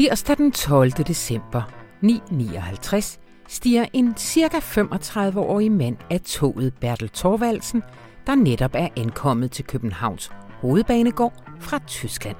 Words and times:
Tirsdag 0.00 0.36
den 0.36 0.52
12. 0.52 0.90
december 0.90 1.62
959 2.00 3.20
stiger 3.48 3.86
en 3.92 4.16
cirka 4.16 4.58
35-årig 4.58 5.72
mand 5.72 5.96
af 6.10 6.20
toget 6.20 6.74
Bertel 6.80 7.08
Thorvaldsen, 7.08 7.82
der 8.26 8.34
netop 8.34 8.70
er 8.74 8.88
ankommet 8.96 9.50
til 9.50 9.64
Københavns 9.64 10.30
hovedbanegård 10.60 11.32
fra 11.58 11.78
Tyskland. 11.86 12.36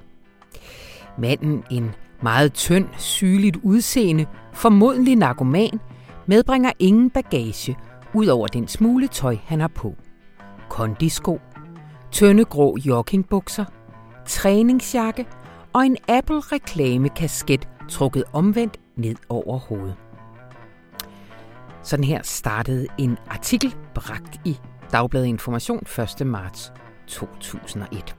Manden, 1.19 1.65
en 1.71 1.95
meget 2.23 2.53
tynd, 2.53 2.89
sygeligt 2.99 3.57
udseende, 3.63 4.27
formodentlig 4.53 5.17
narkoman, 5.17 5.81
medbringer 6.27 6.73
ingen 6.79 7.11
bagage, 7.11 7.77
ud 8.15 8.27
over 8.27 8.47
den 8.47 8.69
smule 8.69 9.07
tøj, 9.07 9.37
han 9.45 9.61
har 9.61 9.69
på. 9.69 9.95
Kondisko, 10.69 11.41
tynde 12.11 12.45
grå 12.45 12.77
joggingbukser, 12.87 13.65
træningsjakke 14.27 15.27
og 15.73 15.87
en 15.87 15.97
Apple-reklamekasket 16.09 17.69
trukket 17.89 18.25
omvendt 18.33 18.81
ned 18.97 19.17
over 19.29 19.59
hovedet. 19.59 19.97
Sådan 21.83 22.05
her 22.05 22.23
startede 22.23 22.87
en 22.99 23.19
artikel 23.29 23.75
bragt 23.95 24.41
i 24.45 24.59
Dagbladet 24.93 25.27
Information 25.27 25.83
1. 26.21 26.27
marts 26.27 26.73
2001. 27.07 28.17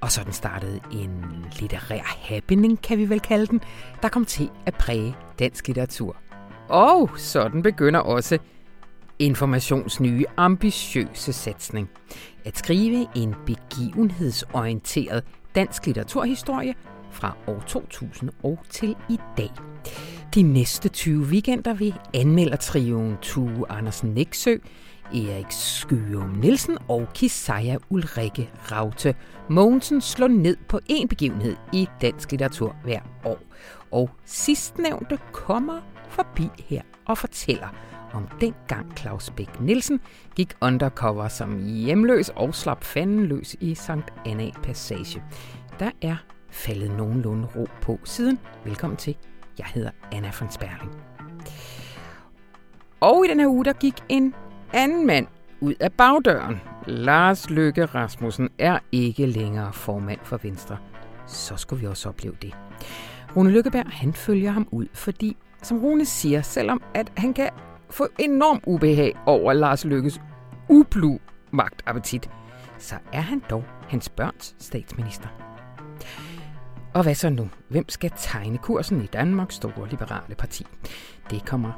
Og 0.00 0.10
sådan 0.10 0.32
startede 0.32 0.80
en 0.92 1.24
litterær 1.60 2.02
happening, 2.04 2.82
kan 2.82 2.98
vi 2.98 3.08
vel 3.08 3.20
kalde 3.20 3.46
den, 3.46 3.60
der 4.02 4.08
kom 4.08 4.24
til 4.24 4.50
at 4.66 4.74
præge 4.74 5.16
dansk 5.38 5.66
litteratur. 5.66 6.16
Og 6.68 7.10
sådan 7.16 7.62
begynder 7.62 8.00
også 8.00 8.38
Informations 9.18 10.00
nye 10.00 10.24
ambitiøse 10.36 11.32
satsning. 11.32 11.90
At 12.44 12.58
skrive 12.58 13.06
en 13.16 13.34
begivenhedsorienteret 13.46 15.24
dansk 15.54 15.86
litteraturhistorie 15.86 16.74
fra 17.10 17.36
år 17.46 17.62
2000 17.66 18.30
og 18.42 18.58
til 18.70 18.96
i 19.10 19.18
dag. 19.36 19.50
De 20.34 20.42
næste 20.42 20.88
20 20.88 21.24
weekender 21.24 21.74
vil 21.74 21.94
anmelder 22.14 22.56
trioen 22.56 23.16
Tue 23.22 23.72
Andersen 23.72 24.10
Næksø, 24.14 24.56
Erik 25.14 25.46
Skyum 25.50 26.30
Nielsen 26.30 26.78
og 26.88 27.08
Kisaja 27.14 27.76
Ulrikke 27.90 28.50
Raute 28.72 29.14
Mogensen 29.48 30.00
slå 30.00 30.26
ned 30.26 30.56
på 30.68 30.80
en 30.86 31.08
begivenhed 31.08 31.56
i 31.72 31.88
dansk 32.00 32.30
litteratur 32.30 32.76
hver 32.84 33.00
år. 33.24 33.38
Og 33.90 34.10
sidstnævnte 34.24 35.18
kommer 35.32 35.80
forbi 36.08 36.48
her 36.58 36.82
og 37.06 37.18
fortæller 37.18 37.68
om 38.14 38.28
dengang 38.40 38.96
Claus 38.96 39.30
Bæk 39.30 39.60
Nielsen 39.60 40.00
gik 40.36 40.54
undercover 40.60 41.28
som 41.28 41.64
hjemløs 41.64 42.28
og 42.28 42.54
slap 42.54 42.84
fanden 42.84 43.26
løs 43.26 43.56
i 43.60 43.74
Sankt 43.74 44.12
Anna 44.26 44.50
Passage. 44.62 45.22
Der 45.78 45.90
er 46.02 46.16
faldet 46.50 46.96
nogenlunde 46.96 47.48
ro 47.56 47.68
på 47.80 47.98
siden. 48.04 48.38
Velkommen 48.64 48.96
til. 48.96 49.16
Jeg 49.58 49.66
hedder 49.66 49.90
Anna 50.12 50.30
von 50.40 50.50
Sperling. 50.50 50.92
Og 53.00 53.24
i 53.24 53.28
den 53.28 53.40
her 53.40 53.48
uge, 53.48 53.64
der 53.64 53.72
gik 53.72 53.94
en 54.08 54.34
anden 54.72 55.06
mand 55.06 55.26
ud 55.60 55.74
af 55.80 55.92
bagdøren. 55.92 56.60
Lars 56.86 57.50
Løkke 57.50 57.84
Rasmussen 57.84 58.48
er 58.58 58.78
ikke 58.92 59.26
længere 59.26 59.72
formand 59.72 60.20
for 60.22 60.40
Venstre. 60.42 60.76
Så 61.26 61.56
skulle 61.56 61.80
vi 61.80 61.86
også 61.86 62.08
opleve 62.08 62.36
det. 62.42 62.54
Rune 63.36 63.50
Lykkeberg, 63.50 63.86
han 63.86 64.12
følger 64.12 64.50
ham 64.50 64.68
ud, 64.70 64.86
fordi, 64.92 65.36
som 65.62 65.78
Rune 65.78 66.04
siger, 66.04 66.42
selvom 66.42 66.82
at 66.94 67.12
han 67.16 67.34
kan 67.34 67.50
få 67.94 68.08
enorm 68.18 68.60
ubehag 68.66 69.16
over 69.26 69.52
Lars 69.52 69.84
Lykkes 69.84 70.20
ublu 70.68 71.18
magtappetit, 71.50 72.30
så 72.78 72.94
er 73.12 73.20
han 73.20 73.42
dog 73.50 73.64
hans 73.88 74.08
børns 74.08 74.54
statsminister. 74.58 75.28
Og 76.94 77.02
hvad 77.02 77.14
så 77.14 77.30
nu? 77.30 77.48
Hvem 77.68 77.88
skal 77.88 78.12
tegne 78.16 78.58
kursen 78.58 79.02
i 79.02 79.06
Danmarks 79.06 79.54
store 79.54 79.88
liberale 79.90 80.34
parti? 80.34 80.66
Det 81.30 81.46
kommer 81.46 81.72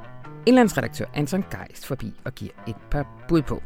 indlandsredaktør 0.47 1.05
Anton 1.15 1.45
Geist 1.51 1.87
forbi 1.87 2.21
og 2.25 2.35
giver 2.35 2.53
et 2.69 2.77
par 2.91 3.25
bud 3.29 3.43
på. 3.43 3.63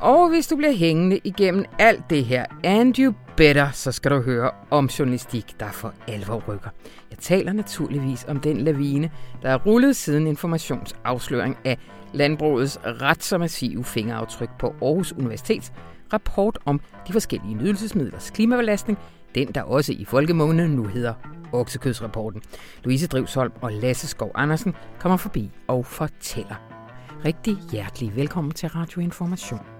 Og 0.00 0.28
hvis 0.28 0.46
du 0.46 0.56
bliver 0.56 0.72
hængende 0.72 1.20
igennem 1.24 1.64
alt 1.78 2.10
det 2.10 2.24
her, 2.24 2.44
and 2.64 2.98
you 2.98 3.14
better, 3.36 3.70
så 3.70 3.92
skal 3.92 4.10
du 4.10 4.20
høre 4.20 4.50
om 4.70 4.86
journalistik, 4.86 5.60
der 5.60 5.70
for 5.70 5.94
alvor 6.08 6.42
rykker. 6.48 6.70
Jeg 7.10 7.18
taler 7.18 7.52
naturligvis 7.52 8.24
om 8.28 8.40
den 8.40 8.60
lavine, 8.60 9.10
der 9.42 9.50
er 9.50 9.58
rullet 9.58 9.96
siden 9.96 10.26
informationsafsløring 10.26 11.56
af 11.64 11.78
landbrugets 12.12 12.78
ret 12.84 13.24
så 13.24 13.38
massive 13.38 13.84
fingeraftryk 13.84 14.50
på 14.58 14.74
Aarhus 14.82 15.12
Universitets 15.12 15.72
rapport 16.12 16.58
om 16.64 16.80
de 17.08 17.12
forskellige 17.12 17.54
nydelsesmidlers 17.54 18.30
klimabelastning, 18.30 18.98
den 19.34 19.48
der 19.48 19.62
også 19.62 19.92
i 19.92 20.04
folkemåneden 20.04 20.70
nu 20.70 20.84
hedder 20.84 21.14
Oksekødsrapporten. 21.52 22.42
Louise 22.84 23.06
Drivsholm 23.06 23.52
og 23.60 23.72
Lasse 23.72 24.06
Skov 24.06 24.30
Andersen 24.34 24.74
kommer 24.98 25.16
forbi 25.16 25.50
og 25.68 25.86
fortæller. 25.86 26.54
Rigtig 27.24 27.56
hjertelig 27.72 28.16
velkommen 28.16 28.52
til 28.52 28.68
Radio 28.68 29.00
Information. 29.00 29.77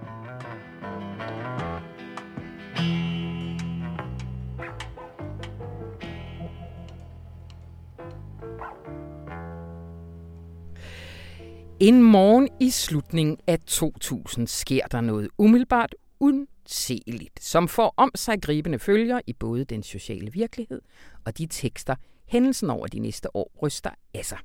En 11.81 12.03
morgen 12.03 12.49
i 12.59 12.69
slutningen 12.69 13.37
af 13.47 13.59
2000 13.59 14.47
sker 14.47 14.87
der 14.87 15.01
noget 15.01 15.29
umiddelbart 15.37 15.95
undseeligt, 16.19 17.43
som 17.43 17.67
får 17.67 17.93
om 17.97 18.11
sig 18.15 18.41
gribende 18.41 18.79
følger 18.79 19.19
i 19.27 19.33
både 19.33 19.65
den 19.65 19.83
sociale 19.83 20.31
virkelighed 20.31 20.81
og 21.25 21.37
de 21.37 21.47
tekster, 21.47 21.95
hændelsen 22.27 22.69
over 22.69 22.87
de 22.87 22.99
næste 22.99 23.35
år 23.35 23.51
ryster 23.61 23.89
af 24.13 24.25
sig. 24.25 24.37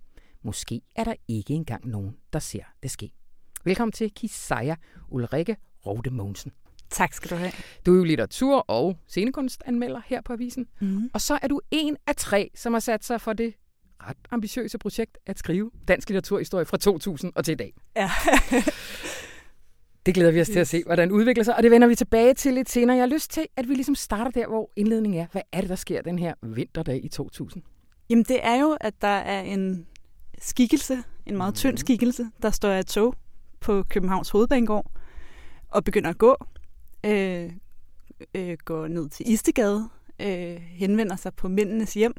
Måske 0.42 0.80
er 0.96 1.04
der 1.04 1.14
ikke 1.28 1.54
engang 1.54 1.88
nogen, 1.88 2.16
der 2.32 2.38
ser 2.38 2.64
det 2.82 2.90
ske. 2.90 3.10
Velkommen 3.64 3.92
til 3.92 4.10
Kisaja 4.10 4.76
Ulrikke 5.08 5.56
Rode 5.86 6.10
Mogensen. 6.10 6.52
Tak 6.90 7.12
skal 7.12 7.30
du 7.30 7.36
have. 7.36 7.52
Du 7.86 7.92
er 7.92 7.96
jo 7.96 8.04
litteratur- 8.04 8.64
og 8.68 8.98
scenekunstanmelder 9.06 10.00
her 10.06 10.20
på 10.20 10.32
Avisen. 10.32 10.66
Mm. 10.80 11.10
Og 11.12 11.20
så 11.20 11.38
er 11.42 11.48
du 11.48 11.60
en 11.70 11.96
af 12.06 12.16
tre, 12.16 12.50
som 12.54 12.72
har 12.72 12.80
sat 12.80 13.04
sig 13.04 13.20
for 13.20 13.32
det 13.32 13.54
ret 14.08 14.16
ambitiøse 14.30 14.78
projekt 14.78 15.18
at 15.26 15.38
skrive 15.38 15.70
dansk 15.88 16.08
litteraturhistorie 16.08 16.66
fra 16.66 16.76
2000 16.76 17.32
og 17.34 17.44
til 17.44 17.52
i 17.52 17.54
dag. 17.54 17.74
Ja. 17.96 18.10
det 20.06 20.14
glæder 20.14 20.30
vi 20.30 20.40
os 20.40 20.48
til 20.48 20.58
at 20.58 20.68
se, 20.68 20.82
hvordan 20.86 21.08
det 21.08 21.14
udvikler 21.14 21.44
sig, 21.44 21.56
og 21.56 21.62
det 21.62 21.70
vender 21.70 21.88
vi 21.88 21.94
tilbage 21.94 22.34
til 22.34 22.54
lidt 22.54 22.70
senere. 22.70 22.96
Jeg 22.96 23.02
har 23.02 23.14
lyst 23.14 23.30
til, 23.30 23.46
at 23.56 23.68
vi 23.68 23.74
ligesom 23.74 23.94
starter 23.94 24.30
der, 24.30 24.46
hvor 24.46 24.70
indledningen 24.76 25.20
er. 25.20 25.26
Hvad 25.32 25.42
er 25.52 25.60
det, 25.60 25.70
der 25.70 25.76
sker 25.76 26.02
den 26.02 26.18
her 26.18 26.34
vinterdag 26.42 27.04
i 27.04 27.08
2000? 27.08 27.62
Jamen 28.10 28.24
det 28.24 28.40
er 28.42 28.60
jo, 28.60 28.76
at 28.80 28.94
der 29.00 29.08
er 29.08 29.40
en 29.40 29.86
skikkelse, 30.38 31.02
en 31.26 31.36
meget 31.36 31.54
tynd 31.54 31.78
skikkelse, 31.78 32.30
der 32.42 32.50
står 32.50 32.68
af 32.68 32.78
et 32.78 32.86
tog 32.86 33.14
på 33.60 33.82
Københavns 33.82 34.30
Hovedbanegård 34.30 34.90
og 35.68 35.84
begynder 35.84 36.10
at 36.10 36.18
gå. 36.18 36.36
Øh, 37.06 37.50
øh, 38.34 38.56
går 38.64 38.88
ned 38.88 39.08
til 39.08 39.32
Istegade, 39.32 39.88
øh, 40.20 40.56
henvender 40.60 41.16
sig 41.16 41.34
på 41.34 41.48
mændenes 41.48 41.94
hjem 41.94 42.14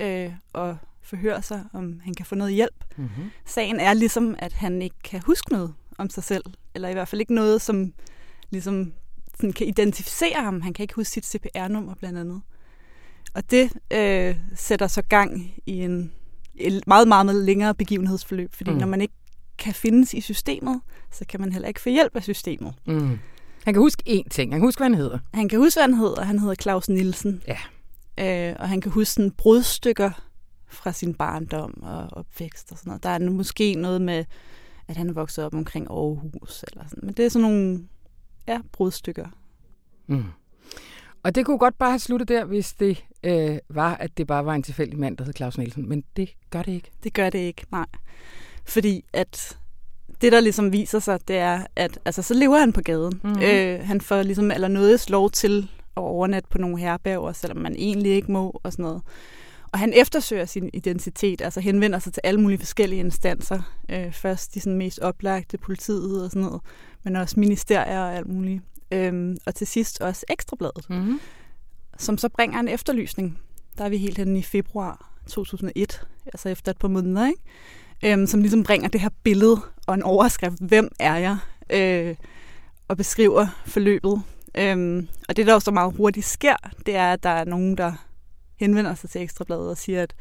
øh, 0.00 0.32
og 0.52 0.76
forhører 1.08 1.40
sig, 1.40 1.64
om 1.72 2.00
han 2.04 2.14
kan 2.14 2.26
få 2.26 2.34
noget 2.34 2.54
hjælp. 2.54 2.84
Mm-hmm. 2.96 3.30
Sagen 3.46 3.80
er 3.80 3.94
ligesom, 3.94 4.34
at 4.38 4.52
han 4.52 4.82
ikke 4.82 4.96
kan 5.04 5.22
huske 5.26 5.52
noget 5.52 5.74
om 5.98 6.10
sig 6.10 6.24
selv, 6.24 6.44
eller 6.74 6.88
i 6.88 6.92
hvert 6.92 7.08
fald 7.08 7.20
ikke 7.20 7.34
noget, 7.34 7.62
som 7.62 7.92
ligesom 8.50 8.92
sådan 9.36 9.52
kan 9.52 9.66
identificere 9.66 10.42
ham. 10.42 10.60
Han 10.60 10.72
kan 10.72 10.82
ikke 10.82 10.94
huske 10.94 11.10
sit 11.10 11.26
CPR-nummer 11.26 11.94
blandt 11.94 12.18
andet. 12.18 12.40
Og 13.34 13.50
det 13.50 13.72
øh, 13.90 14.36
sætter 14.54 14.86
så 14.86 15.02
gang 15.02 15.52
i 15.66 15.72
en 15.72 16.12
et 16.54 16.86
meget, 16.86 17.08
meget, 17.08 17.26
meget 17.26 17.44
længere 17.44 17.74
begivenhedsforløb, 17.74 18.54
fordi 18.54 18.70
mm. 18.70 18.76
når 18.76 18.86
man 18.86 19.00
ikke 19.00 19.14
kan 19.58 19.74
findes 19.74 20.14
i 20.14 20.20
systemet, 20.20 20.80
så 21.12 21.24
kan 21.28 21.40
man 21.40 21.52
heller 21.52 21.68
ikke 21.68 21.80
få 21.80 21.88
hjælp 21.88 22.16
af 22.16 22.22
systemet. 22.22 22.74
Mm. 22.86 23.18
Han 23.64 23.74
kan 23.74 23.80
huske 23.82 24.02
én 24.08 24.28
ting. 24.30 24.52
Han 24.52 24.60
kan 24.60 24.66
huske, 24.66 24.80
hvad 24.80 24.88
han 24.88 24.94
hedder. 24.94 25.18
Han 25.34 25.48
kan 25.48 25.58
huske, 25.58 25.76
hvad 25.78 25.82
han 25.82 25.94
hedder. 25.94 26.24
Han 26.24 26.38
hedder 26.38 26.54
Claus 26.54 26.88
Nielsen. 26.88 27.42
Ja. 27.48 27.58
Øh, 28.50 28.56
og 28.58 28.68
han 28.68 28.80
kan 28.80 28.92
huske 28.92 29.12
sådan 29.12 29.30
brudstykker 29.30 30.27
fra 30.68 30.92
sin 30.92 31.14
barndom 31.14 31.82
og 31.82 32.08
opvækst 32.12 32.72
og 32.72 32.78
sådan 32.78 32.90
noget. 32.90 33.02
Der 33.02 33.08
er 33.08 33.30
måske 33.30 33.74
noget 33.74 34.02
med, 34.02 34.24
at 34.88 34.96
han 34.96 35.08
er 35.08 35.12
vokset 35.12 35.44
op 35.44 35.54
omkring 35.54 35.86
Aarhus 35.90 36.64
eller 36.72 36.84
sådan. 36.88 37.06
Men 37.06 37.14
det 37.14 37.24
er 37.24 37.28
sådan 37.28 37.48
nogle 37.48 37.88
ja, 38.48 38.60
brudstykker. 38.72 39.26
Mm. 40.06 40.24
Og 41.22 41.34
det 41.34 41.46
kunne 41.46 41.58
godt 41.58 41.78
bare 41.78 41.90
have 41.90 41.98
sluttet 41.98 42.28
der, 42.28 42.44
hvis 42.44 42.72
det 42.72 43.04
øh, 43.24 43.58
var, 43.68 43.94
at 43.94 44.18
det 44.18 44.26
bare 44.26 44.44
var 44.44 44.54
en 44.54 44.62
tilfældig 44.62 44.98
mand, 44.98 45.16
der 45.16 45.24
hed 45.24 45.32
Claus 45.36 45.58
Nielsen. 45.58 45.88
Men 45.88 46.04
det 46.16 46.30
gør 46.50 46.62
det 46.62 46.72
ikke. 46.72 46.90
Det 47.04 47.12
gør 47.12 47.30
det 47.30 47.38
ikke, 47.38 47.66
nej. 47.70 47.86
Fordi 48.64 49.04
at 49.12 49.58
det, 50.20 50.32
der 50.32 50.40
ligesom 50.40 50.72
viser 50.72 50.98
sig, 50.98 51.28
det 51.28 51.36
er, 51.36 51.66
at 51.76 51.98
altså, 52.04 52.22
så 52.22 52.34
lever 52.34 52.58
han 52.58 52.72
på 52.72 52.80
gaden. 52.80 53.20
Mm-hmm. 53.24 53.42
Øh, 53.42 53.80
han 53.80 54.00
får 54.00 54.22
ligesom 54.22 54.50
allernådes 54.50 55.10
lov 55.10 55.30
til 55.30 55.70
at 55.96 56.02
overnatte 56.02 56.48
på 56.50 56.58
nogle 56.58 56.78
herberger, 56.78 57.32
selvom 57.32 57.58
man 57.58 57.76
egentlig 57.76 58.12
ikke 58.12 58.32
må 58.32 58.60
og 58.62 58.72
sådan 58.72 58.82
noget. 58.82 59.02
Og 59.72 59.78
han 59.78 59.92
eftersøger 59.92 60.44
sin 60.44 60.70
identitet, 60.72 61.40
altså 61.40 61.60
henvender 61.60 61.98
sig 61.98 62.12
til 62.12 62.20
alle 62.24 62.40
mulige 62.40 62.58
forskellige 62.58 63.00
instanser. 63.00 63.60
Øh, 63.88 64.12
først 64.12 64.54
de 64.54 64.60
sådan 64.60 64.78
mest 64.78 64.98
oplagte, 64.98 65.58
politiet 65.58 66.24
og 66.24 66.30
sådan 66.30 66.42
noget, 66.42 66.60
men 67.02 67.16
også 67.16 67.40
ministerier 67.40 68.00
og 68.00 68.14
alt 68.14 68.28
muligt. 68.28 68.62
Øhm, 68.90 69.36
og 69.46 69.54
til 69.54 69.66
sidst 69.66 70.00
også 70.00 70.24
Ekstrabladet, 70.28 70.90
mm-hmm. 70.90 71.20
som 71.98 72.18
så 72.18 72.28
bringer 72.28 72.60
en 72.60 72.68
efterlysning 72.68 73.38
Der 73.78 73.84
er 73.84 73.88
vi 73.88 73.96
helt 73.96 74.18
henne 74.18 74.38
i 74.38 74.42
februar 74.42 75.12
2001, 75.26 76.06
altså 76.26 76.48
efter 76.48 76.72
et 76.72 76.78
par 76.78 76.88
måneder, 76.88 77.26
ikke? 77.26 77.42
Øhm, 78.04 78.26
som 78.26 78.40
ligesom 78.40 78.62
bringer 78.62 78.88
det 78.88 79.00
her 79.00 79.10
billede 79.22 79.60
og 79.86 79.94
en 79.94 80.02
overskrift, 80.02 80.60
hvem 80.60 80.88
er 81.00 81.16
jeg, 81.16 81.36
øh, 81.70 82.14
og 82.88 82.96
beskriver 82.96 83.46
forløbet. 83.66 84.22
Øhm, 84.54 85.08
og 85.28 85.36
det, 85.36 85.46
der 85.46 85.54
også 85.54 85.64
så 85.64 85.70
meget 85.70 85.94
hurtigt 85.96 86.26
sker, 86.26 86.56
det 86.86 86.96
er, 86.96 87.12
at 87.12 87.22
der 87.22 87.30
er 87.30 87.44
nogen, 87.44 87.76
der 87.76 88.07
henvender 88.60 88.94
sig 88.94 89.10
til 89.10 89.22
Ekstrabladet 89.22 89.70
og 89.70 89.76
siger, 89.76 90.02
at 90.02 90.14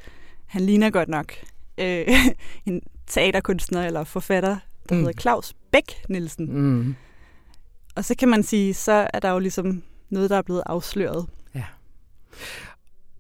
han 0.46 0.62
ligner 0.62 0.90
godt 0.90 1.10
nok 1.10 1.34
øh, 1.78 2.08
en 2.66 2.82
teaterkunstner 3.08 3.86
eller 3.86 4.04
forfatter, 4.04 4.58
der 4.90 4.96
mm. 4.96 5.02
hedder 5.02 5.22
Claus 5.22 5.54
Bæk 5.72 6.04
Nielsen. 6.10 6.62
Mm. 6.62 6.96
Og 7.96 8.06
så 8.06 8.16
kan 8.16 8.30
man 8.30 8.44
sige, 8.44 8.74
så 8.74 9.08
er 9.14 9.20
der 9.20 9.30
jo 9.30 9.40
ligesom 9.40 9.84
noget, 10.10 10.30
der 10.30 10.38
er 10.38 10.42
blevet 10.42 10.64
afsløret. 10.66 11.26
Ja. 11.56 11.64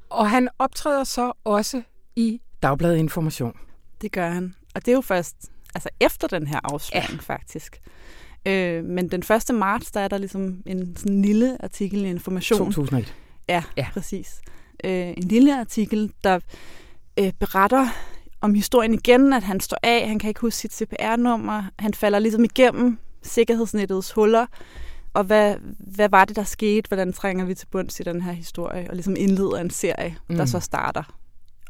Og 0.10 0.30
han 0.30 0.50
optræder 0.60 1.04
så 1.04 1.32
også 1.44 1.82
i 2.16 2.42
Dagbladet 2.64 2.98
Information. 2.98 3.54
Det 4.02 4.12
gør 4.12 4.30
han. 4.30 4.56
Og 4.76 4.86
det 4.86 4.92
er 4.92 4.96
jo 4.96 5.02
først 5.02 5.36
altså 5.76 5.90
efter 6.00 6.28
den 6.28 6.48
her 6.48 6.60
afsløring, 6.64 7.12
ja. 7.12 7.18
faktisk. 7.18 7.82
Øh, 8.46 8.84
men 8.84 9.12
den 9.12 9.24
1. 9.50 9.56
marts, 9.56 9.92
der 9.92 10.00
er 10.00 10.08
der 10.08 10.18
ligesom 10.18 10.64
en 10.66 10.96
sådan 10.96 11.22
lille 11.22 11.58
artikel 11.64 12.06
i 12.06 12.10
Information. 12.10 12.60
2001. 12.60 13.16
Ja, 13.50 13.64
ja. 13.78 13.88
præcis. 13.94 14.42
Øh, 14.84 15.08
en 15.08 15.24
lille 15.24 15.60
artikel, 15.60 16.12
der 16.24 16.40
øh, 17.20 17.32
beretter 17.40 17.88
om 18.42 18.54
historien 18.54 18.94
igen, 18.94 19.34
at 19.34 19.44
han 19.44 19.60
står 19.60 19.78
af, 19.84 20.08
han 20.08 20.20
kan 20.20 20.28
ikke 20.28 20.42
huske 20.42 20.58
sit 20.58 20.74
CPR-nummer, 20.74 21.64
han 21.80 21.94
falder 21.94 22.20
ligesom 22.20 22.44
igennem 22.44 22.98
sikkerhedsnettets 23.24 24.12
huller, 24.12 24.46
og 25.14 25.24
hvad, 25.24 25.56
hvad 25.80 26.10
var 26.10 26.26
det, 26.26 26.36
der 26.36 26.44
skete, 26.44 26.88
hvordan 26.88 27.14
trænger 27.14 27.46
vi 27.46 27.54
til 27.54 27.68
bunds 27.68 28.00
i 28.00 28.04
den 28.04 28.22
her 28.22 28.32
historie, 28.32 28.90
og 28.90 28.96
ligesom 28.96 29.16
indleder 29.18 29.58
en 29.58 29.70
serie, 29.70 30.16
mm. 30.30 30.36
der 30.36 30.46
så 30.46 30.60
starter 30.60 31.04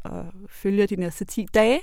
og 0.03 0.25
følger 0.49 0.85
de 0.85 0.95
næste 0.95 1.25
10 1.25 1.45
dage, 1.53 1.79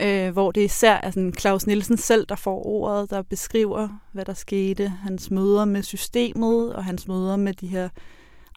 øh, 0.00 0.32
hvor 0.32 0.50
det 0.50 0.60
især 0.60 0.94
er 0.94 1.10
sådan 1.10 1.34
Claus 1.38 1.66
Nielsen 1.66 1.96
selv, 1.96 2.26
der 2.28 2.36
får 2.36 2.66
ordet, 2.66 3.10
der 3.10 3.22
beskriver, 3.22 3.88
hvad 4.12 4.24
der 4.24 4.34
skete, 4.34 4.88
hans 4.88 5.30
møder 5.30 5.64
med 5.64 5.82
systemet, 5.82 6.74
og 6.74 6.84
hans 6.84 7.08
møder 7.08 7.36
med 7.36 7.54
de 7.54 7.66
her 7.66 7.88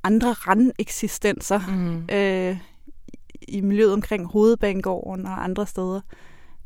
andre 0.03 0.33
randeksistenser 0.33 1.59
mm. 1.67 2.15
øh, 2.15 2.57
i 3.47 3.61
miljøet 3.61 3.93
omkring 3.93 4.25
Hovedbanegården 4.25 5.25
og 5.25 5.43
andre 5.43 5.67
steder. 5.67 6.01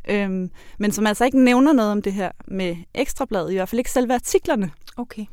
Øhm, 0.09 0.49
men 0.77 0.91
som 0.91 1.07
altså 1.07 1.25
ikke 1.25 1.43
nævner 1.43 1.73
noget 1.73 1.91
om 1.91 2.01
det 2.01 2.13
her 2.13 2.31
med 2.47 2.75
ekstrabladet, 2.93 3.51
i 3.51 3.55
hvert 3.55 3.69
fald 3.69 3.79
ikke 3.79 3.91
selve 3.91 4.13
artiklerne. 4.13 4.71
Okay. 4.97 5.25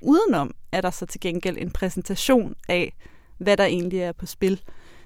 Udenom 0.00 0.54
er 0.72 0.80
der 0.80 0.90
så 0.90 1.06
til 1.06 1.20
gengæld 1.20 1.56
en 1.58 1.70
præsentation 1.70 2.54
af, 2.68 2.94
hvad 3.38 3.56
der 3.56 3.64
egentlig 3.64 3.98
er 3.98 4.12
på 4.12 4.26
spil. 4.26 4.60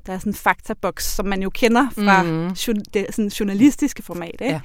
Der 0.06 0.12
er 0.12 0.18
sådan 0.18 0.30
en 0.30 0.34
faktaboks, 0.34 1.14
som 1.14 1.26
man 1.26 1.42
jo 1.42 1.50
kender 1.50 1.90
fra 1.90 2.22
mm. 2.22 2.54
det 2.94 3.06
sådan 3.10 3.28
journalistiske 3.28 4.02
format, 4.02 4.40
ikke? 4.40 4.44
Ja. 4.44 4.60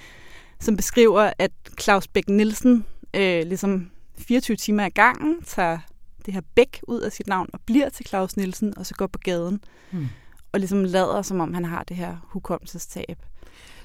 som 0.59 0.77
beskriver, 0.77 1.33
at 1.39 1.51
Claus 1.79 2.07
Bæk 2.07 2.29
Nielsen 2.29 2.85
øh, 3.13 3.45
ligesom 3.45 3.89
24 4.17 4.57
timer 4.57 4.85
ad 4.85 4.91
gangen 4.91 5.43
tager 5.43 5.79
det 6.25 6.33
her 6.33 6.41
Bæk 6.55 6.79
ud 6.87 6.99
af 7.01 7.11
sit 7.11 7.27
navn 7.27 7.49
og 7.53 7.59
bliver 7.65 7.89
til 7.89 8.05
Claus 8.07 8.37
Nielsen, 8.37 8.77
og 8.77 8.85
så 8.85 8.93
går 8.93 9.07
på 9.07 9.19
gaden. 9.23 9.59
Mm. 9.91 10.07
Og 10.51 10.59
ligesom 10.59 10.83
lader, 10.83 11.21
som 11.21 11.39
om 11.39 11.53
han 11.53 11.65
har 11.65 11.83
det 11.83 11.97
her 11.97 12.17
hukommelsestab. 12.23 13.17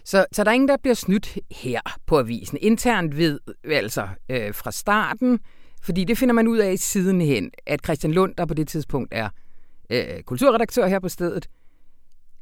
Så, 0.04 0.26
så 0.32 0.44
der 0.44 0.50
er 0.50 0.54
ingen, 0.54 0.68
der 0.68 0.76
bliver 0.76 0.94
snydt 0.94 1.38
her 1.50 1.80
på 2.06 2.18
avisen. 2.18 2.58
Internt 2.60 3.16
ved 3.16 3.40
altså 3.64 4.08
øh, 4.28 4.54
fra 4.54 4.72
starten, 4.72 5.38
fordi 5.82 6.04
det 6.04 6.18
finder 6.18 6.32
man 6.32 6.48
ud 6.48 6.58
af 6.58 6.78
sidenhen, 6.78 7.50
at 7.66 7.80
Christian 7.84 8.12
Lund, 8.12 8.34
der 8.38 8.46
på 8.46 8.54
det 8.54 8.68
tidspunkt 8.68 9.08
er 9.12 9.28
øh, 9.90 10.22
kulturredaktør 10.22 10.86
her 10.86 10.98
på 10.98 11.08
stedet, 11.08 11.48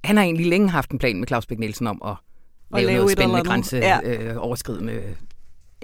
han 0.05 0.17
har 0.17 0.25
egentlig 0.25 0.47
længe 0.47 0.71
haft 0.71 0.91
en 0.91 0.99
plan 0.99 1.17
med 1.17 1.29
Claus 1.29 1.47
Bæk 1.47 1.59
Nielsen 1.59 1.87
om 1.87 2.03
at 2.05 2.17
lave, 2.73 2.87
lave 2.87 2.99
noget 2.99 3.13
spændende 3.13 3.45
grænseoverskridende 3.45 4.93
ja. 4.93 5.01
øh, 5.01 5.17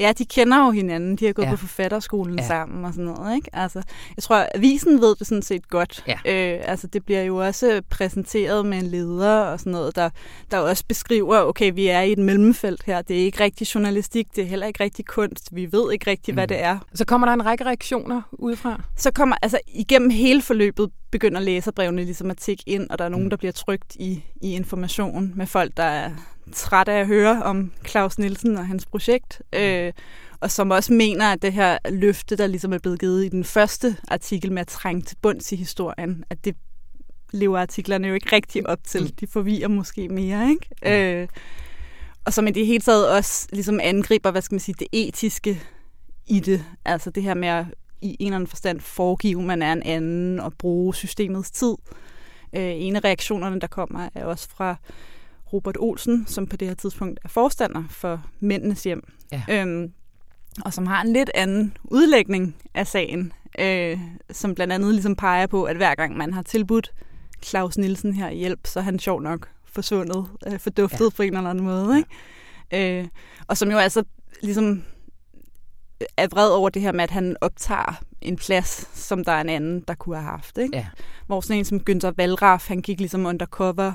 Ja, 0.01 0.13
de 0.19 0.25
kender 0.25 0.65
jo 0.65 0.71
hinanden. 0.71 1.17
De 1.17 1.27
har 1.27 1.33
gået 1.33 1.47
ja. 1.47 1.51
på 1.51 1.57
forfatterskolen 1.57 2.39
ja. 2.39 2.47
sammen 2.47 2.85
og 2.85 2.93
sådan 2.93 3.05
noget. 3.05 3.37
Ikke? 3.37 3.51
Altså, 3.53 3.83
jeg 4.17 4.23
tror, 4.23 4.47
avisen 4.55 5.01
ved 5.01 5.17
det 5.17 5.27
sådan 5.27 5.43
set 5.43 5.69
godt. 5.69 6.05
Ja. 6.07 6.19
Øh, 6.55 6.61
altså, 6.65 6.87
det 6.87 7.05
bliver 7.05 7.23
jo 7.23 7.37
også 7.37 7.83
præsenteret 7.91 8.67
med 8.67 8.79
en 8.79 8.87
leder 8.87 9.41
og 9.41 9.61
sådan 9.61 9.73
noget, 9.73 9.97
der, 9.97 10.11
der 10.51 10.59
også 10.59 10.85
beskriver, 10.89 11.39
okay, 11.39 11.73
vi 11.75 11.87
er 11.87 12.01
i 12.01 12.13
et 12.13 12.19
mellemfelt 12.19 12.83
her. 12.87 13.03
Det 13.03 13.21
er 13.21 13.25
ikke 13.25 13.41
rigtig 13.41 13.75
journalistik, 13.75 14.27
det 14.37 14.45
er 14.45 14.49
heller 14.49 14.67
ikke 14.67 14.85
rigtig 14.85 15.05
kunst. 15.07 15.49
Vi 15.53 15.73
ved 15.73 15.93
ikke 15.93 16.11
rigtig, 16.11 16.35
mm. 16.35 16.37
hvad 16.37 16.49
det 16.49 16.63
er. 16.63 16.79
Så 16.95 17.05
kommer 17.05 17.27
der 17.27 17.35
en 17.35 17.47
række 17.47 17.65
reaktioner 17.65 18.23
udefra? 18.33 18.83
Så 18.97 19.11
kommer, 19.11 19.37
altså 19.43 19.59
igennem 19.69 20.11
hele 20.11 20.43
forløbet 20.43 20.91
begynder 21.11 21.41
læserbrevene 21.41 22.05
ligesom 22.05 22.31
at 22.31 22.37
tikke 22.37 22.63
ind, 22.67 22.91
og 22.91 22.99
der 22.99 23.05
er 23.05 23.09
nogen, 23.09 23.25
mm. 23.25 23.31
der 23.31 23.37
bliver 23.37 23.53
trygt 23.53 23.97
i, 23.97 24.25
i 24.43 24.55
information 24.55 25.33
med 25.37 25.47
folk, 25.47 25.77
der 25.77 25.83
er 25.83 26.11
træt 26.53 26.89
af 26.89 27.01
at 27.01 27.07
høre 27.07 27.43
om 27.43 27.73
Claus 27.87 28.19
Nielsen 28.19 28.57
og 28.57 28.67
hans 28.67 28.87
projekt, 28.87 29.43
øh, 29.53 29.93
og 30.41 30.51
som 30.51 30.71
også 30.71 30.93
mener, 30.93 31.33
at 31.33 31.43
det 31.43 31.53
her 31.53 31.79
løfte, 31.91 32.37
der 32.37 32.47
ligesom 32.47 32.73
er 32.73 32.79
blevet 32.79 33.01
givet 33.01 33.25
i 33.25 33.29
den 33.29 33.45
første 33.45 33.97
artikel 34.09 34.53
med 34.53 34.61
at 34.61 34.69
trænge 34.69 35.03
til 35.03 35.17
bunds 35.23 35.53
i 35.53 35.57
historien, 35.57 36.25
at 36.31 36.45
det 36.45 36.57
lever 37.33 37.59
artiklerne 37.59 38.09
jo 38.09 38.15
ikke 38.15 38.37
rigtig 38.37 38.69
op 38.69 38.85
til. 38.85 39.03
Mm. 39.03 39.11
De 39.21 39.27
forvirrer 39.27 39.69
måske 39.69 40.09
mere, 40.09 40.51
ikke? 40.51 40.69
Ja. 40.83 41.23
Øh, 41.23 41.29
og 42.25 42.33
som 42.33 42.47
i 42.47 42.51
det 42.51 42.67
hele 42.67 42.81
taget 42.81 43.09
også 43.09 43.49
ligesom 43.53 43.81
angriber, 43.83 44.31
hvad 44.31 44.43
skal 44.43 44.55
man 44.55 44.61
sige, 44.61 44.75
det 44.79 44.89
etiske 44.93 45.63
i 46.27 46.41
det. 46.41 46.65
Altså 46.85 47.11
det 47.11 47.23
her 47.23 47.35
med 47.35 47.49
at 47.49 47.67
i 48.03 48.17
en 48.21 48.27
eller 48.27 48.37
anden 48.37 48.47
forstand 48.47 48.81
foregive, 48.81 49.43
man 49.43 49.63
er 49.63 49.73
en 49.73 49.83
anden 49.83 50.41
og 50.41 50.53
bruge 50.59 50.95
systemets 50.95 51.51
tid. 51.51 51.75
Øh, 52.57 52.73
en 52.77 52.97
af 52.97 53.05
reaktionerne, 53.05 53.61
der 53.61 53.67
kommer, 53.67 54.09
er 54.15 54.25
også 54.25 54.49
fra 54.49 54.77
Robert 55.53 55.77
Olsen, 55.79 56.27
som 56.27 56.47
på 56.47 56.57
det 56.57 56.69
her 56.69 56.75
tidspunkt 56.75 57.21
er 57.25 57.29
forstander 57.29 57.85
for 57.91 58.25
Mændenes 58.41 58.83
Hjem, 58.83 59.03
ja. 59.33 59.43
øhm, 59.49 59.93
og 60.65 60.75
som 60.75 60.87
har 60.87 61.03
en 61.03 61.13
lidt 61.13 61.31
anden 61.35 61.77
udlægning 61.85 62.57
af 62.75 62.87
sagen, 62.87 63.33
øh, 63.59 64.01
som 64.31 64.55
blandt 64.55 64.73
andet 64.73 64.93
ligesom 64.95 65.17
peger 65.17 65.47
på, 65.47 65.65
at 65.65 65.77
hver 65.77 65.95
gang 65.95 66.17
man 66.17 66.33
har 66.33 66.43
tilbudt 66.43 66.93
Claus 67.45 67.79
Nielsen 67.79 68.15
her 68.15 68.31
hjælp, 68.31 68.61
så 68.67 68.79
er 68.79 68.85
han 68.85 68.99
sjov 68.99 69.23
nok 69.23 69.49
forsvundet, 69.65 70.29
øh, 70.47 70.59
forduftet 70.59 71.05
ja. 71.05 71.11
på 71.17 71.23
en 71.23 71.37
eller 71.37 71.51
anden 71.51 71.65
måde. 71.65 71.97
Ikke? 71.99 73.01
Øh, 73.01 73.09
og 73.47 73.57
som 73.57 73.71
jo 73.71 73.79
altså 73.79 74.05
ligesom 74.43 74.83
er 76.17 76.29
vred 76.29 76.51
over 76.51 76.69
det 76.69 76.83
her 76.83 76.93
med, 76.93 77.05
at 77.05 77.11
han 77.11 77.37
optager 77.41 78.01
en 78.21 78.37
plads, 78.37 78.91
som 78.99 79.25
der 79.25 79.33
er 79.33 79.41
en 79.41 79.49
anden, 79.49 79.85
der 79.89 79.95
kunne 79.95 80.17
have 80.17 80.31
haft. 80.31 80.59
Ikke? 80.59 80.77
Ja. 80.77 80.87
Hvor 81.27 81.41
sådan 81.41 81.59
en 81.59 81.65
som 81.65 81.81
Günther 81.91 82.13
Wallraff, 82.19 82.69
han 82.69 82.83
gik 82.83 82.99
ligesom 82.99 83.27
undercover 83.27 83.93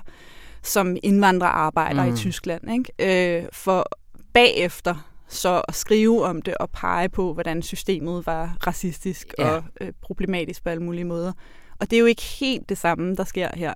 som 0.65 0.97
indvandrerarbejder 1.03 2.05
mm. 2.05 2.13
i 2.13 2.17
Tyskland, 2.17 2.71
ikke? 2.71 3.39
Øh, 3.39 3.49
for 3.53 3.85
bagefter 4.33 5.11
så 5.27 5.61
at 5.67 5.75
skrive 5.75 6.25
om 6.25 6.41
det 6.41 6.57
og 6.57 6.69
pege 6.69 7.09
på, 7.09 7.33
hvordan 7.33 7.61
systemet 7.61 8.25
var 8.25 8.57
racistisk 8.67 9.33
ja. 9.39 9.49
og 9.49 9.63
øh, 9.81 9.91
problematisk 10.01 10.63
på 10.63 10.69
alle 10.69 10.83
mulige 10.83 11.05
måder. 11.05 11.33
Og 11.79 11.89
det 11.89 11.95
er 11.95 11.99
jo 11.99 12.05
ikke 12.05 12.21
helt 12.21 12.69
det 12.69 12.77
samme, 12.77 13.15
der 13.15 13.23
sker 13.23 13.49
her. 13.53 13.73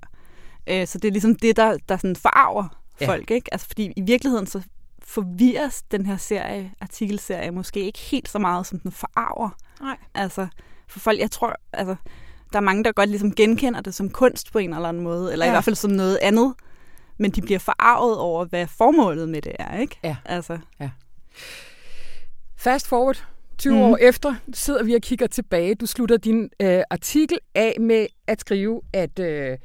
Øh, 0.68 0.88
så 0.88 0.98
det 0.98 1.08
er 1.08 1.12
ligesom 1.12 1.36
det, 1.36 1.56
der, 1.56 1.78
der 1.90 1.98
sådan 1.98 2.16
forarver 2.16 2.80
ja. 3.02 3.08
folk. 3.08 3.32
Ikke? 3.32 3.54
Altså, 3.54 3.68
fordi 3.68 3.94
i 3.96 4.02
virkeligheden 4.02 4.48
så 4.48 4.62
forvirres 5.04 5.82
den 5.82 6.06
her 6.06 6.18
serie, 6.18 6.72
artikelserie 6.82 7.52
måske 7.52 7.80
ikke 7.80 8.00
helt 8.00 8.30
så 8.30 8.40
meget, 8.40 8.66
som 8.66 8.80
den 8.80 8.92
forarver. 8.92 9.50
Nej. 9.82 9.98
Altså, 10.16 10.48
for 10.88 11.00
folk, 11.00 11.20
jeg 11.20 11.32
tror, 11.32 11.56
altså, 11.74 11.96
der 12.54 12.60
er 12.60 12.64
mange, 12.64 12.84
der 12.84 12.92
godt 12.92 13.10
ligesom 13.10 13.36
genkender 13.36 13.82
det 13.82 13.96
som 13.96 14.10
kunst 14.10 14.52
på 14.52 14.60
en 14.60 14.74
eller 14.74 14.90
anden 14.90 15.04
måde, 15.04 15.32
eller 15.32 15.46
ja. 15.46 15.52
i 15.52 15.54
hvert 15.54 15.64
fald 15.64 15.76
som 15.76 15.92
noget 15.92 16.20
andet 16.22 16.54
men 17.20 17.32
de 17.32 17.42
bliver 17.42 17.60
forarvet 17.60 18.18
over, 18.18 18.46
hvad 18.46 18.68
formålet 18.68 19.30
med 19.30 19.42
det 19.42 19.56
er, 19.60 19.78
ikke? 19.78 20.00
Ja. 20.04 20.16
Altså. 20.26 20.58
ja. 20.80 20.90
Fast 22.58 22.88
forward 22.88 23.26
20 23.58 23.74
mm. 23.74 23.82
år 23.82 23.98
efter 24.02 24.36
sidder 24.54 24.84
vi 24.84 24.94
og 24.94 25.02
kigger 25.02 25.28
tilbage. 25.28 25.76
Du 25.76 25.86
slutter 25.86 26.18
din 26.18 26.50
øh, 26.62 26.82
artikel 26.90 27.40
af 27.56 27.78
med 27.80 28.08
at 28.28 28.40
skrive, 28.40 28.82
at 28.94 29.20
øh, 29.20 29.58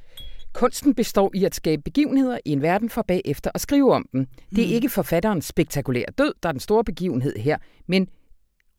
kunsten 0.52 0.94
består 0.94 1.30
i 1.34 1.44
at 1.44 1.54
skabe 1.54 1.82
begivenheder 1.82 2.38
i 2.44 2.50
en 2.50 2.62
verden 2.62 2.90
for 2.90 3.02
bagefter 3.02 3.50
og 3.54 3.61
skrive 3.61 3.94
om 3.94 4.06
dem. 4.12 4.26
Det 4.56 4.64
er 4.64 4.68
mm. 4.68 4.75
ikke 4.75 4.88
forfatterens 4.88 5.44
spektakulære 5.44 6.11
død, 6.18 6.34
der 6.42 6.49
er 6.49 6.52
den 6.52 6.61
store 6.61 6.84
begivenhed 6.84 7.37
her, 7.37 7.56
men 7.88 8.08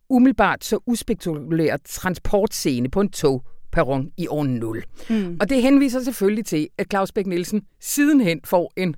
umiddelbart 0.10 0.64
så 0.64 0.80
uspektakulær 0.86 1.78
transportscene 1.86 2.90
på 2.90 3.02
en 3.02 3.10
tog 3.10 3.44
perron 3.76 4.12
i 4.18 4.28
år 4.28 4.44
0. 4.44 4.84
Mm. 5.10 5.38
Og 5.40 5.50
det 5.50 5.62
henviser 5.62 6.04
selvfølgelig 6.04 6.46
til, 6.46 6.68
at 6.78 6.88
Claus 6.90 7.12
Bæk 7.12 7.28
Nielsen 7.28 7.62
sidenhen 7.80 8.40
får 8.44 8.74
en 8.78 8.96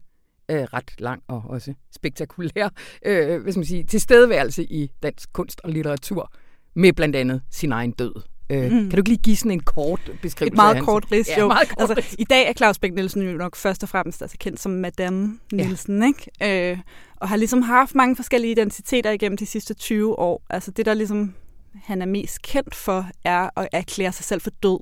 øh, 0.51 0.63
ret 0.63 0.91
lang 0.99 1.21
og 1.27 1.43
også 1.49 1.73
spektakulær 1.95 2.69
øh, 3.05 3.41
hvad 3.41 3.51
skal 3.51 3.59
man 3.59 3.65
sige, 3.65 3.83
tilstedeværelse 3.83 4.63
i 4.63 4.91
dansk 5.03 5.33
kunst 5.33 5.61
og 5.63 5.71
litteratur 5.71 6.31
med 6.75 6.93
blandt 6.93 7.15
andet 7.15 7.41
sin 7.51 7.71
egen 7.71 7.91
død. 7.91 8.13
Øh, 8.49 8.63
mm. 8.63 8.69
Kan 8.69 8.89
du 8.89 8.97
ikke 8.97 9.09
lige 9.09 9.21
give 9.21 9.35
sådan 9.35 9.51
en 9.51 9.59
kort 9.59 10.11
beskrivelse? 10.21 10.53
Et 10.53 10.55
meget 10.55 10.83
kort 10.83 11.11
ris, 11.11 11.29
ja, 11.29 11.39
jo. 11.39 11.47
Meget 11.47 11.69
kort 11.69 11.97
altså, 11.97 12.15
I 12.19 12.23
dag 12.23 12.49
er 12.49 12.53
Claus 12.53 12.79
Bæk 12.79 12.93
Nielsen 12.93 13.21
jo 13.21 13.37
nok 13.37 13.55
først 13.55 13.83
og 13.83 13.89
fremmest 13.89 14.21
altså, 14.21 14.37
kendt 14.39 14.59
som 14.59 14.71
Madame 14.71 15.39
Nielsen, 15.51 16.01
ja. 16.01 16.07
ikke? 16.07 16.71
Øh, 16.71 16.77
og 17.15 17.29
har 17.29 17.35
ligesom 17.35 17.61
haft 17.61 17.95
mange 17.95 18.15
forskellige 18.15 18.51
identiteter 18.51 19.11
igennem 19.11 19.37
de 19.37 19.45
sidste 19.45 19.73
20 19.73 20.19
år. 20.19 20.43
Altså 20.49 20.71
det, 20.71 20.85
der 20.85 20.93
ligesom 20.93 21.33
han 21.75 22.01
er 22.01 22.05
mest 22.05 22.41
kendt 22.41 22.75
for, 22.75 23.09
er 23.23 23.59
at 23.59 23.67
erklære 23.71 24.11
sig 24.11 24.25
selv 24.25 24.41
for 24.41 24.49
død. 24.49 24.79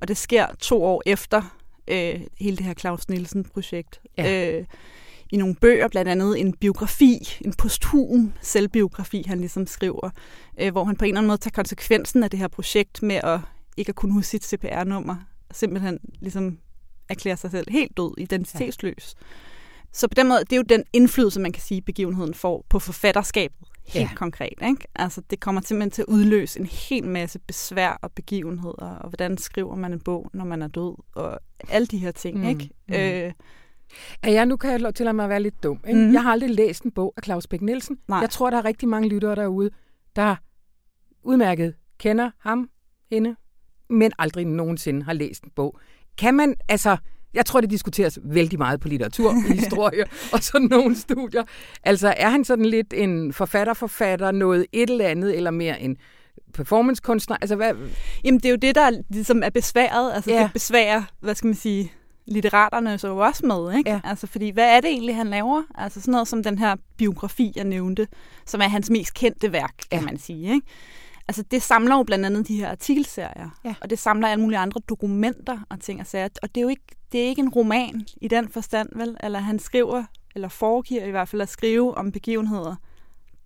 Og 0.00 0.08
det 0.08 0.16
sker 0.16 0.46
to 0.60 0.84
år 0.84 1.02
efter, 1.06 1.56
øh, 1.88 2.20
hele 2.40 2.56
det 2.56 2.66
her 2.66 2.74
Claus 2.74 3.08
Nielsen-projekt. 3.08 4.00
Ja. 4.18 4.58
Øh, 4.58 4.64
I 5.30 5.36
nogle 5.36 5.54
bøger, 5.54 5.88
blandt 5.88 6.10
andet 6.10 6.40
en 6.40 6.52
biografi, 6.52 7.38
en 7.44 7.52
posthum 7.52 8.32
selvbiografi, 8.40 9.24
han 9.26 9.38
ligesom 9.38 9.66
skriver, 9.66 10.10
øh, 10.60 10.72
hvor 10.72 10.84
han 10.84 10.96
på 10.96 11.04
en 11.04 11.08
eller 11.08 11.20
anden 11.20 11.28
måde 11.28 11.38
tager 11.38 11.52
konsekvensen 11.52 12.22
af 12.22 12.30
det 12.30 12.38
her 12.38 12.48
projekt 12.48 13.02
med 13.02 13.16
at 13.16 13.40
ikke 13.76 13.88
at 13.88 13.94
kunne 13.94 14.12
huske 14.12 14.28
sit 14.28 14.44
CPR-nummer, 14.44 15.16
simpelthen 15.52 15.98
ligesom 16.20 16.58
erklærer 17.08 17.36
sig 17.36 17.50
selv 17.50 17.70
helt 17.70 17.96
død, 17.96 18.14
identitetsløs. 18.18 19.14
Ja. 19.20 19.24
Så 19.92 20.08
på 20.08 20.14
den 20.14 20.28
måde, 20.28 20.40
det 20.40 20.52
er 20.52 20.56
jo 20.56 20.62
den 20.62 20.84
indflydelse, 20.92 21.40
man 21.40 21.52
kan 21.52 21.62
sige, 21.62 21.82
begivenheden 21.82 22.34
får 22.34 22.64
på 22.68 22.78
forfatterskabet 22.78 23.68
helt 23.86 24.10
ja. 24.10 24.14
konkret. 24.14 24.52
Ikke? 24.62 24.86
Altså, 24.94 25.22
det 25.30 25.40
kommer 25.40 25.60
simpelthen 25.60 25.90
til 25.90 26.02
at 26.02 26.08
udløse 26.08 26.60
en 26.60 26.66
hel 26.66 27.08
masse 27.08 27.38
besvær 27.38 27.98
og 28.02 28.12
begivenheder, 28.12 28.96
og 28.96 29.08
hvordan 29.08 29.38
skriver 29.38 29.76
man 29.76 29.92
en 29.92 30.00
bog, 30.00 30.30
når 30.34 30.44
man 30.44 30.62
er 30.62 30.68
død, 30.68 30.94
og 31.14 31.40
alle 31.68 31.86
de 31.86 31.98
her 31.98 32.10
ting. 32.10 32.38
Mm. 32.38 32.44
Ikke? 32.44 32.70
Mm. 32.88 32.94
Øh, 32.94 33.32
at 34.22 34.32
jeg 34.32 34.46
nu 34.46 34.56
kan 34.56 34.70
jeg 34.70 34.80
lov 34.80 34.92
til 34.92 35.08
at 35.08 35.16
være 35.16 35.42
lidt 35.42 35.62
dum. 35.62 35.80
Ikke? 35.88 36.00
Mm. 36.00 36.12
Jeg 36.12 36.22
har 36.22 36.32
aldrig 36.32 36.50
læst 36.50 36.82
en 36.82 36.90
bog 36.90 37.14
af 37.16 37.22
Claus 37.22 37.46
Bæk 37.46 37.62
Nielsen. 37.62 37.98
Nej. 38.08 38.18
Jeg 38.18 38.30
tror, 38.30 38.50
der 38.50 38.58
er 38.58 38.64
rigtig 38.64 38.88
mange 38.88 39.08
lyttere 39.08 39.36
derude, 39.36 39.70
der 40.16 40.36
udmærket 41.22 41.74
kender 41.98 42.30
ham, 42.38 42.70
hende, 43.10 43.36
men 43.90 44.12
aldrig 44.18 44.46
nogensinde 44.46 45.02
har 45.02 45.12
læst 45.12 45.44
en 45.44 45.50
bog. 45.50 45.78
Kan 46.18 46.34
man, 46.34 46.54
altså, 46.68 46.96
jeg 47.34 47.46
tror, 47.46 47.60
det 47.60 47.70
diskuteres 47.70 48.18
vældig 48.24 48.58
meget 48.58 48.80
på 48.80 48.88
litteratur, 48.88 49.32
historie 49.54 50.04
og 50.32 50.42
sådan 50.42 50.68
nogle 50.70 50.96
studier. 50.96 51.42
Altså, 51.82 52.14
er 52.16 52.30
han 52.30 52.44
sådan 52.44 52.64
lidt 52.64 52.92
en 52.96 53.32
forfatter-forfatter, 53.32 54.30
noget 54.30 54.66
et 54.72 54.90
eller 54.90 55.08
andet, 55.08 55.36
eller 55.36 55.50
mere 55.50 55.80
en 55.80 55.96
performancekunstner? 56.54 57.36
Altså, 57.40 57.56
hvad? 57.56 57.74
Jamen, 58.24 58.40
det 58.40 58.46
er 58.46 58.50
jo 58.50 58.56
det, 58.56 58.74
der 58.74 58.90
ligesom 59.10 59.42
er 59.42 59.50
besværet. 59.50 60.12
Altså, 60.14 60.30
ja. 60.30 60.42
det 60.42 60.52
besværer, 60.52 61.02
hvad 61.20 61.34
skal 61.34 61.46
man 61.46 61.54
sige, 61.54 61.92
litteraterne 62.26 62.98
så 62.98 63.08
jo 63.08 63.18
også 63.18 63.46
med, 63.46 63.78
ikke? 63.78 63.90
Ja. 63.90 64.00
Altså, 64.04 64.26
fordi 64.26 64.50
hvad 64.50 64.76
er 64.76 64.80
det 64.80 64.90
egentlig, 64.90 65.16
han 65.16 65.26
laver? 65.26 65.62
Altså 65.74 66.00
sådan 66.00 66.12
noget 66.12 66.28
som 66.28 66.42
den 66.42 66.58
her 66.58 66.76
biografi, 66.96 67.52
jeg 67.56 67.64
nævnte, 67.64 68.08
som 68.46 68.60
er 68.60 68.68
hans 68.68 68.90
mest 68.90 69.14
kendte 69.14 69.52
værk, 69.52 69.74
kan 69.90 70.00
ja. 70.00 70.06
man 70.06 70.18
sige, 70.18 70.54
ikke? 70.54 70.66
Altså 71.28 71.42
det 71.50 71.62
samler 71.62 71.96
jo 71.96 72.02
blandt 72.02 72.26
andet 72.26 72.48
de 72.48 72.56
her 72.56 72.70
artikelserier, 72.70 73.50
ja. 73.64 73.74
og 73.80 73.90
det 73.90 73.98
samler 73.98 74.28
alle 74.28 74.42
mulige 74.42 74.58
andre 74.58 74.80
dokumenter 74.88 75.58
og 75.70 75.80
ting 75.80 76.00
og 76.00 76.06
sager. 76.06 76.28
Og 76.42 76.48
det 76.54 76.56
er 76.56 76.62
jo 76.62 76.68
ikke, 76.68 76.93
det 77.12 77.20
er 77.20 77.26
ikke 77.26 77.42
en 77.42 77.48
roman 77.48 78.06
i 78.20 78.28
den 78.28 78.48
forstand, 78.48 78.88
vel? 78.96 79.16
Eller 79.22 79.38
han 79.38 79.58
skriver, 79.58 80.04
eller 80.34 80.48
foregiver 80.48 81.04
i 81.04 81.10
hvert 81.10 81.28
fald 81.28 81.42
at 81.42 81.48
skrive 81.48 81.96
om 81.96 82.12
begivenheder, 82.12 82.76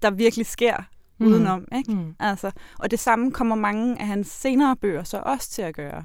der 0.03 0.11
virkelig 0.11 0.47
sker 0.47 0.77
mm. 1.19 1.27
udenom. 1.27 1.69
Ikke? 1.77 1.93
Mm. 1.93 2.15
Altså, 2.21 2.51
og 2.79 2.91
det 2.91 2.99
samme 2.99 3.33
kommer 3.33 3.55
mange 3.55 4.01
af 4.01 4.07
hans 4.07 4.29
senere 4.29 4.77
bøger 4.77 5.03
så 5.03 5.23
også 5.27 5.51
til 5.51 5.63
at 5.63 5.75
gøre. 5.75 6.05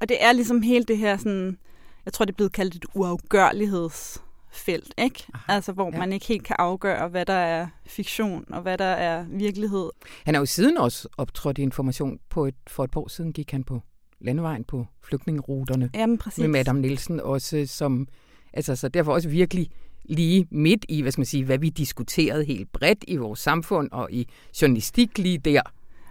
Og 0.00 0.08
det 0.08 0.24
er 0.24 0.32
ligesom 0.32 0.62
hele 0.62 0.84
det 0.84 0.98
her 0.98 1.16
sådan, 1.16 1.58
jeg 2.04 2.12
tror 2.12 2.24
det 2.24 2.32
er 2.32 2.36
blevet 2.36 2.52
kaldt 2.52 2.74
et 2.74 2.84
uafgørligheds 2.94 4.22
felt, 4.52 4.94
ikke? 4.98 5.26
Aha, 5.34 5.52
altså, 5.52 5.72
hvor 5.72 5.90
ja. 5.92 5.98
man 5.98 6.12
ikke 6.12 6.26
helt 6.26 6.44
kan 6.44 6.56
afgøre, 6.58 7.08
hvad 7.08 7.26
der 7.26 7.32
er 7.32 7.66
fiktion 7.86 8.44
og 8.48 8.62
hvad 8.62 8.78
der 8.78 8.84
er 8.84 9.24
virkelighed. 9.30 9.90
Han 10.24 10.34
er 10.34 10.38
jo 10.38 10.46
siden 10.46 10.78
også 10.78 11.08
optrådt 11.16 11.58
i 11.58 11.62
information 11.62 12.18
på 12.28 12.46
et, 12.46 12.54
for 12.66 12.84
et 12.84 12.90
par 12.90 13.00
år 13.00 13.08
siden, 13.08 13.32
gik 13.32 13.50
han 13.50 13.64
på 13.64 13.80
landevejen 14.24 14.64
på 14.64 14.86
flygtningeruterne 15.04 15.90
Jamen, 15.94 16.18
præcis. 16.18 16.38
med 16.38 16.48
Madame 16.48 16.80
Nielsen 16.80 17.20
også, 17.20 17.66
som, 17.66 18.08
altså, 18.52 18.76
så 18.76 18.88
derfor 18.88 19.12
også 19.12 19.28
virkelig 19.28 19.70
lige 20.04 20.46
midt 20.50 20.84
i, 20.88 21.02
hvad 21.02 21.12
skal 21.12 21.20
man 21.20 21.26
sige, 21.26 21.44
hvad 21.44 21.58
vi 21.58 21.68
diskuterede 21.68 22.44
helt 22.44 22.72
bredt 22.72 23.04
i 23.08 23.16
vores 23.16 23.40
samfund 23.40 23.88
og 23.92 24.12
i 24.12 24.28
journalistik 24.62 25.18
lige 25.18 25.38
der. 25.38 25.62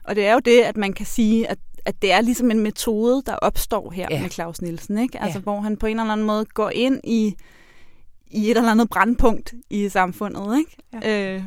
Og 0.04 0.16
det 0.16 0.26
er 0.26 0.34
jo 0.34 0.40
det, 0.40 0.62
at 0.62 0.78
man 0.78 0.94
kan 0.94 1.06
sige, 1.06 1.50
at 1.50 1.58
at 1.86 2.02
det 2.02 2.12
er 2.12 2.22
ligesom 2.22 2.52
en 2.52 2.60
metode, 2.60 3.24
der 3.26 3.36
opstår 3.36 3.92
her 3.92 4.08
ja. 4.12 4.22
med 4.22 4.30
Claus 4.30 4.62
Nielsen, 4.62 4.98
ikke? 4.98 5.20
Altså, 5.20 5.40
ja. 5.40 5.44
hvor 5.44 5.62
han 5.62 5.78
på 5.78 5.86
en 5.86 6.00
eller 6.00 6.12
anden 6.12 6.28
måde 6.28 6.46
går 6.46 6.70
ind 6.70 7.02
i 7.04 7.36
i 8.28 8.52
et 8.52 8.58
eller 8.58 8.72
andet 8.72 8.90
brandpunkt 8.90 9.54
i 9.70 9.90
samfundet, 9.90 10.58
ikke? 10.58 10.78
Ja. 11.08 11.36
Øh, 11.36 11.44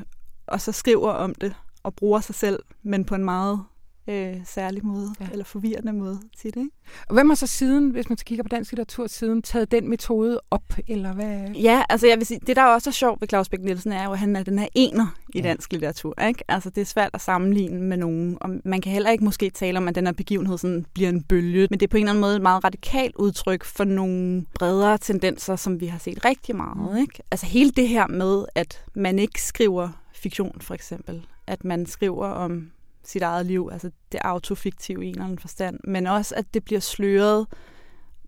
og 0.47 0.61
så 0.61 0.73
skriver 0.73 1.11
om 1.11 1.35
det 1.35 1.55
og 1.83 1.95
bruger 1.95 2.21
sig 2.21 2.35
selv, 2.35 2.59
men 2.83 3.05
på 3.05 3.15
en 3.15 3.25
meget 3.25 3.65
øh, 4.09 4.37
særlig 4.45 4.87
måde, 4.87 5.15
ja. 5.21 5.27
eller 5.33 5.45
forvirrende 5.45 5.93
måde 5.93 6.21
til 6.39 6.55
det. 6.55 6.61
Ikke? 6.61 6.71
Og 7.09 7.15
hvem 7.15 7.31
har 7.31 7.35
så 7.35 7.47
siden, 7.47 7.91
hvis 7.91 8.09
man 8.09 8.17
kigger 8.17 8.43
på 8.43 8.49
dansk 8.49 8.73
litteratur, 8.73 9.07
siden 9.07 9.43
taget 9.43 9.71
den 9.71 9.89
metode 9.89 10.41
op, 10.51 10.75
eller 10.89 11.13
hvad? 11.13 11.51
Ja, 11.51 11.83
altså 11.89 12.07
jeg 12.07 12.19
vil 12.19 12.27
sige, 12.27 12.41
det 12.47 12.57
der 12.57 12.65
også 12.65 12.91
er 12.91 12.93
sjovt 12.93 13.21
ved 13.21 13.29
Claus 13.29 13.49
Bæk 13.49 13.61
Nielsen, 13.61 13.93
er 13.93 14.05
jo, 14.05 14.13
at 14.13 14.19
han 14.19 14.37
er 14.37 14.43
den 14.43 14.59
her 14.59 14.69
ener 14.75 15.07
i 15.35 15.39
ja. 15.39 15.43
dansk 15.43 15.73
litteratur. 15.73 16.23
Ikke? 16.23 16.45
Altså 16.49 16.71
det 16.71 16.81
er 16.81 16.85
svært 16.85 17.11
at 17.15 17.21
sammenligne 17.21 17.83
med 17.83 17.97
nogen, 17.97 18.39
og 18.41 18.51
man 18.65 18.81
kan 18.81 18.93
heller 18.93 19.11
ikke 19.11 19.25
måske 19.25 19.51
tale 19.51 19.79
om, 19.79 19.89
at 19.89 19.95
den 19.95 20.07
her 20.07 20.13
begivenhed 20.13 20.59
sådan 20.59 20.87
bliver 20.95 21.09
en 21.09 21.23
bølge, 21.23 21.69
men 21.71 21.81
det 21.81 21.87
er 21.87 21.91
på 21.91 21.97
en 21.97 22.03
eller 22.03 22.13
anden 22.13 22.21
måde 22.21 22.37
et 22.37 22.43
meget 22.43 22.65
radikalt 22.65 23.17
udtryk 23.17 23.65
for 23.65 23.85
nogle 23.85 24.47
bredere 24.55 24.99
tendenser, 24.99 25.57
som 25.57 25.81
vi 25.81 25.87
har 25.87 25.99
set 25.99 26.25
rigtig 26.25 26.57
meget. 26.57 26.93
Mm. 26.93 26.97
Ikke? 26.97 27.23
Altså 27.31 27.47
hele 27.47 27.71
det 27.71 27.89
her 27.89 28.07
med, 28.07 28.45
at 28.55 28.85
man 28.95 29.19
ikke 29.19 29.43
skriver 29.43 29.89
fiktion, 30.15 30.61
for 30.61 30.75
eksempel. 30.75 31.27
At 31.47 31.65
man 31.65 31.87
skriver 31.87 32.27
om 32.27 32.71
sit 33.05 33.23
eget 33.23 33.47
liv, 33.47 33.69
altså 33.73 33.91
det 34.13 34.21
autofiktive 34.25 35.05
i 35.05 35.09
en 35.09 35.15
eller 35.15 35.25
anden 35.25 35.39
forstand, 35.39 35.79
men 35.85 36.07
også 36.07 36.35
at 36.35 36.55
det 36.55 36.65
bliver 36.65 36.81
sløret, 36.81 37.47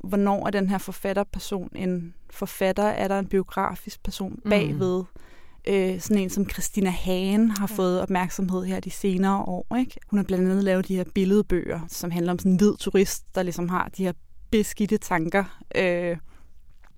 hvornår 0.05 0.47
er 0.47 0.51
den 0.51 0.69
her 0.69 0.79
forfatterperson 0.79 1.71
en 1.75 2.15
forfatter, 2.31 2.83
er 2.83 3.09
der 3.09 3.19
en 3.19 3.27
biografisk 3.27 4.03
person 4.03 4.41
mm. 4.45 4.51
bagved, 4.51 4.99
mm. 4.99 5.73
øh, 5.73 6.01
sådan 6.01 6.23
en 6.23 6.31
som 6.31 6.51
Christina 6.51 6.91
Hagen 6.91 7.51
har 7.51 7.69
ja. 7.71 7.77
fået 7.77 8.01
opmærksomhed 8.01 8.65
her 8.65 8.81
de 8.81 8.91
senere 8.91 9.43
år. 9.43 9.77
Ikke? 9.79 10.01
Hun 10.11 10.19
har 10.19 10.25
blandt 10.25 10.51
andet 10.51 10.65
lavet 10.65 10.89
de 10.89 10.97
her 10.97 11.05
billedbøger, 11.15 11.81
som 11.89 12.11
handler 12.11 12.33
om 12.33 12.39
sådan 12.39 12.53
en 12.53 12.59
hvid 12.59 12.77
turist, 12.79 13.35
der 13.35 13.43
ligesom 13.43 13.69
har 13.69 13.91
de 13.97 14.05
her 14.05 14.13
beskidte 14.51 14.99
tanker, 14.99 15.61
øh, 15.75 16.17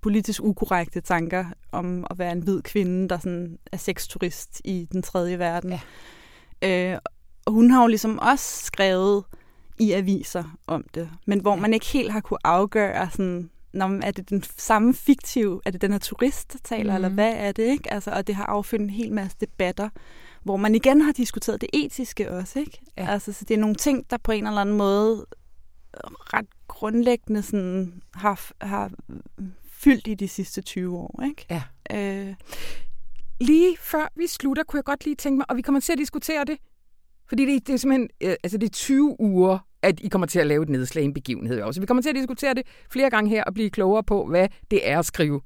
politisk 0.01 0.43
ukorrekte 0.43 1.01
tanker 1.01 1.45
om 1.71 2.05
at 2.09 2.19
være 2.19 2.31
en 2.31 2.41
hvid 2.41 2.61
kvinde, 2.61 3.09
der 3.09 3.17
sådan 3.17 3.57
er 3.71 3.77
sexturist 3.77 4.61
i 4.65 4.87
den 4.91 5.01
tredje 5.01 5.39
verden. 5.39 5.79
Ja. 6.61 6.93
Øh, 6.93 6.99
og 7.49 7.53
hun 7.53 7.71
har 7.71 7.81
jo 7.81 7.87
ligesom 7.87 8.19
også 8.19 8.65
skrevet 8.65 9.23
i 9.79 9.91
aviser 9.91 10.57
om 10.67 10.85
det, 10.93 11.09
men 11.25 11.39
hvor 11.39 11.55
man 11.55 11.73
ikke 11.73 11.85
helt 11.85 12.11
har 12.11 12.19
kunne 12.19 12.39
afgøre 12.43 13.09
sådan, 13.11 13.49
når, 13.73 13.99
er 14.03 14.11
det 14.11 14.29
den 14.29 14.43
samme 14.57 14.93
fiktiv, 14.93 15.61
er 15.65 15.71
det 15.71 15.81
den 15.81 15.91
her 15.91 15.99
turist, 15.99 16.53
der 16.53 16.59
taler, 16.63 16.91
mm. 16.91 16.95
eller 16.95 17.07
mhm. 17.07 17.15
hvad 17.15 17.33
er 17.37 17.51
det, 17.51 17.63
ikke? 17.63 17.93
Altså, 17.93 18.11
og 18.11 18.27
det 18.27 18.35
har 18.35 18.45
affyldt 18.45 18.83
en 18.83 18.89
hel 18.89 19.13
masse 19.13 19.37
debatter, 19.41 19.89
hvor 20.43 20.57
man 20.57 20.75
igen 20.75 21.01
har 21.01 21.11
diskuteret 21.11 21.61
det 21.61 21.69
etiske 21.73 22.31
også, 22.31 22.59
ikke? 22.59 22.79
Ja. 22.97 23.07
Altså, 23.07 23.33
så 23.33 23.45
det 23.45 23.53
er 23.53 23.59
nogle 23.59 23.75
ting, 23.75 24.09
der 24.09 24.17
på 24.17 24.31
en 24.31 24.47
eller 24.47 24.61
anden 24.61 24.77
måde 24.77 25.25
ret 26.03 26.47
grundlæggende 26.67 27.41
sådan, 27.41 28.01
har, 28.13 28.51
har 28.61 28.91
fyldt 29.71 30.07
i 30.07 30.13
de 30.13 30.27
sidste 30.27 30.61
20 30.61 30.97
år, 30.97 31.23
ikke? 31.23 31.45
Ja. 31.49 31.63
Øh. 32.27 32.35
Lige 33.41 33.77
før 33.77 34.07
vi 34.15 34.27
slutter, 34.27 34.63
kunne 34.63 34.77
jeg 34.77 34.85
godt 34.85 35.05
lige 35.05 35.15
tænke 35.15 35.37
mig, 35.37 35.45
og 35.49 35.57
vi 35.57 35.61
kommer 35.61 35.81
til 35.81 35.91
at 35.91 35.97
diskutere 35.97 36.45
det 36.45 36.57
fordi 37.29 37.45
det, 37.45 37.67
det 37.67 37.73
er 37.73 37.77
simpelthen 37.77 38.09
øh, 38.21 38.35
altså 38.43 38.57
det 38.57 38.65
er 38.67 38.71
20 38.71 39.15
uger, 39.19 39.57
at 39.81 39.99
I 39.99 40.07
kommer 40.07 40.27
til 40.27 40.39
at 40.39 40.47
lave 40.47 40.63
et 40.63 40.69
nedslag 40.69 41.03
i 41.03 41.05
en 41.05 41.13
begivenhed 41.13 41.61
også. 41.61 41.79
Vi 41.79 41.85
kommer 41.85 42.01
til 42.01 42.09
at 42.09 42.15
diskutere 42.15 42.53
det 42.53 42.63
flere 42.91 43.09
gange 43.09 43.29
her 43.29 43.43
og 43.43 43.53
blive 43.53 43.69
klogere 43.69 44.03
på, 44.03 44.25
hvad 44.25 44.47
det 44.71 44.89
er 44.89 44.99
at 44.99 45.05
skrive 45.05 45.41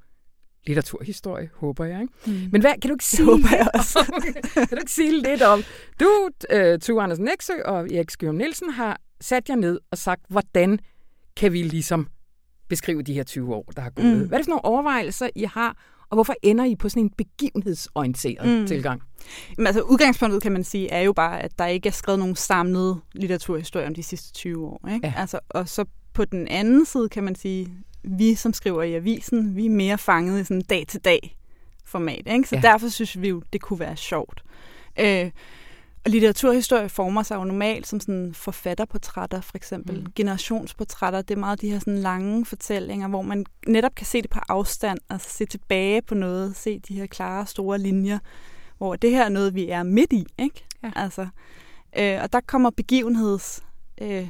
litteraturhistorie, 0.67 1.49
håber 1.55 1.85
jeg. 1.85 2.01
Ikke? 2.01 2.13
Mm. 2.25 2.49
Men 2.51 2.61
hvad, 2.61 2.71
kan 2.81 2.89
du 2.89 2.95
ikke 2.95 3.05
sige, 3.05 3.25
håber 3.25 3.49
jeg 3.51 3.67
også. 3.73 3.99
kan 4.53 4.67
du 4.67 4.75
ikke 4.75 4.91
sige 4.91 5.21
lidt 5.21 5.41
om, 5.41 5.63
du, 5.99 6.29
uh, 6.53 6.79
Tue 6.81 7.01
Andersen 7.01 7.27
Eksø 7.27 7.53
og 7.65 7.93
Erik 7.93 8.11
Skjørm 8.11 8.35
Nielsen 8.35 8.69
har 8.69 9.01
sat 9.21 9.49
jer 9.49 9.55
ned 9.55 9.79
og 9.91 9.97
sagt, 9.97 10.21
hvordan 10.29 10.79
kan 11.37 11.53
vi 11.53 11.63
ligesom 11.63 12.07
beskrive 12.69 13.01
de 13.01 13.13
her 13.13 13.23
20 13.23 13.55
år, 13.55 13.71
der 13.75 13.81
har 13.81 13.89
gået. 13.89 14.05
Mm. 14.05 14.27
Hvad 14.27 14.37
er 14.37 14.37
det 14.37 14.45
for 14.45 14.49
nogle 14.49 14.65
overvejelser, 14.65 15.29
I 15.35 15.43
har 15.43 15.77
og 16.13 16.15
hvorfor 16.15 16.35
ender 16.41 16.65
I 16.65 16.75
på 16.75 16.89
sådan 16.89 17.03
en 17.03 17.09
begivenhedsorienteret 17.09 18.59
mm. 18.59 18.67
tilgang? 18.67 19.01
Jamen, 19.57 19.67
altså, 19.67 19.81
udgangspunktet, 19.81 20.41
kan 20.43 20.51
man 20.51 20.63
sige, 20.63 20.89
er 20.89 21.01
jo 21.01 21.13
bare, 21.13 21.41
at 21.41 21.59
der 21.59 21.65
ikke 21.65 21.87
er 21.87 21.93
skrevet 21.93 22.19
nogen 22.19 22.35
samlet 22.35 23.01
litteraturhistorie 23.13 23.87
om 23.87 23.95
de 23.95 24.03
sidste 24.03 24.33
20 24.33 24.67
år. 24.67 24.87
Ikke? 24.93 25.07
Ja. 25.07 25.13
Altså, 25.17 25.39
og 25.49 25.69
så 25.69 25.85
på 26.13 26.25
den 26.25 26.47
anden 26.47 26.85
side, 26.85 27.09
kan 27.09 27.23
man 27.23 27.35
sige, 27.35 27.69
vi 28.03 28.35
som 28.35 28.53
skriver 28.53 28.83
i 28.83 28.93
avisen, 28.93 29.55
vi 29.55 29.65
er 29.65 29.69
mere 29.69 29.97
fanget 29.97 30.41
i 30.41 30.43
sådan 30.43 30.61
dag-til-dag 30.61 31.37
format. 31.85 32.27
Ikke? 32.27 32.49
Så 32.49 32.55
ja. 32.55 32.61
derfor 32.61 32.89
synes 32.89 33.21
vi 33.21 33.29
jo, 33.29 33.41
det 33.53 33.61
kunne 33.61 33.79
være 33.79 33.95
sjovt. 33.95 34.43
Øh, 34.99 35.31
og 36.05 36.11
litteraturhistorie 36.11 36.89
former 36.89 37.23
sig 37.23 37.35
jo 37.35 37.43
normalt 37.43 37.87
som 37.87 37.99
sådan 37.99 38.33
forfatterportrætter, 38.33 39.41
for 39.41 39.57
eksempel. 39.57 39.99
Mm. 39.99 40.11
Generationsportrætter, 40.15 41.21
det 41.21 41.35
er 41.35 41.39
meget 41.39 41.61
de 41.61 41.69
her 41.69 41.79
sådan 41.79 41.97
lange 41.97 42.45
fortællinger, 42.45 43.07
hvor 43.07 43.21
man 43.21 43.45
netop 43.67 43.95
kan 43.95 44.05
se 44.05 44.21
det 44.21 44.29
på 44.29 44.39
afstand, 44.49 44.99
altså 45.09 45.29
se 45.29 45.45
tilbage 45.45 46.01
på 46.01 46.15
noget, 46.15 46.55
se 46.55 46.79
de 46.79 46.95
her 46.95 47.05
klare, 47.05 47.45
store 47.45 47.79
linjer, 47.79 48.19
hvor 48.77 48.95
det 48.95 49.11
her 49.11 49.25
er 49.25 49.29
noget, 49.29 49.55
vi 49.55 49.69
er 49.69 49.83
midt 49.83 50.13
i, 50.13 50.25
ikke? 50.37 50.65
Ja. 50.83 50.91
Altså, 50.95 51.27
øh, 51.97 52.19
og 52.21 52.33
der 52.33 52.39
kommer 52.47 52.69
begivenheds... 52.69 53.63
Øh, 54.01 54.27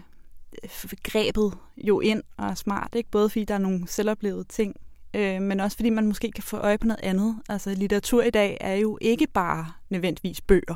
grebet 1.04 1.54
jo 1.78 2.00
ind 2.00 2.24
og 2.38 2.48
er 2.48 2.54
smart, 2.54 2.96
ikke? 2.96 3.10
Både 3.10 3.30
fordi 3.30 3.46
der 3.46 3.54
er 3.54 3.58
nogle 3.58 3.88
selvoplevede 3.88 4.44
ting, 4.44 4.76
øh, 5.14 5.42
men 5.42 5.60
også 5.60 5.78
fordi 5.78 5.90
man 5.90 6.08
måske 6.08 6.32
kan 6.32 6.44
få 6.44 6.58
øje 6.58 6.78
på 6.78 6.88
noget 6.88 7.04
andet. 7.04 7.36
Altså 7.50 7.70
litteratur 7.70 8.24
i 8.24 8.30
dag 8.30 8.58
er 8.62 8.74
jo 8.74 8.98
ikke 9.02 9.28
bare 9.34 9.72
nødvendigvis 9.90 10.42
bøger. 10.42 10.76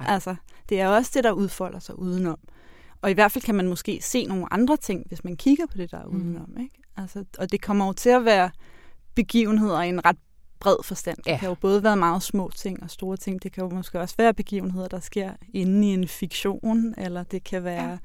Nej. 0.00 0.14
Altså, 0.14 0.34
det 0.68 0.80
er 0.80 0.88
også 0.88 1.10
det, 1.14 1.24
der 1.24 1.32
udfolder 1.32 1.78
sig 1.78 1.98
udenom. 1.98 2.38
Og 3.02 3.10
i 3.10 3.14
hvert 3.14 3.32
fald 3.32 3.44
kan 3.44 3.54
man 3.54 3.68
måske 3.68 3.98
se 4.02 4.24
nogle 4.24 4.52
andre 4.52 4.76
ting, 4.76 5.04
hvis 5.08 5.24
man 5.24 5.36
kigger 5.36 5.66
på 5.66 5.78
det, 5.78 5.90
der 5.90 5.98
er 5.98 6.06
mm. 6.06 6.16
udenom. 6.16 6.56
Ikke? 6.60 6.74
Altså, 6.96 7.24
og 7.38 7.52
det 7.52 7.62
kommer 7.62 7.86
jo 7.86 7.92
til 7.92 8.10
at 8.10 8.24
være 8.24 8.50
begivenheder 9.14 9.82
i 9.82 9.88
en 9.88 10.04
ret 10.04 10.16
bred 10.60 10.76
forstand. 10.84 11.18
Ja. 11.26 11.32
Det 11.32 11.40
kan 11.40 11.48
jo 11.48 11.54
både 11.54 11.82
være 11.82 11.96
meget 11.96 12.22
små 12.22 12.50
ting 12.56 12.82
og 12.82 12.90
store 12.90 13.16
ting. 13.16 13.42
Det 13.42 13.52
kan 13.52 13.64
jo 13.64 13.70
måske 13.70 14.00
også 14.00 14.14
være 14.18 14.34
begivenheder, 14.34 14.88
der 14.88 15.00
sker 15.00 15.32
inde 15.54 15.88
i 15.88 15.92
en 15.92 16.08
fiktion, 16.08 16.94
eller 16.98 17.22
det 17.22 17.44
kan 17.44 17.64
være 17.64 17.90
ja. 17.90 17.98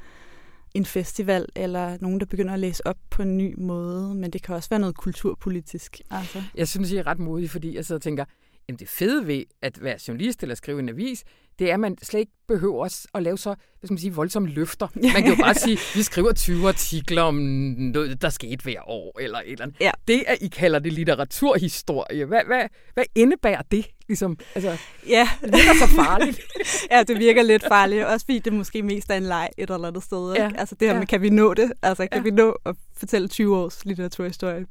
en 0.74 0.86
festival, 0.86 1.46
eller 1.56 1.98
nogen, 2.02 2.20
der 2.20 2.26
begynder 2.26 2.54
at 2.54 2.60
læse 2.60 2.88
op 2.88 2.98
på 3.10 3.22
en 3.22 3.38
ny 3.38 3.56
måde. 3.58 4.16
Men 4.16 4.32
det 4.32 4.44
kan 4.44 4.56
også 4.56 4.70
være 4.70 4.80
noget 4.80 4.98
kulturpolitisk. 4.98 6.02
Altså. 6.12 6.44
Jeg 6.56 6.68
synes, 6.68 6.92
I 6.92 6.98
er 6.98 7.08
ret 7.08 7.20
modige, 7.20 7.50
fordi 7.50 7.76
jeg 7.76 7.86
sidder 7.86 8.00
og 8.00 8.04
tænker, 8.04 8.26
jamen 8.70 8.80
det 8.80 8.90
fede 8.90 9.28
ved 9.28 9.44
at 9.62 9.84
være 9.84 9.98
journalist 10.08 10.42
eller 10.42 10.56
skrive 10.56 10.80
en 10.80 10.90
avis, 10.90 11.24
det 11.60 11.70
er, 11.70 11.74
at 11.74 11.80
man 11.80 11.98
slet 12.02 12.20
ikke 12.20 12.32
behøver 12.48 13.06
at 13.14 13.24
lave 13.24 13.38
så 13.38 13.50
hvad 13.50 13.88
skal 13.88 13.94
man 13.94 14.00
sige, 14.00 14.14
voldsomme 14.14 14.50
løfter. 14.50 14.88
Man 14.96 15.24
kan 15.24 15.28
jo 15.28 15.36
bare 15.36 15.54
sige, 15.54 15.80
vi 15.96 16.04
skriver 16.04 16.34
20 16.34 16.68
artikler 16.68 17.22
om 17.22 17.36
noget, 17.36 18.22
der 18.22 18.30
skete 18.30 18.64
hver 18.64 18.90
år, 18.90 19.20
eller 19.20 19.40
et 19.40 19.52
eller 19.52 19.66
andet. 19.66 19.78
Ja. 19.82 19.92
Det, 20.08 20.24
at 20.28 20.38
I 20.42 20.48
kalder 20.48 20.80
det 20.80 20.94
litteraturhistorie, 20.94 22.26
hvad, 22.26 22.42
hvad, 22.46 22.68
hvad 22.94 23.04
indebærer 23.16 23.62
det? 23.72 23.86
Ligesom, 24.08 24.38
altså, 24.56 24.78
ja. 25.08 25.30
Det 25.42 25.54
er 25.54 25.88
så 25.88 25.96
farligt. 25.96 26.42
ja, 26.92 27.04
det 27.04 27.20
virker 27.20 27.44
lidt 27.44 27.64
farligt. 27.68 28.06
Også 28.06 28.26
fordi 28.26 28.40
det 28.40 28.54
måske 28.54 28.84
mest 28.84 29.10
er 29.10 29.16
en 29.16 29.24
leg 29.24 29.50
et 29.58 29.70
eller 29.70 29.88
andet 29.88 30.04
sted. 30.04 30.34
Ikke? 30.34 30.44
Ja. 30.44 30.52
Altså 30.58 30.76
det 30.76 30.88
her 30.88 30.94
ja. 30.94 31.00
med, 31.00 31.08
kan 31.08 31.22
vi 31.22 31.30
nå 31.30 31.54
det? 31.54 31.72
Altså 31.82 32.08
kan 32.08 32.18
ja. 32.18 32.24
vi 32.24 32.32
nå 32.32 32.58
at 32.66 32.76
fortælle 32.98 33.28
20 33.28 33.58
års 33.58 33.86
litteraturhistorie 33.86 34.66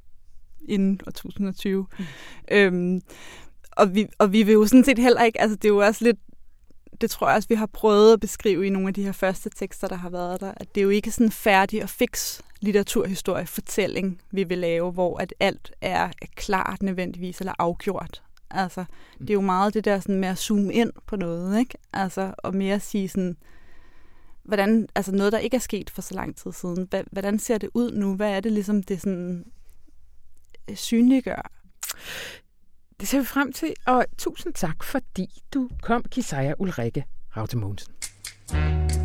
inden 0.69 1.01
år 1.07 1.11
2020? 1.11 1.87
Mm. 1.99 2.05
Øhm, 2.51 3.01
og 3.77 3.95
vi, 3.95 4.07
og 4.19 4.33
vi 4.33 4.43
vil 4.43 4.53
jo 4.53 4.67
sådan 4.67 4.85
set 4.85 4.99
heller 4.99 5.23
ikke, 5.23 5.41
altså 5.41 5.57
det 5.57 5.65
er 5.65 5.69
jo 5.73 5.79
også 5.79 6.05
lidt, 6.05 6.17
det 7.01 7.11
tror 7.11 7.29
jeg 7.29 7.37
også, 7.37 7.49
vi 7.49 7.55
har 7.55 7.67
prøvet 7.67 8.13
at 8.13 8.21
beskrive 8.21 8.67
i 8.67 8.71
nogle 8.71 8.89
af 8.89 8.95
de 8.95 9.03
her 9.03 9.13
første 9.13 9.51
tekster, 9.51 9.89
der 9.89 9.97
har 9.97 10.11
været 10.11 10.41
der, 10.41 10.53
at 10.57 10.75
det 10.75 10.81
er 10.81 10.85
jo 10.85 10.91
ikke 10.91 11.11
sådan 11.11 11.31
færdig 11.31 11.83
og 11.83 11.89
fix 11.89 12.41
litteraturhistorie 12.61 13.47
fortælling, 13.47 14.21
vi 14.31 14.45
vil 14.45 14.59
lave, 14.59 14.93
hvor 14.93 15.19
at 15.19 15.35
alt 15.41 15.73
er 15.81 16.11
klart 16.37 16.83
nødvendigvis 16.83 17.39
eller 17.39 17.53
afgjort. 17.59 18.23
Altså, 18.51 18.85
det 19.19 19.31
er 19.31 19.35
jo 19.35 19.41
meget 19.41 19.75
det 19.75 19.85
der 19.85 20.01
sådan 20.01 20.21
med 20.21 20.29
at 20.29 20.39
zoome 20.39 20.73
ind 20.73 20.93
på 21.07 21.17
noget, 21.17 21.59
ikke? 21.59 21.79
Altså, 21.93 22.35
og 22.39 22.55
mere 22.55 22.75
at 22.75 22.83
sige 22.83 23.09
sådan, 23.09 23.37
hvordan, 24.43 24.89
altså 24.95 25.13
noget, 25.13 25.33
der 25.33 25.39
ikke 25.39 25.55
er 25.55 25.61
sket 25.61 25.91
for 25.91 26.03
så 26.03 26.15
lang 26.15 26.37
tid 26.37 26.53
siden. 26.53 26.89
Hvordan 27.13 27.39
ser 27.39 27.59
det 27.59 27.71
ud 27.75 27.93
nu? 27.93 28.15
Hvad 28.15 28.31
er 28.31 28.41
det 28.41 28.53
ligesom, 28.53 28.83
det 28.83 29.01
sådan 29.01 29.45
øh, 30.71 30.77
synliggør? 30.77 31.51
Det 33.03 33.09
ser 33.09 33.19
vi 33.19 33.25
frem 33.25 33.53
til, 33.53 33.75
og 33.87 34.05
tusind 34.19 34.55
tak, 34.55 34.83
fordi 34.83 35.43
du 35.55 35.69
kom, 35.83 36.05
Kisaya 36.11 36.55
Ulrikke 36.59 37.05
Raute 37.37 37.57
Mogensen. 37.57 37.95
Hej 38.53 39.02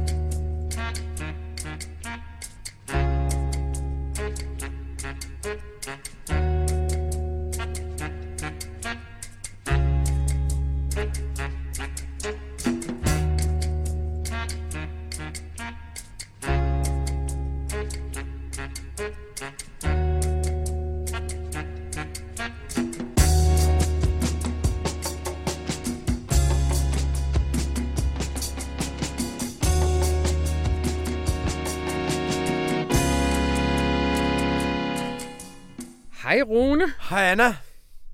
Rune. 36.47 36.93
Hej 37.09 37.23
Anna. 37.31 37.55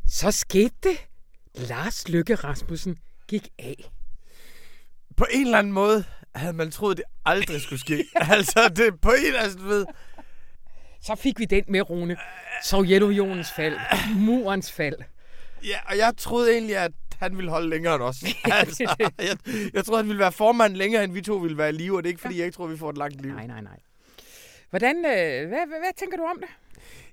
Så 0.07 0.31
skete 0.31 0.75
det. 0.83 1.07
Lars 1.55 2.09
Lykke 2.09 2.35
Rasmussen 2.35 2.97
gik 3.27 3.47
af. 3.59 3.91
På 5.17 5.25
en 5.31 5.45
eller 5.45 5.57
anden 5.57 5.73
måde 5.73 6.03
havde 6.35 6.53
man 6.53 6.71
troet, 6.71 6.97
det 6.97 7.05
aldrig 7.25 7.61
skulle 7.61 7.79
ske. 7.79 8.05
altså, 8.35 8.69
det 8.75 9.01
på 9.01 9.09
en 9.09 9.25
eller 9.25 9.41
anden 9.41 9.67
ved. 9.67 9.85
Så 11.01 11.15
fik 11.15 11.39
vi 11.39 11.45
den 11.45 11.63
med, 11.67 11.89
Rune. 11.89 12.17
Sovjetunionens 12.63 13.51
fald. 13.55 13.77
Murens 14.15 14.71
fald. 14.71 14.95
Ja, 15.63 15.77
og 15.85 15.97
jeg 15.97 16.13
troede 16.17 16.51
egentlig, 16.51 16.77
at 16.77 16.91
han 17.19 17.37
ville 17.37 17.51
holde 17.51 17.69
længere 17.69 17.95
end 17.95 18.03
os. 18.03 18.23
altså, 18.45 18.95
jeg, 19.19 19.37
jeg 19.73 19.85
troede, 19.85 20.01
han 20.01 20.07
ville 20.07 20.19
være 20.19 20.31
formand 20.31 20.75
længere, 20.75 21.03
end 21.03 21.13
vi 21.13 21.21
to 21.21 21.35
ville 21.35 21.57
være 21.57 21.69
i 21.69 21.73
live, 21.73 21.97
og 21.97 22.03
det 22.03 22.09
er 22.09 22.11
ikke, 22.11 22.21
fordi 22.21 22.37
jeg 22.37 22.45
ikke 22.45 22.55
tror, 22.55 22.67
vi 22.67 22.77
får 22.77 22.89
et 22.89 22.97
langt 22.97 23.21
liv. 23.21 23.33
Nej, 23.33 23.47
nej, 23.47 23.61
nej. 23.61 23.79
Hvordan, 24.69 24.95
øh, 24.95 25.47
hvad, 25.47 25.67
hvad, 25.67 25.79
hvad 25.79 25.97
tænker 25.97 26.17
du 26.17 26.23
om 26.23 26.37
det? 26.39 26.49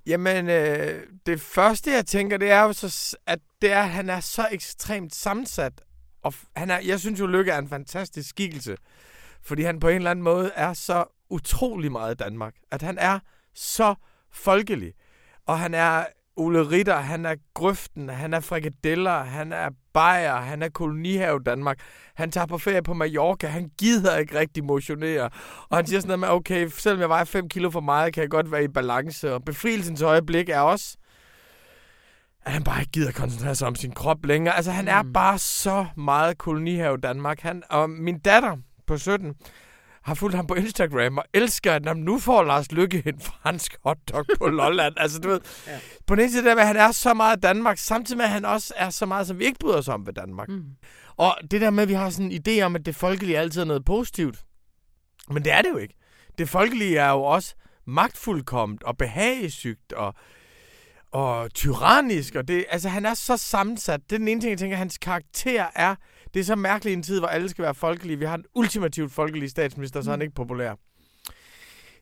Jamen, 0.06 0.48
øh, 0.48 1.06
det 1.26 1.40
første, 1.40 1.90
jeg 1.92 2.06
tænker, 2.06 2.36
det 2.36 2.50
er 2.50 2.62
jo 2.62 2.72
så, 2.72 3.16
at 3.26 3.38
det 3.62 3.72
er, 3.72 3.82
at 3.82 3.90
han 3.90 4.10
er 4.10 4.20
så 4.20 4.48
ekstremt 4.50 5.14
sammensat. 5.14 5.80
Og 6.22 6.34
han 6.56 6.70
er, 6.70 6.78
jeg 6.78 7.00
synes 7.00 7.20
jo, 7.20 7.26
Lykke 7.26 7.52
er 7.52 7.58
en 7.58 7.68
fantastisk 7.68 8.28
skikkelse. 8.28 8.76
Fordi 9.42 9.62
han 9.62 9.80
på 9.80 9.88
en 9.88 9.96
eller 9.96 10.10
anden 10.10 10.22
måde 10.22 10.50
er 10.54 10.72
så 10.72 11.04
utrolig 11.30 11.92
meget 11.92 12.18
Danmark. 12.18 12.54
At 12.70 12.82
han 12.82 12.98
er 12.98 13.18
så 13.54 13.94
folkelig. 14.32 14.94
Og 15.46 15.58
han 15.58 15.74
er 15.74 16.06
Ole 16.40 16.70
Ritter, 16.70 16.96
han 16.96 17.26
er 17.26 17.34
Grøften, 17.54 18.08
han 18.08 18.34
er 18.34 18.40
Frikadeller, 18.40 19.22
han 19.22 19.52
er 19.52 19.68
Bayer, 19.92 20.36
han 20.36 20.62
er 20.62 20.68
kolonihave 20.68 21.40
Danmark. 21.46 21.78
Han 22.14 22.30
tager 22.30 22.46
på 22.46 22.58
ferie 22.58 22.82
på 22.82 22.94
Mallorca, 22.94 23.46
han 23.46 23.70
gider 23.78 24.16
ikke 24.16 24.38
rigtig 24.38 24.64
motionere. 24.64 25.30
Og 25.68 25.76
han 25.76 25.86
siger 25.86 26.00
sådan 26.00 26.08
noget 26.08 26.20
med, 26.20 26.28
okay, 26.28 26.68
selvom 26.68 27.00
jeg 27.00 27.08
vejer 27.08 27.24
5 27.24 27.48
kilo 27.48 27.70
for 27.70 27.80
meget, 27.80 28.14
kan 28.14 28.20
jeg 28.20 28.30
godt 28.30 28.52
være 28.52 28.64
i 28.64 28.68
balance. 28.68 29.34
Og 29.34 29.44
befrielsens 29.44 30.02
øjeblik 30.02 30.48
er 30.48 30.60
også, 30.60 30.96
at 32.42 32.52
han 32.52 32.64
bare 32.64 32.80
ikke 32.80 32.92
gider 32.92 33.12
koncentrere 33.12 33.54
sig 33.54 33.68
om 33.68 33.74
sin 33.74 33.92
krop 33.92 34.26
længere. 34.26 34.56
Altså, 34.56 34.70
han 34.70 34.88
er 34.88 35.02
mm. 35.02 35.12
bare 35.12 35.38
så 35.38 35.86
meget 35.96 36.38
kolonihave 36.38 36.96
Danmark. 36.96 37.40
Han, 37.40 37.62
og 37.70 37.90
min 37.90 38.18
datter 38.18 38.56
på 38.86 38.96
17, 38.96 39.34
har 40.02 40.14
fulgt 40.14 40.36
ham 40.36 40.46
på 40.46 40.54
Instagram 40.54 41.18
og 41.18 41.24
elsker, 41.34 41.72
at 41.72 41.96
nu 41.96 42.18
får 42.18 42.42
Lars 42.42 42.72
Lykke 42.72 43.02
en 43.06 43.20
fransk 43.20 43.76
hotdog 43.84 44.26
på 44.38 44.48
Lolland. 44.60 44.94
altså, 44.96 45.18
du 45.18 45.28
ved, 45.28 45.40
ja. 45.66 45.78
på 46.06 46.14
den 46.14 46.22
ene 46.22 46.32
side, 46.32 46.44
der, 46.44 46.56
at 46.56 46.66
han 46.66 46.76
er 46.76 46.92
så 46.92 47.14
meget 47.14 47.42
Danmark, 47.42 47.78
samtidig 47.78 48.16
med, 48.16 48.24
at 48.24 48.30
han 48.30 48.44
også 48.44 48.74
er 48.76 48.90
så 48.90 49.06
meget, 49.06 49.26
som 49.26 49.38
vi 49.38 49.44
ikke 49.44 49.58
bryder 49.58 49.78
os 49.78 49.88
om 49.88 50.06
ved 50.06 50.12
Danmark. 50.12 50.48
Mm. 50.48 50.64
Og 51.16 51.36
det 51.50 51.60
der 51.60 51.70
med, 51.70 51.82
at 51.82 51.88
vi 51.88 51.94
har 51.94 52.10
sådan 52.10 52.32
en 52.32 52.42
idé 52.48 52.62
om, 52.62 52.76
at 52.76 52.86
det 52.86 52.96
folkelige 52.96 53.38
altid 53.38 53.60
er 53.60 53.64
noget 53.64 53.84
positivt. 53.84 54.44
Men 55.30 55.44
det 55.44 55.52
er 55.52 55.62
det 55.62 55.70
jo 55.70 55.76
ikke. 55.76 55.94
Det 56.38 56.48
folkelige 56.48 56.98
er 56.98 57.10
jo 57.10 57.22
også 57.22 57.54
magtfuldkomt 57.86 58.82
og 58.82 58.96
behagesygt 58.96 59.92
og, 59.92 60.14
og 61.10 61.54
tyrannisk. 61.54 62.34
Og 62.34 62.48
det, 62.48 62.64
altså, 62.70 62.88
han 62.88 63.06
er 63.06 63.14
så 63.14 63.36
sammensat. 63.36 64.00
Det 64.10 64.12
er 64.12 64.18
den 64.18 64.28
ene 64.28 64.40
ting, 64.40 64.50
jeg 64.50 64.58
tænker, 64.58 64.76
hans 64.76 64.98
karakter 64.98 65.66
er 65.74 65.94
det 66.34 66.40
er 66.40 66.44
så 66.44 66.56
mærkeligt 66.56 66.96
en 66.96 67.02
tid, 67.02 67.18
hvor 67.18 67.28
alle 67.28 67.48
skal 67.48 67.62
være 67.62 67.74
folkelige. 67.74 68.18
Vi 68.18 68.24
har 68.24 68.34
en 68.34 68.44
ultimativt 68.54 69.12
folkelig 69.12 69.50
statsminister, 69.50 70.02
så 70.02 70.10
er 70.10 70.12
han 70.12 70.18
mm. 70.18 70.22
ikke 70.22 70.34
populær. 70.34 70.74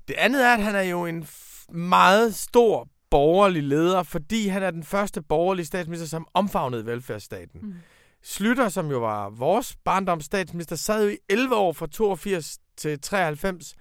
Det 0.08 0.14
andet 0.18 0.46
er, 0.46 0.54
at 0.54 0.62
han 0.62 0.74
er 0.74 0.82
jo 0.82 1.06
en 1.06 1.26
meget 1.72 2.34
stor 2.34 2.88
borgerlig 3.10 3.62
leder, 3.62 4.02
fordi 4.02 4.48
han 4.48 4.62
er 4.62 4.70
den 4.70 4.84
første 4.84 5.22
borgerlige 5.22 5.66
statsminister, 5.66 6.06
som 6.06 6.26
omfavnede 6.34 6.86
velfærdsstaten. 6.86 7.60
Mm. 7.62 7.74
Slytter, 8.22 8.68
som 8.68 8.90
jo 8.90 8.98
var 8.98 9.30
vores 9.30 9.76
barndomsstatsminister, 9.84 10.76
sad 10.76 11.04
jo 11.04 11.10
i 11.10 11.16
11 11.28 11.56
år 11.56 11.72
fra 11.72 11.86
82 11.86 12.58
til 12.76 13.00
93, 13.00 13.74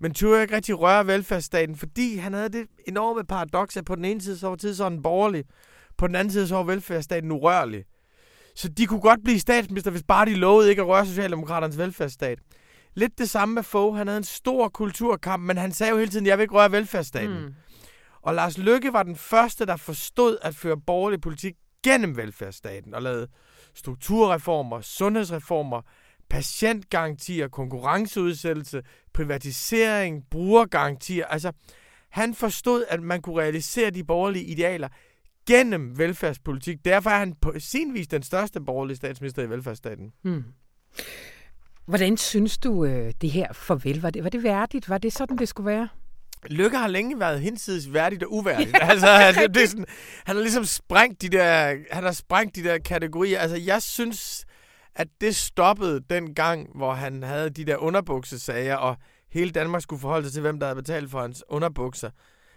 men 0.00 0.14
turde 0.14 0.42
ikke 0.42 0.56
rigtig 0.56 0.80
røre 0.80 1.06
velfærdsstaten, 1.06 1.76
fordi 1.76 2.16
han 2.16 2.32
havde 2.32 2.48
det 2.48 2.66
enorme 2.88 3.24
paradoks, 3.24 3.76
at 3.76 3.84
på 3.84 3.94
den 3.94 4.04
ene 4.04 4.20
side 4.20 4.38
så 4.38 4.48
var 4.48 4.56
tid 4.56 4.74
sådan 4.74 5.02
borgerlig, 5.02 5.44
på 5.96 6.06
den 6.06 6.14
anden 6.14 6.32
side 6.32 6.48
så 6.48 6.54
var 6.54 6.62
velfærdsstaten 6.62 7.32
urørlig. 7.32 7.84
Så 8.54 8.68
de 8.68 8.86
kunne 8.86 9.00
godt 9.00 9.20
blive 9.24 9.40
statsminister, 9.40 9.90
hvis 9.90 10.02
bare 10.02 10.26
de 10.26 10.34
lovede 10.34 10.70
ikke 10.70 10.82
at 10.82 10.88
røre 10.88 11.06
Socialdemokraternes 11.06 11.78
velfærdsstat. 11.78 12.38
Lidt 12.94 13.18
det 13.18 13.30
samme 13.30 13.54
med 13.54 13.62
Fogh. 13.62 13.96
Han 13.96 14.06
havde 14.06 14.18
en 14.18 14.24
stor 14.24 14.68
kulturkamp, 14.68 15.42
men 15.42 15.56
han 15.56 15.72
sagde 15.72 15.90
jo 15.90 15.98
hele 15.98 16.10
tiden, 16.10 16.26
jeg 16.26 16.38
vil 16.38 16.42
ikke 16.42 16.54
røre 16.54 16.72
velfærdsstaten. 16.72 17.40
Mm. 17.40 17.54
Og 18.22 18.34
Lars 18.34 18.58
Lykke 18.58 18.92
var 18.92 19.02
den 19.02 19.16
første, 19.16 19.66
der 19.66 19.76
forstod 19.76 20.38
at 20.42 20.54
føre 20.54 20.80
borgerlig 20.86 21.20
politik 21.20 21.54
gennem 21.82 22.16
velfærdsstaten 22.16 22.94
og 22.94 23.02
lavede 23.02 23.28
strukturreformer, 23.74 24.80
sundhedsreformer, 24.80 25.82
patientgarantier, 26.30 27.48
konkurrenceudsættelse, 27.48 28.82
privatisering, 29.14 30.24
brugergarantier. 30.30 31.26
Altså, 31.26 31.52
han 32.10 32.34
forstod, 32.34 32.84
at 32.88 33.02
man 33.02 33.22
kunne 33.22 33.40
realisere 33.40 33.90
de 33.90 34.04
borgerlige 34.04 34.44
idealer 34.44 34.88
gennem 35.50 35.98
velfærdspolitik. 35.98 36.84
Derfor 36.84 37.10
er 37.10 37.18
han 37.18 37.34
på 37.42 37.52
sin 37.58 37.94
vis 37.94 38.08
den 38.08 38.22
største 38.22 38.60
borgerlige 38.60 38.96
statsminister 38.96 39.42
i 39.42 39.50
velfærdsstaten. 39.50 40.12
Hmm. 40.22 40.44
Hvordan 41.86 42.16
synes 42.16 42.58
du, 42.58 42.84
øh, 42.84 43.12
det 43.20 43.30
her 43.30 43.52
farvel, 43.52 44.00
var 44.00 44.10
det, 44.10 44.24
var 44.24 44.30
det 44.30 44.42
værdigt? 44.42 44.88
Var 44.88 44.98
det 44.98 45.12
sådan, 45.12 45.38
det 45.38 45.48
skulle 45.48 45.66
være? 45.66 45.88
Lykke 46.46 46.76
har 46.76 46.88
længe 46.88 47.20
været 47.20 47.40
hinsides 47.40 47.92
værdigt 47.92 48.22
og 48.22 48.32
uværdigt. 48.38 48.76
altså, 48.80 49.06
altså, 49.06 49.46
det 49.46 49.62
er 49.62 49.66
sådan, 49.66 49.86
han 50.24 50.36
har 50.36 50.42
ligesom 50.42 50.64
sprængt 50.64 51.22
de 51.22 51.28
der, 51.28 51.76
han 51.90 52.04
har 52.04 52.12
sprængt 52.12 52.56
de 52.56 52.64
der 52.64 52.78
kategorier. 52.78 53.38
Altså, 53.38 53.56
jeg 53.56 53.82
synes, 53.82 54.44
at 54.94 55.08
det 55.20 55.36
stoppede 55.36 56.00
den 56.10 56.34
gang, 56.34 56.68
hvor 56.74 56.92
han 56.92 57.22
havde 57.22 57.50
de 57.50 57.64
der 57.64 57.76
underbuksesager, 57.76 58.76
og 58.76 58.96
hele 59.32 59.50
Danmark 59.50 59.82
skulle 59.82 60.00
forholde 60.00 60.26
sig 60.26 60.32
til, 60.32 60.42
hvem 60.42 60.60
der 60.60 60.66
havde 60.66 60.82
betalt 60.82 61.10
for 61.10 61.20
hans 61.20 61.44
underbukser 61.48 62.10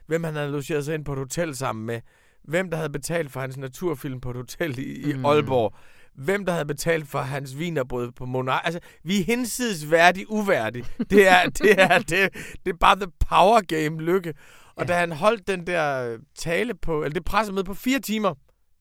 hvem 0.06 0.24
han 0.24 0.36
havde 0.36 0.52
logeret 0.52 0.86
sig 0.86 0.96
ind 0.96 1.06
på 1.06 1.14
et 1.14 1.20
hotel 1.20 1.56
sammen 1.56 1.86
med, 1.86 2.02
hvem 2.44 2.70
der 2.70 2.78
havde 2.78 2.90
betalt 2.90 3.32
for 3.32 3.40
hans 3.40 3.58
naturfilm 3.58 4.22
på 4.22 4.30
et 4.30 4.36
hotel 4.36 4.80
i, 4.80 5.10
i 5.10 5.14
Mm. 5.14 5.26
Aalborg, 5.26 5.76
hvem 6.16 6.46
der 6.46 6.52
havde 6.54 6.66
betalt 6.66 7.08
for 7.08 7.20
hans 7.20 7.60
vinerbrød 7.60 8.12
på 8.12 8.26
Monar. 8.26 8.60
Altså, 8.60 8.80
vi 9.04 9.20
er 9.20 9.24
hinsides 9.24 9.92
værdig 9.92 10.26
uværdig. 10.32 10.86
Det 11.10 11.28
er, 11.28 11.50
det 11.60 11.82
er, 11.82 11.98
det, 12.00 12.30
det 12.66 12.74
er 12.74 12.78
bare 12.80 12.96
the 12.96 13.12
power 13.30 13.62
game, 13.62 14.02
Lykke. 14.02 14.34
Og 14.76 14.84
Ja. 14.84 14.94
da 14.94 15.00
han 15.00 15.12
holdt 15.12 15.48
den 15.48 15.68
der 15.68 16.12
øh, 16.14 16.20
tale 16.36 16.74
på, 16.76 17.04
eller 17.04 17.14
det 17.14 17.26
pressemøde 17.26 17.64
på 17.64 17.74
fire 17.74 18.00
timer 18.00 18.34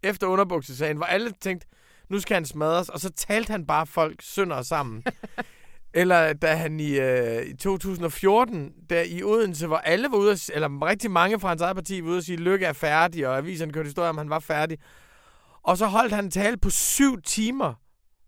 efter 0.02 0.26
underbuksesagen, 0.26 0.96
hvor 0.96 1.06
alle 1.06 1.32
tænkte, 1.40 1.66
nu 2.10 2.20
skal 2.20 2.34
han 2.34 2.44
smadres, 2.44 2.88
og 2.88 3.00
så 3.00 3.10
talte 3.16 3.50
han 3.50 3.66
bare 3.66 3.86
folk 3.86 4.16
sønder 4.22 4.62
sammen. 4.62 5.02
Eller 5.94 6.32
da 6.32 6.54
han 6.54 6.80
i, 6.80 6.98
øh, 6.98 7.46
i 7.46 7.56
2014, 7.56 8.72
der 8.90 9.02
i 9.02 9.22
Odense, 9.22 9.66
hvor 9.66 9.76
alle 9.76 10.08
var 10.10 10.16
ude, 10.16 10.32
at, 10.32 10.50
eller 10.54 10.86
rigtig 10.86 11.10
mange 11.10 11.40
fra 11.40 11.48
hans 11.48 11.62
eget 11.62 11.76
parti 11.76 12.02
var 12.02 12.08
ude 12.08 12.18
at 12.18 12.24
sige, 12.24 12.38
Lykke 12.38 12.66
er 12.66 12.72
færdig, 12.72 13.28
og 13.28 13.36
aviserne 13.36 13.72
kørte 13.72 13.86
historier 13.86 14.08
om, 14.10 14.18
han 14.18 14.30
var 14.30 14.38
færdig. 14.38 14.78
Og 15.62 15.78
så 15.78 15.86
holdt 15.86 16.12
han 16.12 16.24
en 16.24 16.30
tale 16.30 16.56
på 16.56 16.70
syv 16.70 17.22
timer 17.22 17.74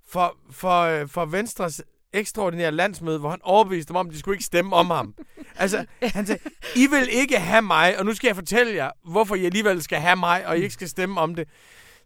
for, 0.08 0.36
for, 0.50 0.80
øh, 0.80 1.08
for 1.08 1.24
Venstres 1.24 1.82
ekstraordinære 2.12 2.72
landsmøde, 2.72 3.18
hvor 3.18 3.30
han 3.30 3.40
overbeviste 3.42 3.88
dem 3.88 3.96
om, 3.96 4.06
at 4.06 4.12
de 4.12 4.18
skulle 4.18 4.34
ikke 4.34 4.44
stemme 4.44 4.76
om 4.76 4.90
ham. 4.90 5.14
Altså, 5.56 5.86
han 6.02 6.26
sagde, 6.26 6.42
I 6.76 6.86
vil 6.86 7.08
ikke 7.10 7.38
have 7.38 7.62
mig, 7.62 7.98
og 7.98 8.04
nu 8.04 8.14
skal 8.14 8.28
jeg 8.28 8.36
fortælle 8.36 8.74
jer, 8.74 8.90
hvorfor 9.10 9.34
I 9.34 9.44
alligevel 9.44 9.82
skal 9.82 9.98
have 9.98 10.16
mig, 10.16 10.46
og 10.46 10.58
I 10.58 10.62
ikke 10.62 10.74
skal 10.74 10.88
stemme 10.88 11.20
om 11.20 11.34
det. 11.34 11.48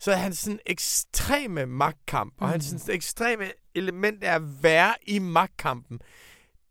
Så 0.01 0.13
hans 0.13 0.39
sådan 0.39 0.59
ekstreme 0.67 1.67
magtkamp, 1.67 2.35
og 2.41 2.49
hans 2.49 2.65
sådan 2.65 2.95
ekstreme 2.95 3.45
element 3.79 4.25
af 4.25 4.35
at 4.35 4.63
være 4.63 4.95
i 5.07 5.19
magtkampen, 5.19 6.01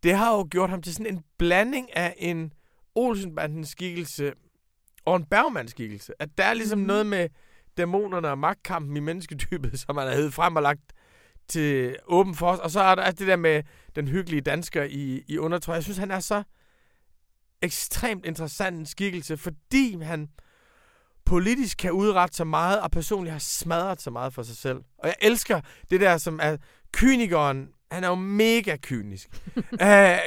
det 0.03 0.13
har 0.15 0.33
jo 0.33 0.47
gjort 0.51 0.69
ham 0.69 0.81
til 0.81 0.93
sådan 0.93 1.13
en 1.13 1.23
blanding 1.37 1.95
af 1.95 2.15
en 2.17 2.53
Olsenbandens 2.95 3.69
skikkelse 3.69 4.33
og 5.05 5.15
en 5.15 5.25
Bergmanns 5.25 5.71
skikkelse. 5.71 6.13
At 6.21 6.29
der 6.37 6.43
er 6.43 6.53
ligesom 6.53 6.79
Mhm. 6.79 6.87
noget 6.87 7.05
med 7.05 7.29
dæmonerne 7.77 8.29
og 8.29 8.37
magtkampen 8.37 8.97
i 8.97 8.99
mennesketypet, 8.99 9.79
som 9.87 9.97
han 9.97 10.07
har 10.07 10.15
hævet 10.15 10.33
frem 10.33 10.55
og 10.55 10.61
lagt 10.61 10.93
til 11.47 11.95
åben 12.07 12.35
for 12.35 12.47
os. 12.51 12.59
Og 12.59 12.71
så 12.71 12.79
er 12.81 12.95
der 12.95 13.11
det 13.11 13.27
der 13.27 13.35
med 13.35 13.63
den 13.95 14.07
hyggelige 14.07 14.41
dansker 14.41 14.83
i, 14.83 15.23
i 15.27 15.37
undertrøj. 15.37 15.75
Jeg 15.75 15.83
synes, 15.83 15.97
han 15.97 16.11
er 16.11 16.19
så 16.19 16.43
ekstremt 17.61 18.25
interessant 18.25 18.77
en 18.79 18.85
skikkelse, 18.85 19.37
fordi 19.37 20.01
han 20.01 20.29
politisk 21.25 21.77
kan 21.77 21.91
udrette 21.91 22.35
så 22.37 22.43
meget, 22.43 22.81
og 22.81 22.91
personligt 22.91 23.31
har 23.31 23.39
smadret 23.39 24.01
så 24.01 24.11
meget 24.11 24.33
for 24.33 24.43
sig 24.43 24.57
selv. 24.57 24.77
Og 24.97 25.07
jeg 25.07 25.15
elsker 25.21 25.61
det 25.89 26.01
der, 26.01 26.17
som 26.17 26.39
er 26.43 26.57
kynikeren. 26.93 27.69
Han 27.91 28.03
er 28.03 28.07
jo 28.07 28.15
mega 28.15 28.75
kynisk. 28.81 29.27
uh, 29.57 29.57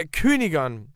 kynikeren, 0.12 0.86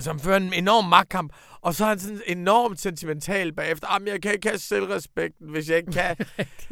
som 0.00 0.20
fører 0.20 0.36
en 0.36 0.52
enorm 0.52 0.84
magtkamp, 0.84 1.32
og 1.60 1.74
så 1.74 1.84
er 1.84 1.88
han 1.88 1.98
sådan 1.98 2.20
enormt 2.26 2.80
sentimental 2.80 3.52
bagefter. 3.52 3.88
Jamen, 3.92 4.08
jeg 4.08 4.22
kan 4.22 4.32
ikke 4.32 4.48
have 4.48 4.58
selvrespekten, 4.58 5.48
hvis 5.48 5.68
jeg 5.70 5.76
ikke 5.76 5.92
kan. 5.92 6.16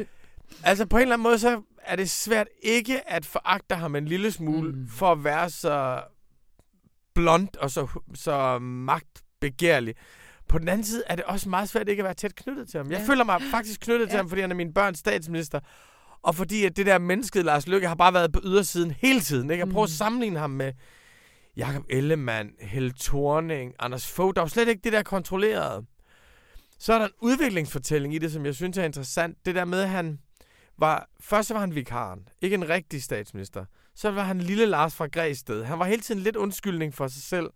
altså, 0.65 0.87
på 0.87 0.97
en 0.97 1.03
eller 1.03 1.15
anden 1.15 1.23
måde, 1.23 1.39
så 1.39 1.63
er 1.83 1.97
det 1.97 2.11
svært 2.11 2.47
ikke 2.63 3.11
at 3.11 3.27
foragte 3.27 3.75
ham 3.75 3.97
en 3.97 4.05
lille 4.05 4.33
smule, 4.33 4.73
Mm. 4.73 4.89
for 4.89 5.13
at 5.13 5.25
være 5.25 5.51
så 5.51 6.03
blond 7.15 7.49
og 7.59 7.71
så, 7.71 8.01
så 8.15 8.59
magtbegærlig. 8.59 9.95
På 10.49 10.59
den 10.59 10.69
anden 10.69 10.85
side 10.85 11.03
er 11.07 11.17
det 11.17 11.25
også 11.25 11.49
meget 11.49 11.69
svært 11.69 11.89
ikke 11.89 12.01
at 12.01 12.05
være 12.05 12.15
tæt 12.15 12.35
knyttet 12.37 12.69
til 12.69 12.79
ham. 12.79 12.91
Jeg 12.91 12.99
Ja. 13.01 13.07
føler 13.07 13.25
mig 13.25 13.43
faktisk 13.51 13.81
knyttet 13.81 14.09
til 14.09 14.15
Ja. 14.17 14.19
ham, 14.23 14.29
fordi 14.29 14.41
han 14.41 14.51
er 14.51 14.55
min 14.55 14.75
børns 14.75 14.99
statsminister. 14.99 15.61
Og 16.23 16.35
fordi 16.35 16.65
at 16.65 16.77
det 16.77 16.87
der 16.87 16.99
menneske, 16.99 17.43
Lars 17.43 17.67
Løkke, 17.69 17.89
har 17.89 17.95
bare 17.95 18.15
været 18.15 18.33
på 18.33 18.41
ydersiden 18.45 18.91
hele 18.91 19.21
tiden. 19.21 19.51
Ikke? 19.51 19.61
Jeg 19.65 19.69
prøver 19.73 19.85
at 19.85 19.91
Mm. 19.91 19.95
sammenligne 19.97 20.39
ham 20.39 20.51
med 20.51 20.73
Jakob 21.57 21.85
Ellemann, 21.91 22.51
Helle 22.61 22.93
Thorning, 23.01 23.75
Anders 23.79 24.11
Fogh. 24.13 24.33
Der 24.35 24.41
er 24.41 24.45
jo 24.45 24.49
slet 24.49 24.69
ikke 24.69 24.81
det 24.85 24.93
der 24.93 25.03
kontrollerede. 25.03 25.87
Så 26.79 26.93
er 26.93 26.99
der 26.99 27.05
en 27.07 27.13
udviklingsfortælling 27.21 28.15
i 28.15 28.19
det, 28.19 28.33
som 28.33 28.47
jeg 28.47 28.55
synes 28.55 28.79
er 28.79 28.85
interessant. 28.85 29.37
Det 29.47 29.55
der 29.55 29.65
med, 29.65 29.81
at 29.81 29.89
han 29.89 30.19
var... 30.79 31.09
Først 31.21 31.49
så 31.49 31.55
var 31.55 31.61
han 31.61 31.75
vikaren, 31.75 32.29
ikke 32.41 32.55
en 32.55 32.69
rigtig 32.69 33.03
statsminister. 33.03 33.65
Så 33.95 34.11
var 34.11 34.23
han 34.25 34.39
lille 34.39 34.67
Lars 34.67 34.95
fra 34.95 35.07
Græsted. 35.07 35.65
Han 35.65 35.79
var 35.79 35.85
hele 35.85 36.03
tiden 36.03 36.21
lidt 36.21 36.37
undskyldning 36.37 36.95
for 36.95 37.09
sig 37.09 37.23
selv. 37.23 37.51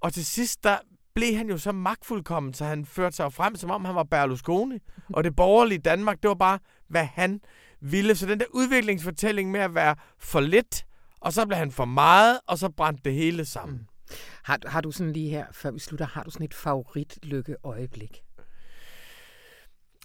Og 0.00 0.12
til 0.12 0.24
sidst, 0.26 0.64
der 0.64 0.76
blev 1.14 1.34
han 1.36 1.48
jo 1.48 1.58
så 1.58 1.72
magtfuldkommen, 1.72 2.54
så 2.54 2.64
han 2.64 2.84
førte 2.86 3.16
sig 3.16 3.32
frem, 3.32 3.56
som 3.56 3.70
om 3.70 3.84
han 3.84 3.94
var 3.94 4.02
Berlusconi. 4.04 4.78
Og 5.16 5.24
det 5.24 5.36
borgerlige 5.36 5.78
Danmark, 5.78 6.22
det 6.22 6.28
var 6.28 6.34
bare, 6.34 6.58
hvad 6.88 7.04
han 7.04 7.40
ville. 7.80 8.14
Så 8.14 8.26
den 8.26 8.40
der 8.40 8.46
udviklingsfortælling 8.50 9.50
med 9.50 9.60
at 9.60 9.74
være 9.74 9.96
for 10.18 10.40
lidt, 10.40 10.84
og 11.20 11.32
så 11.32 11.46
blev 11.46 11.58
han 11.58 11.72
for 11.72 11.84
meget, 11.84 12.40
og 12.46 12.58
så 12.58 12.68
brændte 12.68 13.02
det 13.04 13.14
hele 13.14 13.44
sammen. 13.44 13.78
Mm. 13.78 14.16
Har, 14.42 14.58
har 14.66 14.80
du 14.80 14.90
sådan 14.90 15.12
lige 15.12 15.30
her, 15.30 15.46
før 15.52 15.70
vi 15.70 15.78
slutter, 15.78 16.06
har 16.06 16.22
du 16.22 16.30
sådan 16.30 16.44
et 16.44 16.54
favoritlykke 16.54 17.56
øjeblik? 17.64 18.22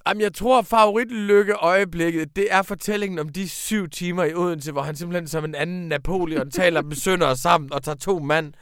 Jamen, 0.07 0.21
jeg 0.21 0.33
tror, 0.33 0.61
favoritlykke 0.61 1.53
øjeblikket, 1.53 2.35
det 2.35 2.47
er 2.51 2.61
fortællingen 2.61 3.19
om 3.19 3.29
de 3.29 3.49
syv 3.49 3.89
timer 3.89 4.23
i 4.23 4.33
Odense, 4.33 4.71
hvor 4.71 4.81
han 4.81 4.95
simpelthen 4.95 5.27
som 5.27 5.45
en 5.45 5.55
anden 5.55 5.87
Napoleon 5.87 6.51
taler 6.51 6.81
med 6.89 6.95
sønder 6.95 7.33
sammen 7.33 7.73
og 7.73 7.83
tager 7.83 7.95
to 7.95 8.19
mand 8.19 8.53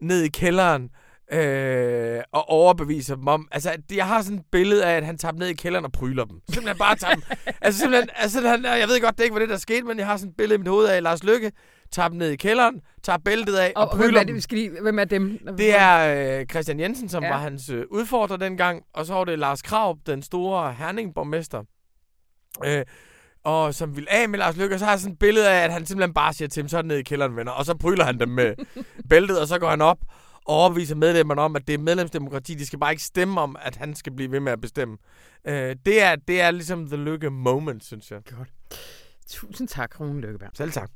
ned 0.00 0.22
i 0.22 0.28
kælderen 0.28 0.90
øh, 1.32 2.20
og 2.32 2.48
overbeviser 2.48 3.14
dem 3.16 3.26
om... 3.28 3.48
Altså, 3.50 3.76
jeg 3.92 4.06
har 4.06 4.22
sådan 4.22 4.38
et 4.38 4.44
billede 4.52 4.86
af, 4.86 4.96
at 4.96 5.04
han 5.06 5.18
tager 5.18 5.32
dem 5.32 5.38
ned 5.38 5.48
i 5.48 5.54
kælderen 5.54 5.84
og 5.84 5.92
pryler 5.92 6.24
dem. 6.24 6.40
Simpelthen 6.50 6.78
bare 6.78 6.96
tager 6.96 7.14
dem... 7.14 7.22
altså, 7.62 7.80
simpelthen... 7.80 8.08
Altså, 8.16 8.48
han, 8.48 8.64
jeg 8.64 8.88
ved 8.88 9.00
godt, 9.00 9.18
det 9.18 9.24
ikke 9.24 9.34
var 9.34 9.40
det, 9.40 9.48
der 9.48 9.56
skete, 9.56 9.82
men 9.82 9.98
jeg 9.98 10.06
har 10.06 10.16
sådan 10.16 10.30
et 10.30 10.36
billede 10.36 10.54
i 10.54 10.58
mit 10.58 10.68
hoved 10.68 10.86
af, 10.86 11.02
Lars 11.02 11.24
Lykke 11.24 11.52
tager 11.92 12.08
dem 12.08 12.18
ned 12.18 12.30
i 12.30 12.36
kælderen, 12.36 12.80
tager 13.02 13.18
bæltet 13.24 13.54
af 13.54 13.72
og, 13.76 13.82
Og, 13.82 13.88
og 13.90 13.96
hvem 13.96 14.06
pryler 14.06 14.20
er 14.20 14.24
det, 14.24 14.34
vi 14.34 14.40
skal 14.40 14.58
lige, 14.58 14.70
hvem 14.82 14.98
er 14.98 15.04
dem? 15.04 15.38
Det 15.58 15.78
er 15.78 16.38
øh, 16.40 16.46
Christian 16.46 16.80
Jensen, 16.80 17.08
som 17.08 17.22
Ja. 17.22 17.28
var 17.30 17.38
hans 17.38 17.70
øh, 17.70 17.84
udfordrer 17.90 18.36
dengang, 18.36 18.82
og 18.94 19.06
så 19.06 19.14
var 19.14 19.24
det 19.24 19.38
Lars 19.38 19.62
Krav, 19.62 19.98
den 20.06 20.22
store 20.22 20.72
herningborgmester, 20.72 21.62
øh, 22.64 22.84
og 23.44 23.74
som 23.74 23.96
ville 23.96 24.12
af 24.12 24.28
med 24.28 24.38
Lars 24.38 24.56
Løkke, 24.56 24.74
og 24.74 24.78
så 24.78 24.84
har 24.84 24.92
jeg 24.92 25.00
sådan 25.00 25.12
et 25.12 25.18
billede 25.18 25.50
af, 25.50 25.64
at 25.64 25.72
han 25.72 25.86
simpelthen 25.86 26.14
bare 26.14 26.32
siger 26.32 26.48
til 26.48 26.62
dem, 26.62 26.68
så 26.68 26.76
det 26.76 26.86
ned 26.86 26.96
i 26.96 27.02
kælderen, 27.02 27.36
venner, 27.36 27.52
og 27.52 27.64
så 27.64 27.74
pryler 27.74 28.04
han 28.04 28.20
dem 28.20 28.28
med 28.28 28.54
bæltet, 29.10 29.40
og 29.40 29.48
så 29.48 29.58
går 29.58 29.70
han 29.70 29.80
op 29.80 29.98
og 30.48 30.54
overbeviser 30.54 30.94
medlemmerne 30.94 31.40
om, 31.40 31.56
at 31.56 31.66
det 31.66 31.74
er 31.74 31.78
medlemsdemokrati, 31.78 32.54
de 32.54 32.66
skal 32.66 32.78
bare 32.78 32.92
ikke 32.92 33.02
stemme 33.02 33.40
om, 33.40 33.56
at 33.60 33.76
han 33.76 33.94
skal 33.94 34.12
blive 34.12 34.30
ved 34.30 34.40
med 34.40 34.52
at 34.52 34.60
bestemme. 34.60 34.96
Øh, 35.44 35.76
det, 35.86 36.02
er, 36.02 36.16
det 36.16 36.40
er 36.40 36.50
ligesom 36.50 36.86
the 36.86 36.96
Lykke 36.96 37.30
moment, 37.30 37.84
synes 37.84 38.10
jeg. 38.10 38.20
Godt. 38.36 38.48
Tusind 39.28 39.68
tak, 39.68 40.00
Rune 40.00 40.20
Lykkeberg. 40.20 40.50
Selv 40.54 40.72
tak. 40.72 40.90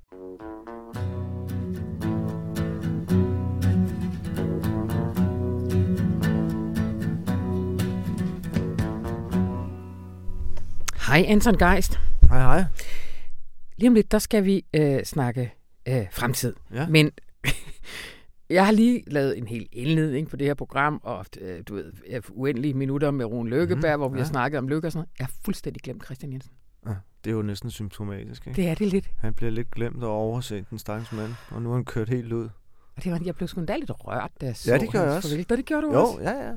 Hej, 11.07 11.25
Anton 11.29 11.59
Geist. 11.59 12.01
Hej, 12.29 12.39
hej. 12.39 12.65
Lige 13.77 13.89
om 13.89 13.95
lidt, 13.95 14.13
der 14.13 14.19
skal 14.19 14.45
vi 14.45 14.65
øh, 14.75 15.05
snakke 15.05 15.55
øh, 15.89 16.07
fremtid. 16.13 16.55
Ja. 16.75 16.87
Men 16.87 17.11
jeg 18.53 18.65
har 18.65 18.73
lige 18.73 19.03
lavet 19.07 19.39
en 19.39 19.47
hel 19.47 19.69
indledning 19.73 20.29
på 20.29 20.37
det 20.37 20.47
her 20.47 20.55
program, 20.55 21.01
og 21.03 21.27
øh, 21.41 21.63
du 21.69 21.75
ved, 21.75 21.93
øh, 22.07 22.23
uendelige 22.31 22.75
minutter 22.75 23.11
med 23.11 23.25
Rune 23.25 23.51
Lykkeberg, 23.51 23.97
mm, 23.97 24.01
hvor 24.01 24.09
vi 24.09 24.19
ja. 24.19 24.25
har 24.25 24.29
snakket 24.29 24.59
om 24.59 24.69
lykke 24.69 24.89
og 24.89 24.93
sådan 24.93 24.99
noget. 24.99 25.09
Jeg 25.19 25.27
har 25.27 25.33
fuldstændig 25.45 25.83
glemt 25.83 26.05
Christian 26.05 26.33
Jensen. 26.33 26.53
Det 27.25 27.31
er 27.31 27.35
jo 27.35 27.43
næsten 27.43 27.71
symptomatisk, 27.71 28.47
ikke? 28.47 28.57
Det 28.63 28.69
er 28.69 28.75
det 28.75 28.87
lidt. 28.87 29.11
Han 29.19 29.35
bliver 29.35 29.51
lidt 29.51 29.71
glemt 29.71 30.05
og 30.05 30.11
overset, 30.11 30.71
den 30.71 30.79
stakkels 30.79 31.13
mand. 31.13 31.35
Og 31.51 31.63
nu 31.63 31.71
er 31.71 31.75
han 31.75 31.85
kørt 31.85 32.09
helt 32.09 32.33
ud. 32.33 32.49
Og 32.97 33.05
det 33.05 33.13
var, 33.13 33.21
jeg 33.25 33.35
blev 33.37 33.49
sgu 33.49 33.61
endda 33.61 33.77
lidt 33.77 33.91
rørt, 33.95 34.31
da 34.41 34.47
jeg 34.47 34.57
så 34.57 34.73
Ja, 34.73 34.79
det 34.79 34.91
gjorde 34.91 35.07
jeg 35.07 35.17
også. 35.17 35.29
farvel. 35.29 35.47
Nå, 35.51 35.57
det 35.57 35.65
gjorde 35.65 35.87
du 35.87 35.93
Jo, 35.93 36.01
også. 36.05 36.21
ja, 36.23 36.47
ja. 36.47 36.53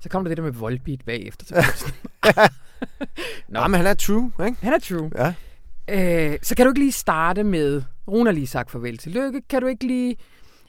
Så 0.00 0.08
kom 0.08 0.24
der 0.24 0.28
det 0.28 0.36
der 0.36 0.42
med 0.42 0.52
Volbeat 0.52 1.04
bagefter. 1.04 1.46
Jeg 1.56 1.64
sådan, 1.74 2.48
Nå. 3.48 3.60
Nå, 3.60 3.68
men 3.68 3.74
han 3.74 3.86
er 3.86 3.94
true, 3.94 4.30
ikke? 4.46 4.58
han 4.60 4.72
er 4.72 4.78
true. 4.78 5.10
Ja. 5.16 5.34
Øh, 6.32 6.38
så 6.42 6.56
kan 6.56 6.66
du 6.66 6.70
ikke 6.70 6.80
lige 6.80 6.92
starte 6.92 7.44
med, 7.44 7.82
Rune 8.08 8.24
har 8.30 8.32
lige 8.32 8.46
sagt 8.46 8.70
farvel 8.70 8.98
til 8.98 9.12
Lykke, 9.12 9.42
kan 9.48 9.60
du 9.60 9.66
ikke 9.66 9.86
lige, 9.86 10.16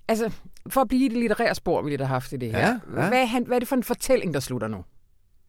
altså 0.08 0.32
for 0.70 0.82
at 0.82 0.88
blive 0.88 1.06
i 1.06 1.08
det 1.08 1.18
litterære 1.18 1.56
spor, 1.56 1.82
vi 1.82 1.90
lidt 1.90 2.02
har 2.02 2.08
haft 2.08 2.34
i 2.34 2.38
det 2.38 2.52
her. 2.52 2.60
Ja, 2.60 2.68
ja. 2.68 2.80
Hvad, 2.88 3.22
er 3.22 3.26
han, 3.26 3.44
hvad 3.44 3.58
er 3.58 3.60
det 3.60 3.68
for 3.68 3.76
en 3.76 3.84
fortælling, 3.84 4.34
der 4.34 4.40
slutter 4.40 4.68
nu? 4.68 4.84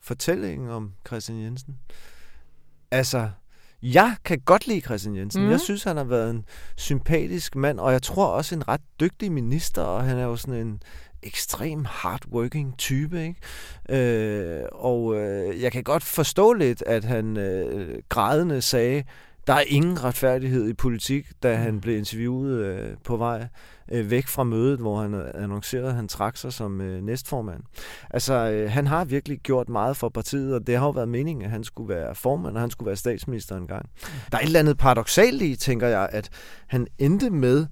Fortællingen 0.02 0.68
om 0.68 0.92
Christian 1.06 1.40
Jensen. 1.40 1.78
Altså, 2.90 3.28
jeg 3.82 4.16
kan 4.24 4.38
godt 4.44 4.66
lide 4.66 4.80
Christian 4.80 5.16
Jensen. 5.16 5.44
Mm. 5.44 5.50
Jeg 5.50 5.60
synes, 5.60 5.84
han 5.84 5.96
har 5.96 6.04
været 6.04 6.30
en 6.30 6.44
sympatisk 6.76 7.56
mand, 7.56 7.80
og 7.80 7.92
jeg 7.92 8.02
tror 8.02 8.26
også 8.26 8.54
en 8.54 8.68
ret 8.68 8.80
dygtig 9.00 9.32
minister, 9.32 9.82
og 9.82 10.04
han 10.04 10.18
er 10.18 10.24
jo 10.24 10.36
sådan 10.36 10.66
en 10.66 10.82
ekstrem 11.22 11.84
hardworking 11.84 12.78
type, 12.78 13.22
ikke? 13.22 13.40
Øh, 13.88 14.62
og 14.72 15.14
øh, 15.16 15.62
jeg 15.62 15.72
kan 15.72 15.84
godt 15.84 16.02
forstå 16.02 16.52
lidt, 16.52 16.82
at 16.86 17.04
han 17.04 17.36
øh, 17.36 18.02
grædende 18.08 18.62
sagde, 18.62 19.04
der 19.46 19.54
er 19.54 19.64
ingen 19.66 20.04
retfærdighed 20.04 20.68
i 20.68 20.72
politik, 20.72 21.26
da 21.42 21.54
han 21.54 21.80
blev 21.80 21.98
interviewet 21.98 22.64
øh, 22.64 22.96
på 23.04 23.16
vej 23.16 23.46
øh, 23.92 24.10
væk 24.10 24.26
fra 24.26 24.44
mødet, 24.44 24.78
hvor 24.78 25.00
han 25.00 25.14
øh, 25.14 25.30
annoncerede, 25.34 25.88
at 25.88 25.94
han 25.94 26.08
trak 26.08 26.36
sig 26.36 26.52
som 26.52 26.80
øh, 26.80 27.02
næstformand. 27.02 27.62
Altså, 28.10 28.34
øh, 28.34 28.70
han 28.70 28.86
har 28.86 29.04
virkelig 29.04 29.38
gjort 29.38 29.68
meget 29.68 29.96
for 29.96 30.08
partiet, 30.08 30.54
og 30.54 30.66
det 30.66 30.78
har 30.78 30.86
jo 30.86 30.90
været 30.90 31.08
meningen, 31.08 31.44
at 31.44 31.50
han 31.50 31.64
skulle 31.64 31.94
være 31.94 32.14
formand, 32.14 32.54
og 32.54 32.60
han 32.60 32.70
skulle 32.70 32.86
være 32.86 32.96
statsminister 32.96 33.56
engang. 33.56 33.88
Der 34.32 34.38
er 34.38 34.42
et 34.42 34.46
eller 34.46 34.60
andet 34.60 34.78
paradoxalt 34.78 35.42
i, 35.42 35.56
tænker 35.56 35.86
jeg, 35.88 36.08
at 36.12 36.30
han 36.66 36.86
endte 36.98 37.30
med 37.30 37.66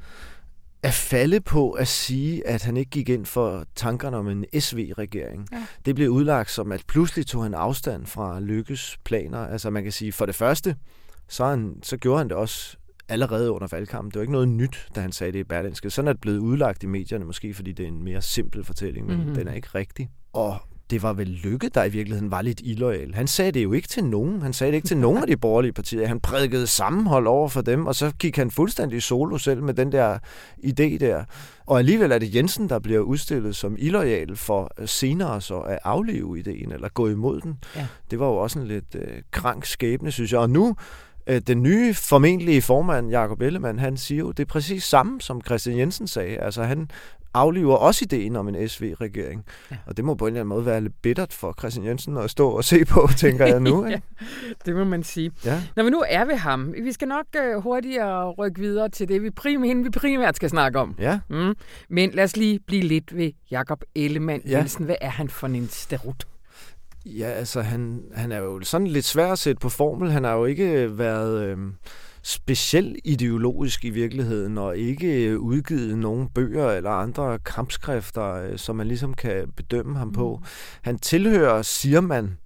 at 0.83 0.93
falde 0.95 1.41
på 1.41 1.71
at 1.71 1.89
sige, 1.89 2.47
at 2.47 2.63
han 2.63 2.77
ikke 2.77 2.91
gik 2.91 3.09
ind 3.09 3.27
for 3.27 3.65
tankerne 3.75 4.17
om 4.17 4.29
en 4.29 4.45
SV-regering. 4.61 5.49
Ja. 5.53 5.67
Det 5.85 5.95
blev 5.95 6.11
udlagt 6.11 6.51
som, 6.51 6.73
at 6.73 6.83
pludselig 6.89 7.27
tog 7.27 7.43
han 7.43 7.55
afstand 7.55 8.07
fra 8.07 8.41
Lykkes 8.41 8.99
planer. 9.05 9.39
Altså 9.39 9.71
man 9.71 9.83
kan 9.83 9.93
sige, 9.93 10.13
for 10.13 10.27
det 10.27 10.35
første, 10.35 10.77
så, 11.29 11.45
han, 11.45 11.75
så 11.83 11.97
gjorde 11.97 12.19
han 12.19 12.29
det 12.29 12.37
også 12.37 12.77
allerede 13.09 13.51
under 13.51 13.69
valgkampen. 13.71 14.11
Det 14.11 14.17
var 14.17 14.23
ikke 14.23 14.33
noget 14.33 14.49
nyt, 14.49 14.89
da 14.95 15.01
han 15.01 15.13
sagde 15.13 15.33
det 15.33 15.39
i 15.39 15.45
Berlinske. 15.45 15.91
Sådan 15.91 16.09
er 16.09 16.13
det 16.13 16.21
blevet 16.21 16.39
udlagt 16.39 16.83
i 16.83 16.87
medierne, 16.87 17.25
måske 17.25 17.55
fordi 17.55 17.73
det 17.73 17.85
er 17.85 17.89
en 17.89 18.05
mere 18.05 18.23
simpel 18.23 18.65
fortælling, 18.65 19.07
men 19.07 19.17
mm-hmm. 19.17 19.35
den 19.35 19.49
er 19.49 19.53
ikke 19.53 19.69
rigtig. 19.75 20.11
Og 20.33 20.57
det 20.91 21.03
var 21.03 21.13
vel 21.13 21.29
Lykke, 21.29 21.69
der 21.69 21.85
i 21.85 21.89
virkeligheden 21.89 22.31
var 22.31 22.43
lidt 22.43 22.61
illoyal. 22.65 23.15
Han 23.15 23.27
sagde 23.27 23.53
det 23.53 23.65
jo 23.65 23.73
ikke 23.73 23.89
til 23.89 24.05
nogen. 24.05 24.43
Han 24.43 24.53
sagde 24.53 24.71
det 24.71 24.77
ikke 24.77 24.89
til 24.89 24.97
nogen 24.97 25.19
af 25.19 25.27
de 25.27 25.37
borgerlige 25.37 25.73
partier. 25.73 26.07
Han 26.07 26.21
prædikede 26.21 26.67
sammenhold 26.67 27.27
over 27.27 27.49
for 27.49 27.61
dem, 27.61 27.87
og 27.87 27.95
så 27.95 28.13
gik 28.19 28.37
han 28.37 28.51
fuldstændig 28.51 29.03
solo 29.03 29.39
selv 29.39 29.63
med 29.63 29.75
den 29.75 29.93
der 29.93 30.19
idé 30.65 30.99
der. 30.99 31.25
Og 31.67 31.79
alligevel 31.79 32.13
er 32.13 32.19
det 32.19 32.35
Jensen, 32.35 32.69
der 32.69 32.79
bliver 32.79 33.01
udstillet 33.01 33.57
som 33.57 33.77
illoyal 33.79 34.37
for 34.37 34.87
senere 34.87 35.41
så 35.41 35.59
at 35.59 35.79
afleve 35.85 36.39
ideen, 36.39 36.73
eller 36.73 36.89
gå 36.89 37.09
imod 37.09 37.41
den. 37.41 37.59
Ja. 37.77 37.87
Det 38.11 38.19
var 38.19 38.27
jo 38.27 38.37
også 38.37 38.59
en 38.59 38.67
lidt 38.67 38.95
øh, 38.95 39.23
krank 39.31 39.65
skæbne, 39.65 40.11
synes 40.11 40.33
jeg. 40.33 40.41
Og 40.41 40.51
nu 40.51 40.77
øh, 41.27 41.41
den 41.47 41.63
nye 41.63 41.95
formentlige 41.95 42.63
formand, 42.63 43.11
Jakob 43.11 43.43
Ellemann, 43.43 43.79
han 43.79 43.97
siger 43.97 44.19
jo, 44.19 44.31
det 44.31 44.41
er 44.41 44.47
præcis 44.47 44.85
samme, 44.85 45.21
som 45.21 45.41
Christian 45.47 45.79
Jensen 45.79 46.07
sagde. 46.07 46.39
Altså 46.39 46.63
han 46.63 46.91
afliver 47.35 47.77
også 47.77 48.05
ideen 48.05 48.37
om 48.37 48.49
en 48.49 48.69
SV-regering. 48.69 49.45
Ja. 49.71 49.77
Og 49.87 49.97
det 49.97 50.05
må 50.05 50.15
på 50.15 50.27
en 50.27 50.29
eller 50.29 50.41
anden 50.41 50.49
måde 50.49 50.67
være 50.67 50.81
lidt 50.81 51.03
bittert 51.03 51.33
for 51.33 51.55
Christian 51.59 51.87
Jensen 51.87 52.17
at 52.17 52.31
stå 52.31 52.51
og 52.51 52.65
se 52.65 52.85
på, 52.85 53.09
tænker 53.17 53.47
jeg 53.47 53.61
nu. 53.61 53.87
ja, 53.91 54.01
det 54.67 54.77
må 54.77 54.85
man 54.85 55.03
sige. 55.03 55.33
Ja. 55.45 55.63
Når 55.77 55.85
vi 55.85 55.91
nu 55.91 56.05
er 56.09 56.25
ved 56.25 56.37
ham, 56.37 56.75
vi 56.83 56.93
skal 56.93 57.09
nok 57.09 57.27
uh, 57.39 57.63
hurtigere 57.63 58.31
rykke 58.31 58.61
videre 58.61 58.89
til 58.89 59.09
det, 59.09 59.23
vi, 59.23 59.31
prim, 59.31 59.63
hende, 59.63 59.83
vi 59.83 59.91
primært 59.91 60.37
skal 60.37 60.51
snakke 60.51 60.79
om. 60.79 60.95
Ja. 60.99 61.21
Mm. 61.29 61.55
Men 61.89 62.11
lad 62.11 62.25
os 62.25 62.37
lige 62.37 62.59
blive 62.67 62.83
lidt 62.83 63.17
ved 63.17 63.31
Jakob 63.51 63.83
Ellemann 63.95 64.43
ja. 64.47 64.59
Jensen. 64.59 64.85
Hvad 64.85 64.97
er 65.01 65.11
han 65.11 65.29
for 65.29 65.47
en 65.47 65.69
sterut? 65.69 66.27
Ja, 67.07 67.27
altså 67.27 67.61
han, 67.61 68.03
han 68.15 68.33
er 68.33 68.39
jo 68.39 68.61
sådan 68.63 68.87
lidt 68.87 69.05
svær 69.05 69.33
at 69.33 69.39
sætte 69.39 69.61
på 69.61 69.69
formel. 69.69 70.11
Han 70.11 70.25
har 70.25 70.35
jo 70.35 70.45
ikke 70.45 70.99
været... 70.99 71.43
Øh, 71.43 71.59
specielt 72.23 72.97
ideologisk 73.05 73.85
i 73.85 73.91
virkeligheden, 73.91 74.59
og 74.59 74.77
ikke 74.77 75.41
udgivet 75.41 75.99
nogen 75.99 76.29
bøger 76.29 76.71
eller 76.71 76.91
andre 76.91 77.39
kampskrifter, 77.39 78.33
øh, 78.33 78.59
som 78.59 78.77
man 78.77 78.87
ligesom 78.87 79.15
kan 79.15 79.53
bedømme 79.57 79.99
ham 79.99 80.13
på. 80.13 80.37
Mm. 80.41 80.47
Han 80.83 80.99
tilhører, 80.99 81.63
siger 81.63 82.01
man, 82.01 82.39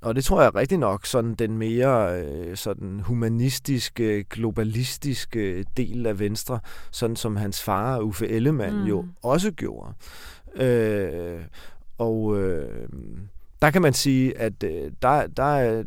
og 0.00 0.14
det 0.14 0.24
tror 0.24 0.42
jeg 0.42 0.54
rigtigt 0.54 0.80
nok, 0.80 1.06
sådan 1.06 1.34
den 1.34 1.58
mere 1.58 2.22
øh, 2.22 2.56
sådan 2.56 3.00
humanistiske, 3.00 4.24
globalistiske 4.24 5.64
del 5.76 6.06
af 6.06 6.18
Venstre, 6.18 6.60
sådan 6.90 7.16
som 7.16 7.36
hans 7.36 7.62
far 7.62 8.00
Uffe 8.00 8.28
Ellemann 8.28 8.80
mm. 8.80 8.84
jo 8.84 9.04
også 9.22 9.50
gjorde. 9.50 9.92
Øh, 10.56 11.40
og 11.98 12.40
øh, 12.40 12.88
der 13.66 13.70
kan 13.70 13.82
man 13.82 13.92
sige, 13.92 14.38
at 14.38 14.62
øh, 14.64 14.90
der, 15.02 15.26
der, 15.26 15.82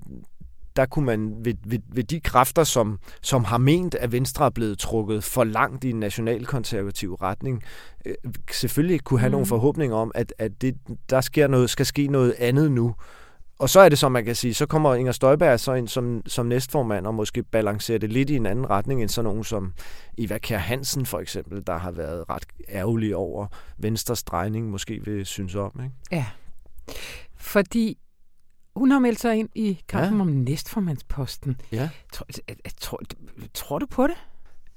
der 0.75 0.85
kunne 0.85 1.05
man 1.05 1.35
ved, 1.45 1.53
ved, 1.65 1.79
ved 1.87 2.03
de 2.03 2.19
kræfter, 2.19 2.63
som, 2.63 2.99
som 3.21 3.43
har 3.43 3.57
ment, 3.57 3.95
at 3.95 4.11
Venstre 4.11 4.45
er 4.45 4.49
blevet 4.49 4.79
trukket 4.79 5.23
for 5.23 5.43
langt 5.43 5.83
i 5.83 5.89
en 5.89 5.99
nationalkonservativ 5.99 7.13
retning, 7.13 7.63
øh, 8.05 8.13
selvfølgelig 8.51 9.03
kunne 9.03 9.19
have 9.19 9.29
mm. 9.29 9.31
nogle 9.31 9.47
forhåbninger 9.47 9.97
om, 9.97 10.11
at, 10.15 10.33
at 10.37 10.61
det, 10.61 10.75
der 11.09 11.21
sker 11.21 11.47
noget, 11.47 11.69
skal 11.69 11.85
ske 11.85 12.07
noget 12.07 12.35
andet 12.39 12.71
nu. 12.71 12.95
Og 13.59 13.69
så 13.69 13.79
er 13.79 13.89
det, 13.89 13.99
som 13.99 14.11
man 14.11 14.25
kan 14.25 14.35
sige, 14.35 14.53
så 14.53 14.65
kommer 14.65 14.95
Inger 14.95 15.11
Støjberg 15.11 15.59
så 15.59 15.73
ind 15.73 15.87
som, 15.87 16.21
som 16.25 16.45
næstformand 16.45 17.07
og 17.07 17.15
måske 17.15 17.43
balancerer 17.43 17.99
det 17.99 18.13
lidt 18.13 18.29
i 18.29 18.35
en 18.35 18.45
anden 18.45 18.69
retning 18.69 19.01
end 19.01 19.09
sådan 19.09 19.29
nogen 19.29 19.43
som 19.43 19.73
Eva 20.17 20.37
Kjær 20.37 20.57
Hansen 20.57 21.05
for 21.05 21.19
eksempel, 21.19 21.63
der 21.67 21.77
har 21.77 21.91
været 21.91 22.29
ret 22.29 22.45
ærgerlig 22.69 23.15
over 23.15 23.47
Venstres 23.77 24.23
drejning, 24.23 24.69
måske 24.69 25.05
vil 25.05 25.25
synes 25.25 25.55
om. 25.55 25.71
Ikke? 25.83 25.95
Ja, 26.11 26.25
fordi 27.49 27.97
hun 28.75 28.91
har 28.91 28.99
meldt 28.99 29.19
sig 29.19 29.35
ind 29.35 29.49
i 29.55 29.81
kampen 29.87 30.15
ja. 30.15 30.21
om 30.21 30.27
næstformandsposten. 30.27 31.61
Ja. 31.71 31.89
Tror, 32.13 32.25
tror, 32.81 32.99
tror 33.53 33.79
du 33.79 33.85
på 33.85 34.07
det? 34.07 34.15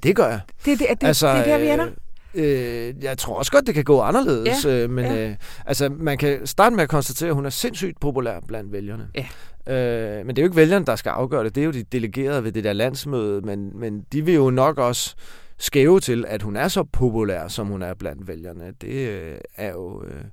Det 0.02 0.16
gør 0.16 0.28
jeg. 0.28 0.40
Det, 0.64 0.78
det, 0.78 0.86
det, 1.00 1.06
altså, 1.06 1.28
det 1.28 1.38
er 1.38 1.44
der, 1.44 1.58
vi 1.58 1.68
ender? 1.68 1.88
Øh, 2.34 3.04
jeg 3.04 3.18
tror 3.18 3.38
også 3.38 3.52
godt, 3.52 3.66
det 3.66 3.74
kan 3.74 3.84
gå 3.84 4.00
anderledes, 4.00 4.64
ja. 4.64 4.70
øh, 4.70 4.90
men 4.90 5.04
ja. 5.04 5.28
øh, 5.28 5.36
altså, 5.66 5.88
man 5.88 6.18
kan 6.18 6.46
starte 6.46 6.76
med 6.76 6.82
at 6.82 6.88
konstatere, 6.88 7.28
at 7.28 7.34
hun 7.34 7.46
er 7.46 7.50
sindssygt 7.50 8.00
populær 8.00 8.40
blandt 8.40 8.72
vælgerne. 8.72 9.08
Ja. 9.14 9.26
Øh, 9.74 10.26
men 10.26 10.36
det 10.36 10.42
er 10.42 10.42
jo 10.42 10.46
ikke 10.46 10.56
vælgerne, 10.56 10.86
der 10.86 10.96
skal 10.96 11.10
afgøre 11.10 11.44
det. 11.44 11.54
Det 11.54 11.60
er 11.60 11.64
jo 11.64 11.72
de 11.72 11.82
delegerede 11.82 12.44
ved 12.44 12.52
det 12.52 12.64
der 12.64 12.72
landsmøde, 12.72 13.40
men, 13.40 13.78
men 13.78 14.06
de 14.12 14.24
vil 14.24 14.34
jo 14.34 14.50
nok 14.50 14.78
også 14.78 15.14
skæve 15.58 16.00
til, 16.00 16.24
at 16.28 16.42
hun 16.42 16.56
er 16.56 16.68
så 16.68 16.84
populær, 16.84 17.48
som 17.48 17.66
hun 17.66 17.82
er 17.82 17.94
blandt 17.94 18.28
vælgerne. 18.28 18.72
Det 18.80 19.08
øh, 19.08 19.38
er 19.56 19.70
jo... 19.70 20.04
Øh, 20.04 20.24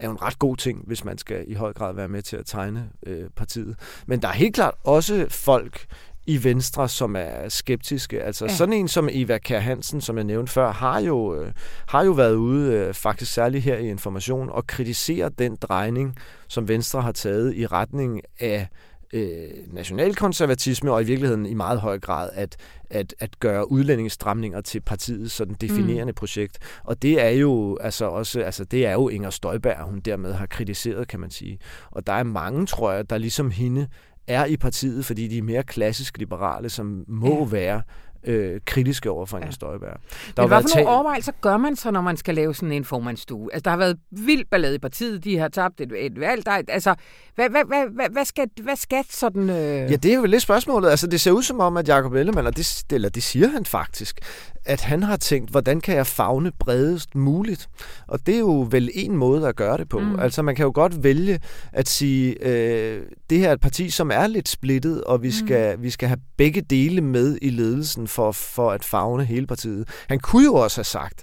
er 0.00 0.06
jo 0.06 0.12
en 0.12 0.22
ret 0.22 0.38
god 0.38 0.56
ting, 0.56 0.82
hvis 0.86 1.04
man 1.04 1.18
skal 1.18 1.44
i 1.46 1.54
høj 1.54 1.72
grad 1.72 1.94
være 1.94 2.08
med 2.08 2.22
til 2.22 2.36
at 2.36 2.46
tegne 2.46 2.88
øh, 3.06 3.30
partiet. 3.36 3.76
Men 4.06 4.22
der 4.22 4.28
er 4.28 4.32
helt 4.32 4.54
klart 4.54 4.74
også 4.84 5.26
folk 5.30 5.86
i 6.26 6.44
Venstre, 6.44 6.88
som 6.88 7.16
er 7.16 7.48
skeptiske. 7.48 8.22
Altså 8.22 8.44
ja. 8.44 8.54
sådan 8.54 8.72
en 8.72 8.88
som 8.88 9.08
Eva 9.12 9.38
Kjær 9.38 9.58
Hansen, 9.58 10.00
som 10.00 10.16
jeg 10.16 10.24
nævnte 10.24 10.52
før, 10.52 10.72
har 10.72 11.00
jo, 11.00 11.34
øh, 11.34 11.52
har 11.88 12.04
jo 12.04 12.12
været 12.12 12.34
ude, 12.34 12.72
øh, 12.72 12.94
faktisk 12.94 13.32
særligt 13.32 13.64
her 13.64 13.76
i 13.76 13.88
Information, 13.88 14.50
og 14.50 14.66
kritisere 14.66 15.30
den 15.38 15.56
drejning, 15.56 16.16
som 16.48 16.68
Venstre 16.68 17.02
har 17.02 17.12
taget 17.12 17.54
i 17.54 17.66
retning 17.66 18.20
af 18.40 18.68
øh, 19.12 19.48
nationalkonservatisme, 19.72 20.92
og 20.92 21.02
i 21.02 21.04
virkeligheden 21.04 21.46
i 21.46 21.54
meget 21.54 21.80
høj 21.80 21.98
grad 21.98 22.30
at, 22.32 22.56
at, 22.90 23.14
at 23.18 23.40
gøre 23.40 23.72
udlændingestramninger 23.72 24.60
til 24.60 24.80
partiets 24.80 25.32
sådan 25.32 25.54
definerende 25.60 26.10
mm. 26.12 26.14
projekt. 26.14 26.58
Og 26.84 27.02
det 27.02 27.22
er 27.22 27.28
jo 27.28 27.78
altså 27.80 28.04
også, 28.04 28.40
altså 28.40 28.64
det 28.64 28.86
er 28.86 28.92
jo 28.92 29.08
Inger 29.08 29.30
Støjberg, 29.30 29.84
hun 29.84 30.00
dermed 30.00 30.32
har 30.32 30.46
kritiseret, 30.46 31.08
kan 31.08 31.20
man 31.20 31.30
sige. 31.30 31.58
Og 31.90 32.06
der 32.06 32.12
er 32.12 32.22
mange, 32.22 32.66
tror 32.66 32.92
jeg, 32.92 33.10
der 33.10 33.18
ligesom 33.18 33.50
hende 33.50 33.88
er 34.26 34.44
i 34.44 34.56
partiet, 34.56 35.04
fordi 35.04 35.28
de 35.28 35.38
er 35.38 35.42
mere 35.42 35.62
klassisk 35.62 36.18
liberale, 36.18 36.68
som 36.68 37.04
må 37.08 37.38
ja. 37.38 37.44
være 37.50 37.82
øh, 38.28 38.60
kritiske 38.64 39.10
over 39.10 39.26
for 39.26 39.36
Inger 39.36 39.46
ja. 39.46 39.52
Støjberg. 39.52 40.00
Der 40.36 40.42
Men 40.42 40.48
hvad 40.48 40.62
for 40.62 40.76
nogle 40.76 40.90
overvejelser 40.90 41.32
gør 41.40 41.56
man 41.56 41.76
så, 41.76 41.90
når 41.90 42.00
man 42.00 42.16
skal 42.16 42.34
lave 42.34 42.54
sådan 42.54 42.72
en 42.72 42.84
formandstue? 42.84 43.48
Altså, 43.52 43.62
der 43.64 43.70
har 43.70 43.76
været 43.76 43.98
vild 44.10 44.44
ballade 44.50 44.74
i 44.74 44.78
partiet, 44.78 45.24
de 45.24 45.38
har 45.38 45.48
tabt 45.48 45.80
et, 45.80 45.92
et 45.96 46.20
valg. 46.20 46.46
Der, 46.46 46.62
altså, 46.68 46.94
hvad, 47.34 47.50
hvad, 47.50 47.64
hvad, 47.64 47.84
hvad, 47.94 48.08
hvad, 48.10 48.24
skal, 48.24 48.46
hvad 48.62 48.76
skal 48.76 49.04
sådan... 49.10 49.50
Øh... 49.50 49.90
Ja, 49.90 49.96
det 49.96 50.04
er 50.04 50.14
jo 50.14 50.24
lidt 50.24 50.42
spørgsmålet. 50.42 50.90
Altså, 50.90 51.06
det 51.06 51.20
ser 51.20 51.30
ud 51.30 51.42
som 51.42 51.60
om, 51.60 51.76
at 51.76 51.88
Jacob 51.88 52.14
Ellemann, 52.14 52.46
og 52.46 52.56
det, 52.56 52.84
eller 52.92 53.08
det 53.08 53.22
siger 53.22 53.48
han 53.48 53.64
faktisk, 53.64 54.20
at 54.68 54.80
han 54.80 55.02
har 55.02 55.16
tænkt, 55.16 55.50
hvordan 55.50 55.80
kan 55.80 55.96
jeg 55.96 56.06
fagne 56.06 56.52
bredest 56.58 57.14
muligt? 57.14 57.68
Og 58.06 58.26
det 58.26 58.34
er 58.34 58.38
jo 58.38 58.66
vel 58.70 58.90
en 58.94 59.16
måde 59.16 59.48
at 59.48 59.56
gøre 59.56 59.76
det 59.76 59.88
på. 59.88 59.98
Mm. 59.98 60.20
Altså 60.20 60.42
man 60.42 60.54
kan 60.54 60.64
jo 60.64 60.72
godt 60.74 61.02
vælge 61.04 61.40
at 61.72 61.88
sige, 61.88 62.46
øh, 62.46 63.02
det 63.30 63.38
her 63.38 63.48
er 63.48 63.52
et 63.52 63.60
parti, 63.60 63.90
som 63.90 64.10
er 64.10 64.26
lidt 64.26 64.48
splittet, 64.48 65.04
og 65.04 65.22
vi 65.22 65.28
mm. 65.28 65.32
skal, 65.46 65.76
mm. 65.76 65.82
vi 65.82 65.90
skal 65.90 66.08
have 66.08 66.20
begge 66.36 66.60
dele 66.60 67.00
med 67.00 67.38
i 67.42 67.50
ledelsen 67.50 68.08
for, 68.08 68.32
for 68.32 68.70
at 68.70 68.84
fagne 68.84 69.24
hele 69.24 69.46
partiet. 69.46 69.88
Han 70.08 70.18
kunne 70.18 70.44
jo 70.44 70.54
også 70.54 70.78
have 70.78 70.84
sagt, 70.84 71.22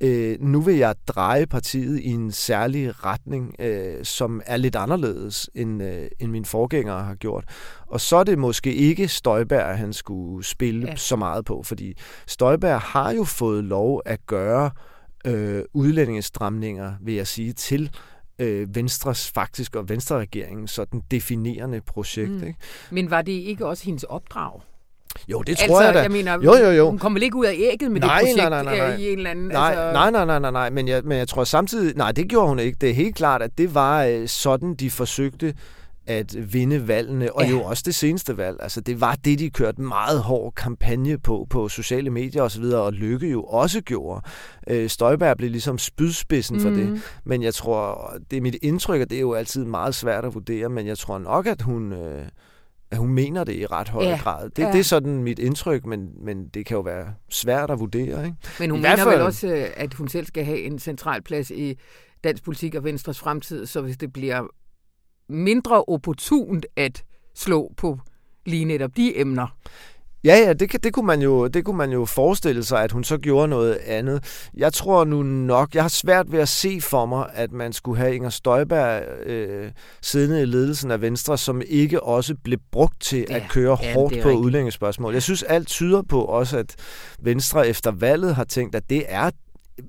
øh, 0.00 0.40
nu 0.40 0.60
vil 0.60 0.76
jeg 0.76 0.94
dreje 1.06 1.46
partiet 1.46 2.00
i 2.00 2.10
en 2.10 2.32
særlig 2.32 3.04
retning, 3.04 3.54
øh, 3.58 4.04
som 4.04 4.42
er 4.46 4.56
lidt 4.56 4.76
anderledes, 4.76 5.50
end, 5.54 5.82
øh, 5.82 6.08
end 6.18 6.30
mine 6.30 6.44
forgængere 6.44 7.04
har 7.04 7.14
gjort. 7.14 7.44
Og 7.86 8.00
så 8.00 8.16
er 8.16 8.24
det 8.24 8.38
måske 8.38 8.74
ikke 8.74 9.08
Støjberg, 9.08 9.78
han 9.78 9.92
skulle 9.92 10.44
spille 10.44 10.88
ja. 10.88 10.96
så 10.96 11.16
meget 11.16 11.44
på, 11.44 11.62
fordi 11.62 11.94
Støjberg 12.26 12.80
har 12.80 13.12
jo 13.12 13.24
fået 13.24 13.64
lov 13.64 14.02
at 14.04 14.26
gøre 14.26 14.70
øh, 15.26 15.64
udlændingestramninger, 15.74 16.94
vil 17.00 17.14
jeg 17.14 17.26
sige, 17.26 17.52
til 17.52 17.90
øh, 18.38 18.74
Venstres 18.74 19.30
faktisk 19.30 19.76
og 19.76 19.88
Venstre-regeringen 19.88 20.68
sådan 20.68 21.02
definerende 21.10 21.80
projekt. 21.80 22.30
Mm. 22.30 22.46
Ikke? 22.46 22.58
Men 22.90 23.10
var 23.10 23.22
det 23.22 23.32
ikke 23.32 23.66
også 23.66 23.84
hendes 23.84 24.04
opdrag? 24.04 24.60
Jo, 25.28 25.42
det 25.42 25.58
tror 25.58 25.64
altså, 25.64 25.84
jeg 25.84 25.94
da. 25.94 26.00
Jeg 26.00 26.10
mener, 26.10 26.32
jo, 26.32 26.54
jo, 26.54 26.70
jo. 26.70 26.90
hun 26.90 26.98
kommer 26.98 27.16
vel 27.16 27.22
ikke 27.22 27.36
ud 27.36 27.44
af 27.44 27.54
ægget 27.56 27.90
med 27.90 28.00
nej, 28.00 28.18
det 28.18 28.22
projekt 28.22 28.50
nej, 28.50 28.62
nej, 28.62 28.76
nej, 28.76 28.88
nej. 28.88 28.96
i 28.96 29.12
en 29.12 29.18
eller 29.18 29.30
anden... 29.30 29.46
Nej, 29.48 29.70
altså... 29.70 29.92
nej, 29.92 30.10
nej, 30.10 30.24
nej, 30.24 30.38
nej, 30.38 30.50
nej, 30.50 30.70
men 30.70 30.88
jeg, 30.88 31.02
men 31.04 31.18
jeg 31.18 31.28
tror 31.28 31.44
samtidig... 31.44 31.96
Nej, 31.96 32.12
det 32.12 32.28
gjorde 32.28 32.48
hun 32.48 32.58
ikke. 32.58 32.76
Det 32.80 32.90
er 32.90 32.94
helt 32.94 33.16
klart, 33.16 33.42
at 33.42 33.50
det 33.58 33.74
var 33.74 34.04
øh, 34.04 34.28
sådan, 34.28 34.74
de 34.74 34.90
forsøgte 34.90 35.54
at 36.06 36.52
vinde 36.52 36.88
valgene, 36.88 37.32
og 37.32 37.44
ja. 37.44 37.50
jo 37.50 37.62
også 37.62 37.82
det 37.86 37.94
seneste 37.94 38.36
valg. 38.36 38.56
Altså, 38.60 38.80
det 38.80 39.00
var 39.00 39.14
det, 39.24 39.38
de 39.38 39.50
kørte 39.50 39.80
meget 39.80 40.20
hård 40.20 40.54
kampagne 40.54 41.18
på, 41.18 41.46
på 41.50 41.68
sociale 41.68 42.10
medier 42.10 42.42
osv., 42.42 42.62
og, 42.64 42.82
og 42.82 42.92
Lykke 42.92 43.30
jo 43.30 43.42
også 43.42 43.80
gjorde. 43.80 44.20
Øh, 44.68 44.90
Støjberg 44.90 45.36
blev 45.36 45.50
ligesom 45.50 45.78
spydspidsen 45.78 46.56
mm. 46.56 46.62
for 46.62 46.70
det. 46.70 46.88
Mhm. 46.88 47.00
Men 47.24 47.42
jeg 47.42 47.54
tror, 47.54 48.12
det 48.30 48.36
er 48.36 48.40
mit 48.40 48.56
indtryk, 48.62 49.00
og 49.00 49.10
det 49.10 49.16
er 49.16 49.20
jo 49.20 49.34
altid 49.34 49.64
meget 49.64 49.94
svært 49.94 50.24
at 50.24 50.34
vurdere, 50.34 50.68
men 50.68 50.86
jeg 50.86 50.98
tror 50.98 51.18
nok, 51.18 51.46
at 51.46 51.62
hun... 51.62 51.92
Øh, 51.92 52.26
at 52.90 52.98
hun 52.98 53.14
mener 53.14 53.44
det 53.44 53.56
i 53.56 53.66
ret 53.66 53.88
høj 53.88 54.04
ja. 54.04 54.18
grad. 54.22 54.50
Det, 54.50 54.62
ja. 54.62 54.72
det 54.72 54.78
er 54.78 54.84
sådan 54.84 55.22
mit 55.22 55.38
indtryk, 55.38 55.86
men, 55.86 56.08
men 56.24 56.48
det 56.48 56.66
kan 56.66 56.74
jo 56.74 56.80
være 56.80 57.14
svært 57.28 57.70
at 57.70 57.78
vurdere. 57.80 58.24
Ikke? 58.24 58.36
Men 58.60 58.70
hun 58.70 58.78
I 58.78 58.82
mener 58.82 58.96
fald... 58.96 59.08
vel 59.08 59.20
også, 59.20 59.48
øh, 59.48 59.66
at 59.76 59.94
hun 59.94 60.08
selv 60.08 60.26
skal 60.26 60.44
have 60.44 60.60
en 60.60 60.78
central 60.78 61.22
plads 61.22 61.50
i 61.50 61.78
dansk 62.24 62.44
politik 62.44 62.74
og 62.74 62.84
Venstres 62.84 63.18
fremtid, 63.18 63.66
så 63.66 63.80
hvis 63.80 63.96
det 63.96 64.12
bliver 64.12 64.46
mindre 65.28 65.84
opportunt 65.84 66.66
at 66.76 67.04
slå 67.34 67.72
på 67.76 67.98
lige 68.46 68.64
netop 68.64 68.96
de 68.96 69.18
emner. 69.20 69.56
Ja, 70.26 70.36
ja, 70.36 70.52
det, 70.52 70.84
det, 70.84 70.92
kunne 70.92 71.06
man 71.06 71.22
jo, 71.22 71.46
det 71.46 71.64
kunne 71.64 71.76
man 71.76 71.92
jo 71.92 72.04
forestille 72.04 72.64
sig, 72.64 72.82
at 72.82 72.92
hun 72.92 73.04
så 73.04 73.18
gjorde 73.18 73.48
noget 73.48 73.74
andet. 73.86 74.46
Jeg 74.56 74.72
tror 74.72 75.04
nu 75.04 75.22
nok, 75.22 75.74
jeg 75.74 75.82
har 75.84 75.88
svært 75.88 76.32
ved 76.32 76.38
at 76.38 76.48
se 76.48 76.80
for 76.80 77.06
mig, 77.06 77.26
at 77.34 77.52
man 77.52 77.72
skulle 77.72 77.98
have 77.98 78.14
Inger 78.14 78.30
Støjberg 78.30 79.02
øh, 79.26 79.70
siddende 80.02 80.42
i 80.42 80.44
ledelsen 80.44 80.90
af 80.90 81.00
Venstre, 81.00 81.38
som 81.38 81.62
ikke 81.68 82.02
også 82.02 82.34
blev 82.44 82.58
brugt 82.72 83.00
til 83.00 83.26
Ja, 83.30 83.36
at 83.36 83.42
køre 83.50 83.78
ja, 83.82 83.94
hårdt 83.94 84.12
på 84.22 84.28
rigtigt. 84.28 84.44
udlændingespørgsmål. 84.44 85.12
Jeg 85.12 85.22
synes, 85.22 85.42
alt 85.42 85.68
tyder 85.68 86.02
på 86.02 86.22
også, 86.24 86.58
at 86.58 86.74
Venstre 87.22 87.68
efter 87.68 87.90
valget 87.90 88.34
har 88.34 88.44
tænkt, 88.44 88.74
at 88.74 88.90
det 88.90 89.04
er 89.08 89.30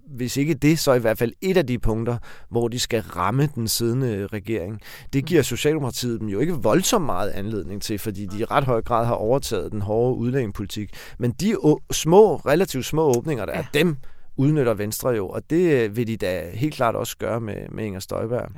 hvis 0.07 0.37
ikke 0.37 0.53
det, 0.53 0.79
så 0.79 0.93
i 0.93 0.99
hvert 0.99 1.17
fald 1.17 1.33
et 1.41 1.57
af 1.57 1.67
de 1.67 1.79
punkter, 1.79 2.17
hvor 2.49 2.67
de 2.67 2.79
skal 2.79 3.01
ramme 3.01 3.49
den 3.55 3.67
siddende 3.67 4.27
regering. 4.27 4.81
Det 5.13 5.25
giver 5.25 5.41
Socialdemokratiet 5.41 6.19
dem 6.19 6.27
jo 6.27 6.39
ikke 6.39 6.53
voldsomt 6.53 7.05
meget 7.05 7.29
anledning 7.29 7.81
til, 7.81 7.99
fordi 7.99 8.25
de 8.25 8.39
i 8.39 8.43
ret 8.43 8.63
høj 8.63 8.81
grad 8.81 9.05
har 9.05 9.13
overtaget 9.13 9.71
den 9.71 9.81
hårde 9.81 10.15
udlændingepolitik. 10.15 10.89
Men 11.19 11.31
de 11.31 11.55
små, 11.91 12.35
relativt 12.35 12.85
små 12.85 13.17
åbninger, 13.17 13.45
der 13.45 13.53
er, 13.53 13.63
dem 13.73 13.97
udnytter 14.37 14.73
Venstre 14.73 15.09
jo, 15.09 15.27
og 15.27 15.41
det 15.49 15.83
øh, 15.83 15.95
vil 15.97 16.07
de 16.07 16.17
da 16.17 16.41
helt 16.53 16.73
klart 16.73 16.95
også 16.95 17.17
gøre 17.17 17.39
med, 17.41 17.55
med 17.71 17.85
Inger 17.85 17.99
Støjberg. 17.99 18.49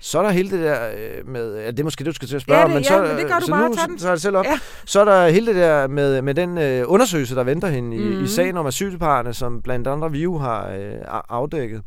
Så 0.00 0.18
er 0.18 0.22
der 0.22 0.30
hele 0.30 0.50
det 0.50 0.60
der 0.64 0.90
øh, 0.96 1.28
med, 1.28 1.56
ja, 1.60 1.70
det 1.70 1.80
er 1.80 1.84
måske 1.84 1.98
det, 2.04 2.06
du 2.06 2.12
skal 2.14 2.28
til 2.28 2.36
at 2.36 2.42
spørge 2.42 2.60
Ja, 2.60 2.66
det- 2.66 2.74
men 2.74 2.82
ja, 2.82 2.88
så, 2.88 3.02
men 3.02 3.16
det 3.18 3.26
gør 3.28 3.38
du 3.38 3.44
så 3.44 3.50
bare. 3.50 3.68
nu 3.68 3.74
den. 3.88 3.98
så 3.98 4.08
er 4.08 4.12
det 4.12 4.22
selv 4.22 4.36
op. 4.36 4.44
Ja. 4.44 4.58
Så 4.84 5.00
er 5.00 5.04
der 5.04 5.28
hele 5.28 5.46
det 5.46 5.54
der 5.54 5.86
med, 5.86 6.22
med 6.22 6.34
den 6.34 6.58
øh, 6.58 6.84
undersøgelse, 6.86 7.34
der 7.34 7.44
venter 7.44 7.68
hende 7.68 7.96
i, 7.96 8.00
Mhm. 8.00 8.24
i 8.24 8.26
sagen 8.26 8.56
om 8.56 8.66
asylparerne, 8.66 9.34
som 9.34 9.62
blandt 9.62 9.86
andre 9.88 10.10
vi 10.12 10.22
jo 10.22 10.38
har 10.38 10.68
øh, 10.70 10.94
afdækket. 11.28 11.82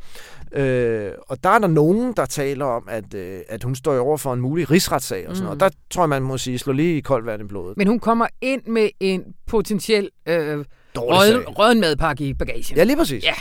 Øh, 0.54 1.12
og 1.28 1.44
der 1.44 1.50
er 1.50 1.60
der 1.60 1.68
nogen, 1.68 2.14
der 2.18 2.26
taler 2.26 2.66
om, 2.66 2.84
at, 2.90 3.14
øh, 3.14 3.40
at 3.50 3.64
hun 3.64 3.76
står 3.76 4.00
over 4.00 4.18
for 4.18 4.34
en 4.34 4.42
mulig 4.42 4.72
rigsretssag 4.72 5.30
og 5.30 5.36
sådan 5.36 5.50
Mhm. 5.52 5.58
noget. 5.60 5.62
Og 5.64 5.70
der 5.72 5.78
tror 5.92 6.04
jeg, 6.04 6.10
man 6.10 6.22
må 6.24 6.38
sige, 6.38 6.58
slå 6.60 6.74
lige 6.74 6.98
i 6.98 7.02
koldt 7.02 7.26
vand 7.26 7.42
i 7.42 7.46
blodet. 7.46 7.78
Men 7.78 7.88
hun 7.88 8.00
kommer 8.00 8.28
ind 8.42 8.62
med 8.68 8.90
en 9.00 9.24
potentiel 9.48 10.10
øh, 10.26 10.66
Dårlig 10.96 11.20
røden, 11.20 11.44
sag. 11.44 11.60
røden 11.60 11.80
madpakke 11.80 12.24
i 12.24 12.34
bagagen. 12.34 12.78
Ja, 12.78 12.84
lige 12.84 12.98
præcis. 12.98 13.24
Ja. 13.24 13.34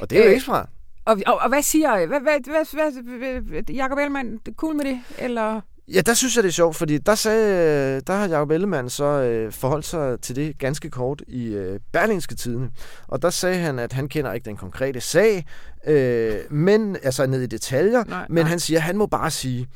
Og 0.00 0.10
det 0.10 0.18
er 0.18 0.22
jo 0.22 0.26
Øh, 0.28 0.32
ikke 0.34 0.44
fra. 0.44 0.68
Og, 1.04 1.16
og, 1.26 1.38
og 1.40 1.48
hvad 1.48 1.62
siger 1.62 2.06
hvad, 2.06 2.20
hvad, 2.20 2.40
hvad, 2.74 3.40
hvad, 3.40 3.62
Jacob 3.74 3.98
Ellemann, 3.98 4.32
det 4.32 4.48
er 4.48 4.54
cool 4.56 4.76
med 4.76 4.84
det? 4.84 5.00
Eller? 5.18 5.60
Ja, 5.94 6.00
der 6.00 6.14
synes 6.14 6.36
jeg, 6.36 6.42
det 6.44 6.48
er 6.48 6.52
sjovt, 6.52 6.76
fordi 6.76 6.98
der, 6.98 7.14
sagde, 7.14 8.00
der 8.00 8.12
har 8.12 8.28
Jacob 8.28 8.50
Ellemann 8.50 8.90
så 8.90 9.04
øh, 9.04 9.52
forholdt 9.52 9.86
sig 9.86 10.20
til 10.20 10.36
det 10.36 10.58
ganske 10.58 10.90
kort 10.90 11.22
i 11.28 11.46
øh, 11.46 11.80
Berlingske 11.92 12.34
Tidene. 12.34 12.70
Og 13.06 13.22
der 13.22 13.30
sagde 13.30 13.58
han, 13.58 13.78
at 13.78 13.92
han 13.92 14.08
kender 14.08 14.32
ikke 14.32 14.44
den 14.44 14.56
konkrete 14.56 15.00
sag, 15.00 15.44
øh, 15.86 16.36
men 16.50 16.96
altså 17.02 17.26
ned 17.26 17.42
i 17.42 17.46
detaljer, 17.46 18.04
Nej, 18.04 18.26
men 18.28 18.34
nej. 18.42 18.48
han 18.48 18.60
siger, 18.60 18.78
at 18.78 18.82
han 18.84 18.96
må 18.96 19.06
bare 19.06 19.30
sige, 19.30 19.66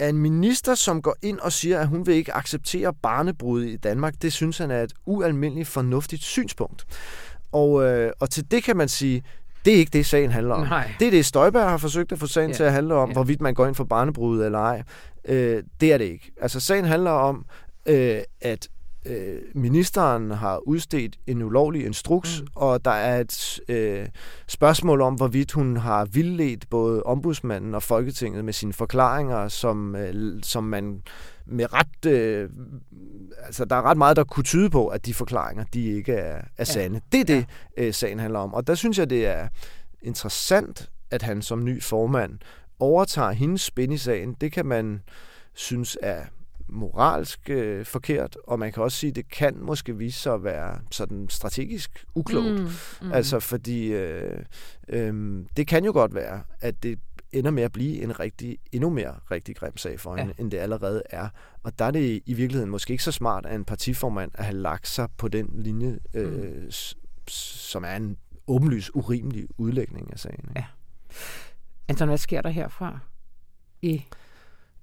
at 0.00 0.08
en 0.08 0.18
minister, 0.18 0.74
som 0.74 1.02
går 1.02 1.16
ind 1.22 1.38
og 1.38 1.52
siger, 1.52 1.80
at 1.80 1.88
hun 1.88 2.06
vil 2.06 2.14
ikke 2.14 2.34
acceptere 2.36 2.94
barnebrud 2.94 3.62
i 3.62 3.76
Danmark, 3.76 4.14
det 4.22 4.32
synes 4.32 4.58
han 4.58 4.70
er 4.70 4.82
et 4.82 4.92
ualmindeligt 5.06 5.68
fornuftigt 5.68 6.22
synspunkt. 6.22 6.84
Og, 7.52 7.84
øh, 7.84 8.12
og 8.20 8.30
til 8.30 8.50
det 8.50 8.62
kan 8.62 8.76
man 8.76 8.88
sige, 8.88 9.22
det 9.64 9.74
er 9.74 9.78
ikke 9.78 9.90
det, 9.92 10.06
sagen 10.06 10.30
handler 10.30 10.54
om. 10.54 10.66
Nej. 10.66 10.90
Det 10.98 11.06
er 11.06 11.10
det, 11.10 11.26
Støjberg 11.26 11.70
har 11.70 11.76
forsøgt 11.76 12.12
at 12.12 12.18
få 12.18 12.26
sagen 12.26 12.50
Ja. 12.50 12.56
til 12.56 12.62
at 12.62 12.72
handle 12.72 12.94
om, 12.94 13.08
ja. 13.08 13.12
hvorvidt 13.12 13.40
man 13.40 13.54
går 13.54 13.66
ind 13.66 13.74
for 13.74 13.84
barnebrud 13.84 14.42
eller 14.44 14.58
ej. 14.58 14.82
Øh, 15.24 15.62
det 15.80 15.92
er 15.92 15.98
det 15.98 16.04
ikke. 16.04 16.32
Altså, 16.40 16.60
sagen 16.60 16.84
handler 16.84 17.10
om, 17.10 17.44
øh, 17.86 18.18
at 18.40 18.68
øh, 19.06 19.38
ministeren 19.54 20.30
har 20.30 20.58
udstedt 20.68 21.16
en 21.26 21.42
ulovlig 21.42 21.86
instruks, 21.86 22.40
Mm. 22.40 22.46
og 22.54 22.84
der 22.84 22.90
er 22.90 23.20
et 23.20 23.60
øh, 23.68 24.08
spørgsmål 24.48 25.00
om, 25.00 25.14
hvorvidt 25.14 25.52
hun 25.52 25.76
har 25.76 26.04
vildledt 26.04 26.70
både 26.70 27.02
ombudsmanden 27.02 27.74
og 27.74 27.82
Folketinget 27.82 28.44
med 28.44 28.52
sine 28.52 28.72
forklaringer, 28.72 29.48
som, 29.48 29.96
øh, 29.96 30.42
som 30.42 30.64
man 30.64 31.02
med 31.46 31.66
ret... 31.72 32.06
Øh, 32.12 32.48
altså, 33.38 33.64
der 33.64 33.76
er 33.76 33.82
ret 33.82 33.98
meget, 33.98 34.16
der 34.16 34.24
kunne 34.24 34.44
tyde 34.44 34.70
på, 34.70 34.86
at 34.88 35.06
de 35.06 35.14
forklaringer, 35.14 35.64
de 35.74 35.84
ikke 35.86 36.12
er, 36.12 36.42
er 36.56 36.64
sande. 36.64 37.00
Det 37.12 37.20
er 37.20 37.24
det, 37.24 37.46
øh, 37.76 37.94
sagen 37.94 38.18
handler 38.18 38.38
om. 38.38 38.54
Og 38.54 38.66
der 38.66 38.74
synes 38.74 38.98
jeg, 38.98 39.10
det 39.10 39.26
er 39.26 39.48
interessant, 40.02 40.90
at 41.10 41.22
han 41.22 41.42
som 41.42 41.64
ny 41.64 41.82
formand 41.82 42.38
overtager 42.78 43.30
hendes 43.30 43.60
spin 43.60 43.92
i 43.92 43.96
sagen. 43.98 44.36
Det 44.40 44.52
kan 44.52 44.66
man 44.66 45.00
synes 45.54 45.98
er 46.02 46.20
moralsk 46.72 47.50
øh, 47.50 47.84
forkert, 47.84 48.36
og 48.46 48.58
man 48.58 48.72
kan 48.72 48.82
også 48.82 48.98
sige, 48.98 49.10
at 49.10 49.16
det 49.16 49.30
kan 49.30 49.56
måske 49.60 49.96
vise 49.96 50.20
sig 50.20 50.34
at 50.34 50.44
være 50.44 50.80
sådan 50.90 51.26
strategisk 51.28 52.04
uklogt. 52.14 52.60
Mm, 52.60 52.68
mm. 53.02 53.12
Altså 53.12 53.40
fordi 53.40 53.86
øh, 53.86 54.38
øh, 54.88 55.44
det 55.56 55.66
kan 55.66 55.84
jo 55.84 55.92
godt 55.92 56.14
være, 56.14 56.42
at 56.60 56.82
det 56.82 56.98
ender 57.32 57.50
med 57.50 57.62
at 57.62 57.72
blive 57.72 58.02
en 58.02 58.20
rigtig, 58.20 58.58
endnu 58.72 58.90
mere 58.90 59.14
rigtig 59.30 59.56
grim 59.56 59.76
sag 59.76 60.00
for 60.00 60.16
hende, 60.16 60.34
ja. 60.38 60.42
end 60.42 60.50
det 60.50 60.58
allerede 60.58 61.02
er. 61.10 61.28
Og 61.62 61.78
der 61.78 61.84
er 61.84 61.90
det 61.90 62.22
i 62.26 62.34
virkeligheden 62.34 62.70
måske 62.70 62.90
ikke 62.92 63.04
så 63.04 63.12
smart 63.12 63.46
af 63.46 63.54
en 63.54 63.64
partiformand 63.64 64.30
at 64.34 64.44
have 64.44 64.56
lagt 64.56 64.88
sig 64.88 65.08
på 65.16 65.28
den 65.28 65.50
linje, 65.54 65.98
øh, 66.14 66.62
mm. 66.62 66.70
som 67.28 67.84
er 67.84 67.96
en 67.96 68.16
åbenlys 68.46 68.94
urimelig 68.94 69.48
udlægning 69.58 70.12
af 70.12 70.18
sagen. 70.18 70.44
Ikke? 70.48 70.52
Ja. 70.56 70.64
Anton, 71.88 72.08
hvad 72.08 72.18
sker 72.18 72.42
der 72.42 72.50
herfra? 72.50 72.98
I 73.82 74.04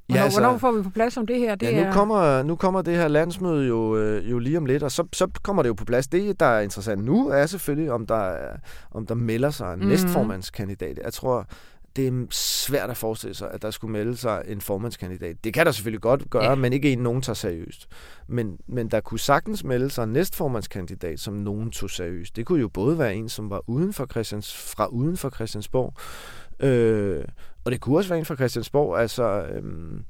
Hvornår, 0.08 0.20
Ja, 0.20 0.24
altså- 0.24 0.40
hvornår 0.42 0.58
får 0.58 0.72
vi 0.72 0.82
på 0.84 0.90
plads 0.90 1.18
om 1.18 1.28
det 1.28 1.40
her? 1.40 1.56
Det 1.56 1.68
Ja, 1.72 1.82
nu 1.84 1.88
er... 1.88 1.94
kommer, 1.94 2.44
nu 2.44 2.56
kommer 2.56 2.82
det 2.82 2.96
her 2.96 3.08
landsmøde 3.08 3.68
jo, 3.68 3.98
øh, 3.98 4.32
jo 4.32 4.40
lige 4.40 4.58
om 4.58 4.66
lidt, 4.66 4.84
og 4.84 4.92
så, 4.92 5.08
så 5.14 5.28
kommer 5.44 5.64
det 5.64 5.70
jo 5.70 5.74
på 5.74 5.86
plads. 5.86 6.08
Det, 6.08 6.40
der 6.40 6.46
er 6.46 6.62
interessant 6.62 7.04
nu, 7.06 7.30
er 7.30 7.46
selvfølgelig, 7.46 7.92
om 7.92 8.06
der, 8.08 8.16
er- 8.16 8.58
om 8.92 9.06
der 9.08 9.16
melder 9.16 9.50
sig 9.50 9.74
en 9.74 9.80
mm. 9.80 9.86
næstformandskandidat. 9.86 11.00
Jeg 11.04 11.14
tror, 11.14 11.46
det 11.96 12.08
er 12.08 12.26
svært 12.32 12.90
at 12.90 12.98
forestille 12.98 13.34
sig, 13.36 13.52
at 13.52 13.62
der 13.62 13.72
skulle 13.72 13.92
melde 13.92 14.18
sig 14.18 14.44
en 14.48 14.62
formandskandidat. 14.62 15.44
Det 15.44 15.54
kan 15.54 15.66
der 15.66 15.72
selvfølgelig 15.72 16.02
godt 16.02 16.30
gøre, 16.30 16.44
ja. 16.50 16.56
men 16.56 16.74
ikke 16.74 16.92
en, 16.94 17.00
nogen 17.00 17.22
tager 17.22 17.34
seriøst. 17.36 17.88
Men, 18.28 18.58
men 18.68 18.88
der 18.92 19.00
kunne 19.00 19.20
sagtens 19.20 19.64
melde 19.64 19.90
sig 19.90 20.04
en 20.04 20.10
næstformandskandidat, 20.10 21.20
som 21.20 21.34
nogen 21.34 21.72
tog 21.72 21.90
seriøst. 21.90 22.36
Det 22.36 22.46
kunne 22.46 22.60
jo 22.62 22.68
både 22.68 23.00
være 23.00 23.16
en, 23.16 23.30
som 23.30 23.50
var 23.50 23.62
uden 23.70 23.94
for 23.94 24.06
Christians, 24.06 24.58
fra 24.76 24.86
uden 24.88 25.18
for 25.18 25.30
Christiansborg, 25.30 25.94
øh, 26.60 27.24
og 27.68 27.72
det 27.72 27.82
kunne 27.82 27.98
også 27.98 28.10
være 28.10 28.20
en 28.20 28.26
fra 28.26 28.36
Christiansborg, 28.36 29.00
altså 29.00 29.42
øhm, 29.52 30.04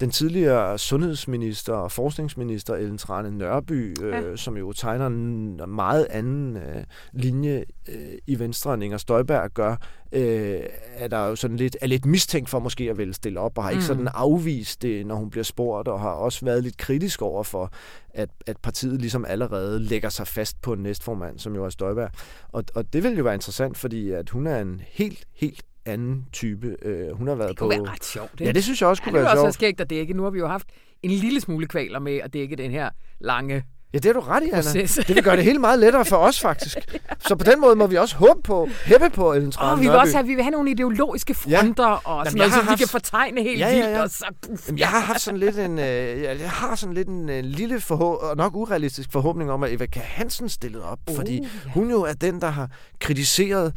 den 0.00 0.10
tidligere 0.10 0.78
sundhedsminister 0.78 1.72
og 1.72 1.92
forskningsminister 1.92 2.74
Ellen 2.74 2.98
Trane 2.98 3.30
Nørby, 3.30 3.96
øh, 4.02 4.12
Ja. 4.12 4.36
som 4.36 4.56
jo 4.56 4.72
tegner 4.72 5.06
en 5.06 5.60
meget 5.68 6.06
anden 6.10 6.56
øh, 6.56 6.84
linje 7.12 7.64
øh, 7.88 7.94
i 8.26 8.38
Venstre, 8.38 8.74
end 8.74 8.84
Inger 8.84 8.98
Støjberg 8.98 9.50
gør, 9.50 9.76
øh, 10.12 10.60
er 10.94 11.08
der 11.08 11.26
jo 11.26 11.36
sådan 11.36 11.56
lidt, 11.56 11.76
er 11.80 11.86
lidt 11.86 12.06
mistænkt 12.06 12.50
for 12.50 12.58
måske 12.58 12.90
at 12.90 12.98
ville 12.98 13.14
stille 13.14 13.40
op, 13.40 13.58
og 13.58 13.64
har 13.64 13.70
ikke 13.70 13.80
Mm. 13.80 13.86
sådan 13.86 14.08
afvist 14.14 14.82
det, 14.82 15.06
når 15.06 15.14
hun 15.14 15.30
bliver 15.30 15.44
spurgt, 15.44 15.88
og 15.88 16.00
har 16.00 16.10
også 16.10 16.44
været 16.44 16.62
lidt 16.62 16.76
kritisk 16.76 17.22
over 17.22 17.42
for, 17.42 17.70
at, 18.14 18.28
at 18.46 18.56
partiet 18.62 19.00
ligesom 19.00 19.24
allerede 19.28 19.80
lægger 19.80 20.08
sig 20.08 20.26
fast 20.26 20.62
på 20.62 20.72
en 20.72 20.82
næstformand, 20.82 21.38
som 21.38 21.54
jo 21.54 21.64
er 21.64 21.68
Støjberg. 21.70 22.10
Og, 22.48 22.64
og 22.74 22.92
det 22.92 23.02
vil 23.02 23.16
jo 23.16 23.24
være 23.24 23.34
interessant, 23.34 23.78
fordi 23.78 24.10
at 24.10 24.30
hun 24.30 24.46
er 24.46 24.60
en 24.60 24.80
helt, 24.88 25.24
helt 25.34 25.62
anden 25.86 26.24
type. 26.32 26.76
Øh, 26.82 27.16
hun 27.16 27.28
har 27.28 27.34
været 27.34 27.48
Det 27.48 27.56
på... 27.58 27.64
kunne 27.68 27.78
være 27.82 27.92
ret 27.92 28.04
sjovt, 28.04 28.30
ikke? 28.32 28.44
Ja, 28.44 28.52
det 28.52 28.64
synes 28.64 28.80
jeg 28.80 28.88
også 28.88 29.02
Ja, 29.02 29.04
kunne 29.04 29.12
det 29.12 29.14
ville 29.20 29.24
være 29.24 29.32
også 29.32 29.42
være 29.42 29.46
sjovt. 29.46 29.54
skægt 29.54 29.80
at 29.80 29.90
dække. 29.90 30.14
Nu 30.14 30.22
har 30.22 30.30
vi 30.30 30.38
jo 30.38 30.46
haft 30.48 30.66
en 31.02 31.10
lille 31.10 31.40
smule 31.40 31.66
kvaler 31.66 31.98
med 31.98 32.16
at 32.16 32.32
dække 32.32 32.56
den 32.56 32.70
her 32.70 32.90
lange 33.20 33.64
Ja, 33.94 33.98
det 33.98 34.08
er 34.08 34.12
du 34.12 34.20
ret 34.20 34.42
i, 34.42 34.46
Anna. 34.46 34.56
proces. 34.56 34.94
Det 35.06 35.14
vil 35.16 35.22
gøre 35.24 35.36
det 35.36 35.44
helt 35.44 35.60
meget 35.60 35.78
lettere 35.78 36.04
for 36.04 36.16
os, 36.16 36.40
faktisk. 36.40 36.78
Så 37.28 37.36
på 37.36 37.44
den 37.44 37.60
måde 37.60 37.76
må 37.76 37.86
vi 37.86 37.96
også 37.96 38.16
håbe 38.16 38.42
på, 38.44 38.68
hæppe 38.84 39.10
på 39.10 39.32
Ellen 39.32 39.50
Trane 39.52 39.80
vi 39.80 39.86
vil 39.86 39.96
også 39.96 40.16
have, 40.16 40.26
vi 40.26 40.34
vil 40.34 40.42
have 40.44 40.50
nogle 40.50 40.70
ideologiske 40.70 41.36
Ja. 41.48 41.60
fronter 41.60 41.84
og 41.86 42.26
sådan 42.26 42.38
jeg 42.38 42.48
noget, 42.48 42.52
så 42.54 42.60
vi 42.60 42.66
haft- 42.66 42.78
kan 42.78 42.88
fortegne 42.88 43.42
helt 43.42 43.60
Ja, 43.60 43.68
ja, 43.68 43.74
vildt. 43.74 43.88
ja. 43.90 44.02
Og 44.02 44.10
så, 44.10 44.24
Jamen, 44.66 44.78
jeg 44.78 44.88
har 44.88 45.00
haft 45.00 45.20
sådan 45.20 45.40
lidt 45.40 45.58
en, 45.58 45.78
øh, 45.78 46.22
jeg 46.22 46.50
har 46.50 46.74
sådan 46.74 46.94
lidt 46.94 47.08
en 47.08 47.28
øh, 47.30 47.44
lille 47.44 47.80
forhå- 47.80 48.14
og 48.14 48.36
nok 48.36 48.56
urealistisk 48.56 49.12
forhåbning 49.12 49.50
om, 49.50 49.62
at 49.62 49.72
Eva 49.72 49.86
K. 49.86 49.94
Hansen 49.96 50.48
stillede 50.48 50.84
op, 50.84 50.98
Uh, 51.10 51.16
fordi 51.16 51.34
ja. 51.42 51.70
hun 51.70 51.90
jo 51.90 52.02
er 52.02 52.12
den, 52.12 52.40
der 52.40 52.48
har 52.50 52.70
kritiseret 53.00 53.76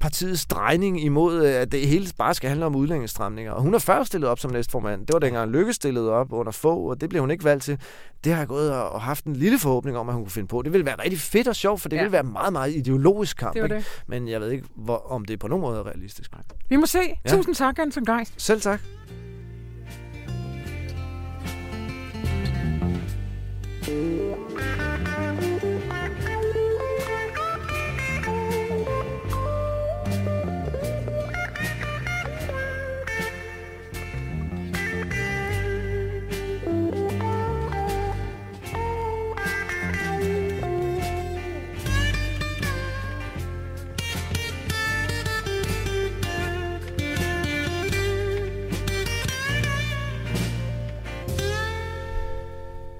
partiets 0.00 0.46
drejning 0.46 1.04
imod, 1.04 1.46
øh, 1.46 1.54
at 1.54 1.72
det 1.72 1.88
hele 1.88 2.06
bare 2.18 2.34
skal 2.34 2.48
handle 2.48 2.66
om 2.66 2.76
udlændingsstramninger. 2.76 3.52
Og 3.52 3.62
hun 3.62 3.74
er 3.74 3.78
før 3.78 4.04
stillet 4.04 4.30
op 4.30 4.38
som 4.38 4.50
næstformand. 4.50 5.06
Det 5.06 5.12
var 5.12 5.18
dengang 5.18 5.50
Lykke 5.50 5.72
stillede 5.72 6.10
op 6.10 6.32
under 6.32 6.52
få, 6.52 6.76
og 6.76 7.00
det 7.00 7.08
blev 7.08 7.20
hun 7.20 7.30
ikke 7.30 7.44
valgt 7.44 7.64
til. 7.64 7.78
Det 8.24 8.32
har 8.32 8.40
jeg 8.40 8.48
gået 8.48 8.72
og 8.72 9.00
haft 9.00 9.24
en 9.24 9.36
lille 9.36 9.58
forhåbning 9.58 9.96
om, 9.98 10.08
at 10.08 10.14
hun 10.14 10.24
kunne 10.24 10.30
finde 10.30 10.48
på. 10.48 10.62
Det 10.62 10.72
ville 10.72 10.86
være 10.86 10.96
rigtig 11.04 11.20
fedt 11.20 11.48
og 11.48 11.56
sjovt, 11.56 11.80
for 11.80 11.88
det 11.88 11.96
ja. 11.96 12.02
ville 12.02 12.12
være 12.12 12.22
meget, 12.22 12.52
meget 12.52 12.74
ideologisk 12.74 13.36
kamp. 13.36 13.54
Det 13.54 13.70
det. 13.70 14.02
Men 14.06 14.28
jeg 14.28 14.40
ved 14.40 14.50
ikke, 14.50 14.64
hvor, 14.76 15.12
om 15.12 15.24
det 15.24 15.38
på 15.38 15.48
nogen 15.48 15.62
måde 15.62 15.78
er 15.78 15.86
realistisk. 15.86 16.30
Vi 16.68 16.76
må 16.76 16.86
se. 16.86 16.98
Ja. 17.24 17.30
Tusind 17.30 17.54
tak, 17.54 17.78
Anton 17.78 18.04
Geist. 18.04 18.32
Selv 18.36 18.60
tak. 18.60 18.80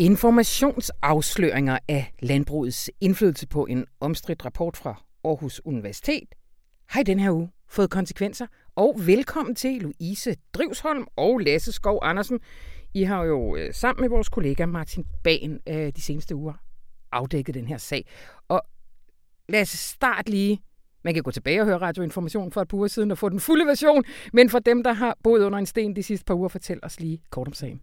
Informationsafsløringer 0.00 1.78
af 1.88 2.12
landbrugets 2.22 2.90
indflydelse 3.00 3.46
på 3.46 3.66
en 3.66 3.86
omstridt 4.00 4.44
rapport 4.44 4.76
fra 4.76 5.02
Aarhus 5.24 5.60
Universitet 5.64 6.34
har 6.88 7.00
i 7.00 7.04
den 7.04 7.20
her 7.20 7.30
uge 7.30 7.50
fået 7.68 7.90
konsekvenser. 7.90 8.46
Og 8.76 9.00
velkommen 9.06 9.54
til 9.54 9.82
Louise 9.82 10.34
Drivsholm 10.52 11.06
og 11.16 11.38
Lasse 11.38 11.72
Skov 11.72 11.98
Andersen. 12.02 12.40
I 12.94 13.02
har 13.02 13.24
jo 13.24 13.56
øh, 13.56 13.74
sammen 13.74 14.02
med 14.02 14.08
vores 14.08 14.28
kollega 14.28 14.66
Martin 14.66 15.04
Bagen 15.24 15.60
øh, 15.68 15.92
de 15.96 16.02
seneste 16.02 16.36
uger 16.36 16.54
afdækket 17.12 17.54
den 17.54 17.66
her 17.66 17.78
sag. 17.78 18.06
Og 18.48 18.62
lad 19.48 19.60
os 19.60 19.68
starte 19.68 20.30
lige. 20.30 20.62
Man 21.04 21.14
kan 21.14 21.22
gå 21.22 21.30
tilbage 21.30 21.60
og 21.60 21.66
høre 21.66 21.78
radioinformation 21.78 22.52
for 22.52 22.62
et 22.62 22.68
par 22.68 22.76
uger 22.76 22.88
siden 22.88 23.10
og 23.10 23.18
få 23.18 23.28
den 23.28 23.40
fulde 23.40 23.66
version. 23.66 24.04
Men 24.32 24.50
for 24.50 24.58
dem, 24.58 24.82
der 24.82 24.92
har 24.92 25.16
boet 25.24 25.44
under 25.44 25.58
en 25.58 25.66
sten 25.66 25.96
de 25.96 26.02
sidste 26.02 26.24
par 26.24 26.34
uger, 26.34 26.48
fortæl 26.48 26.78
os 26.82 27.00
lige 27.00 27.22
kort 27.30 27.46
om 27.46 27.52
sagen. 27.52 27.80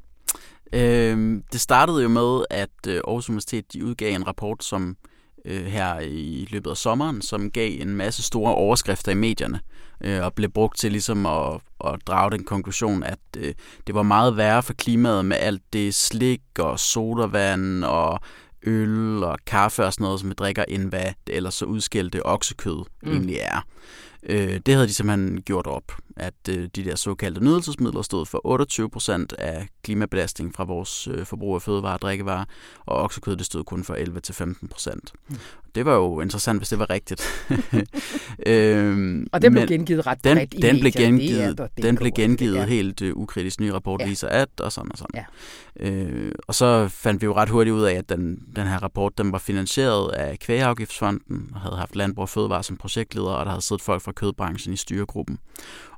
Øh, 0.73 1.41
det 1.51 1.61
startede 1.61 2.01
jo 2.01 2.09
med, 2.09 2.45
at 2.49 2.69
øh, 2.87 3.01
Aarhus 3.07 3.29
Universitet 3.29 3.73
de 3.73 3.85
udgav 3.85 4.15
en 4.15 4.27
rapport, 4.27 4.63
som 4.63 4.97
øh, 5.45 5.65
her 5.65 5.99
i 5.99 6.47
løbet 6.51 6.71
af 6.71 6.77
sommeren, 6.77 7.21
som 7.21 7.51
gav 7.51 7.81
en 7.81 7.95
masse 7.95 8.23
store 8.23 8.55
overskrifter 8.55 9.11
i 9.11 9.15
medierne, 9.15 9.59
øh, 10.01 10.23
og 10.23 10.33
blev 10.33 10.49
brugt 10.49 10.77
til 10.77 10.91
ligesom 10.91 11.25
at, 11.25 11.61
at 11.85 11.99
drage 12.07 12.31
den 12.31 12.43
konklusion, 12.43 13.03
at 13.03 13.19
øh, 13.37 13.53
det 13.87 13.95
var 13.95 14.03
meget 14.03 14.37
værre 14.37 14.63
for 14.63 14.73
klimaet 14.73 15.25
med 15.25 15.37
alt 15.37 15.61
det 15.73 15.95
slik 15.95 16.41
og 16.59 16.79
sodavand 16.79 17.83
og 17.83 18.19
øl 18.63 19.23
og 19.23 19.37
kaffe 19.45 19.85
og 19.85 19.93
sådan 19.93 20.03
noget, 20.03 20.19
som 20.19 20.29
vi 20.29 20.33
drikker, 20.33 20.65
end 20.67 20.89
hvad 20.89 21.05
det 21.27 21.35
ellers 21.35 21.53
så 21.53 21.65
udskældte 21.65 22.25
oksekød 22.25 22.83
mm. 23.03 23.11
egentlig 23.11 23.37
er. 23.41 23.61
Øh, 24.23 24.59
det 24.65 24.73
havde 24.73 24.87
de 24.87 24.93
simpelthen 24.93 25.41
gjort 25.41 25.67
op, 25.67 25.91
at 26.19 26.33
øh, 26.49 26.69
de 26.75 26.83
der 26.83 26.95
såkaldte 26.95 27.43
nydelsesmidler 27.43 28.01
stod 28.01 28.25
for 28.25 28.41
28 28.43 28.89
procent 28.89 29.33
af 29.33 29.67
klimabelastningen 29.83 30.53
fra 30.53 30.63
vores 30.63 31.07
øh, 31.07 31.25
forbrug 31.25 31.55
af 31.55 31.61
fødevarer 31.61 31.93
og 31.93 32.01
drikkevarer, 32.01 32.45
og 32.85 32.97
oksekød 32.97 33.35
det 33.35 33.45
stod 33.45 33.63
kun 33.63 33.83
for 33.83 33.93
11-15 34.63 34.67
procent. 34.67 35.13
Mm. 35.29 35.35
Det 35.75 35.85
var 35.85 35.95
jo 35.95 36.21
interessant, 36.21 36.59
hvis 36.59 36.69
det 36.69 36.79
var 36.79 36.89
rigtigt. 36.89 37.21
øhm, 38.45 39.27
og 39.31 39.41
den 39.41 39.51
blev 39.51 39.67
gengivet 39.67 40.07
ret 40.07 40.23
den, 40.23 40.37
bredt 40.37 40.53
i 40.53 40.57
den 40.57 40.79
blev 40.79 40.91
gengivet, 40.91 41.57
det 41.57 41.83
den 41.83 41.95
blev 41.95 42.11
gengivet 42.11 42.55
ja. 42.55 42.65
helt 42.65 43.01
uh, 43.01 43.09
ukritisk. 43.15 43.59
Ny 43.59 43.67
rapport 43.67 44.01
ja. 44.01 44.07
viser 44.07 44.27
at, 44.27 44.49
og 44.59 44.71
sådan 44.71 44.91
og 44.91 44.97
sådan. 44.97 45.25
Ja. 45.79 45.89
Øh, 45.89 46.31
og 46.47 46.55
så 46.55 46.87
fandt 46.87 47.21
vi 47.21 47.25
jo 47.25 47.33
ret 47.35 47.49
hurtigt 47.49 47.73
ud 47.73 47.83
af, 47.83 47.93
at 47.93 48.09
den, 48.09 48.43
den 48.55 48.67
her 48.67 48.83
rapport 48.83 49.17
den 49.17 49.31
var 49.31 49.37
finansieret 49.37 50.11
af 50.11 50.39
Kvægeafgiftsfonden, 50.39 51.51
og 51.55 51.61
havde 51.61 51.75
haft 51.75 51.95
Landbrug 51.95 52.21
og 52.21 52.29
Fødevare 52.29 52.63
som 52.63 52.77
projektleder, 52.77 53.31
og 53.31 53.45
der 53.45 53.51
havde 53.51 53.61
siddet 53.61 53.81
folk 53.81 54.01
fra 54.01 54.11
kødbranchen 54.11 54.73
i 54.73 54.77
styregruppen. 54.77 55.39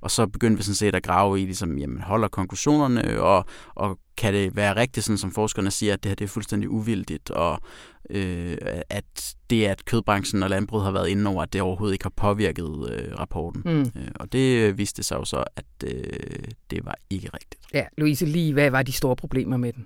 Og 0.02 0.12
så 0.12 0.28
begyndte 0.28 0.58
vi 0.58 0.64
sådan 0.64 0.76
set 0.76 0.96
at 0.96 1.04
grave 1.04 1.42
i, 1.42 1.46
ligesom, 1.46 1.78
jamen, 1.78 2.02
holder 2.02 2.28
konklusionerne, 2.28 3.22
og, 3.22 3.46
og 3.76 4.00
kan 4.18 4.34
det 4.34 4.56
være 4.56 4.76
rigtigt, 4.76 5.06
sådan 5.06 5.18
som 5.18 5.32
forskerne 5.32 5.72
siger, 5.72 5.94
at 5.94 6.04
det 6.04 6.10
her 6.10 6.16
det 6.16 6.26
er 6.26 6.30
fuldstændig 6.30 6.70
uvildigt, 6.70 7.30
og 7.30 7.62
øh, 8.10 8.58
at 8.90 9.36
det, 9.50 9.66
at 9.66 9.86
kødbranchen 9.86 10.44
og 10.44 10.50
landbruget 10.50 10.86
har 10.86 10.92
været 10.92 11.08
inde 11.08 11.30
over, 11.30 11.44
at 11.44 11.54
det 11.54 11.62
overhovedet 11.62 11.94
ikke 11.94 12.06
har 12.06 12.14
påvirket 12.16 12.90
øh, 12.92 13.20
rapporten. 13.20 13.62
Mm. 13.66 14.02
Øh, 14.02 14.08
og 14.16 14.32
det 14.32 14.78
viste 14.78 15.04
sig 15.04 15.16
jo 15.16 15.26
så, 15.26 15.44
at 15.56 15.66
øh, 15.84 16.04
det 16.72 16.86
var 16.86 16.96
ikke 17.10 17.30
rigtigt. 17.34 17.62
Ja, 17.74 17.86
Louise, 17.98 18.26
lige 18.26 18.54
hvad 18.54 18.70
var 18.70 18.84
de 18.84 18.92
store 18.92 19.16
problemer 19.16 19.58
med 19.58 19.74
den? 19.74 19.86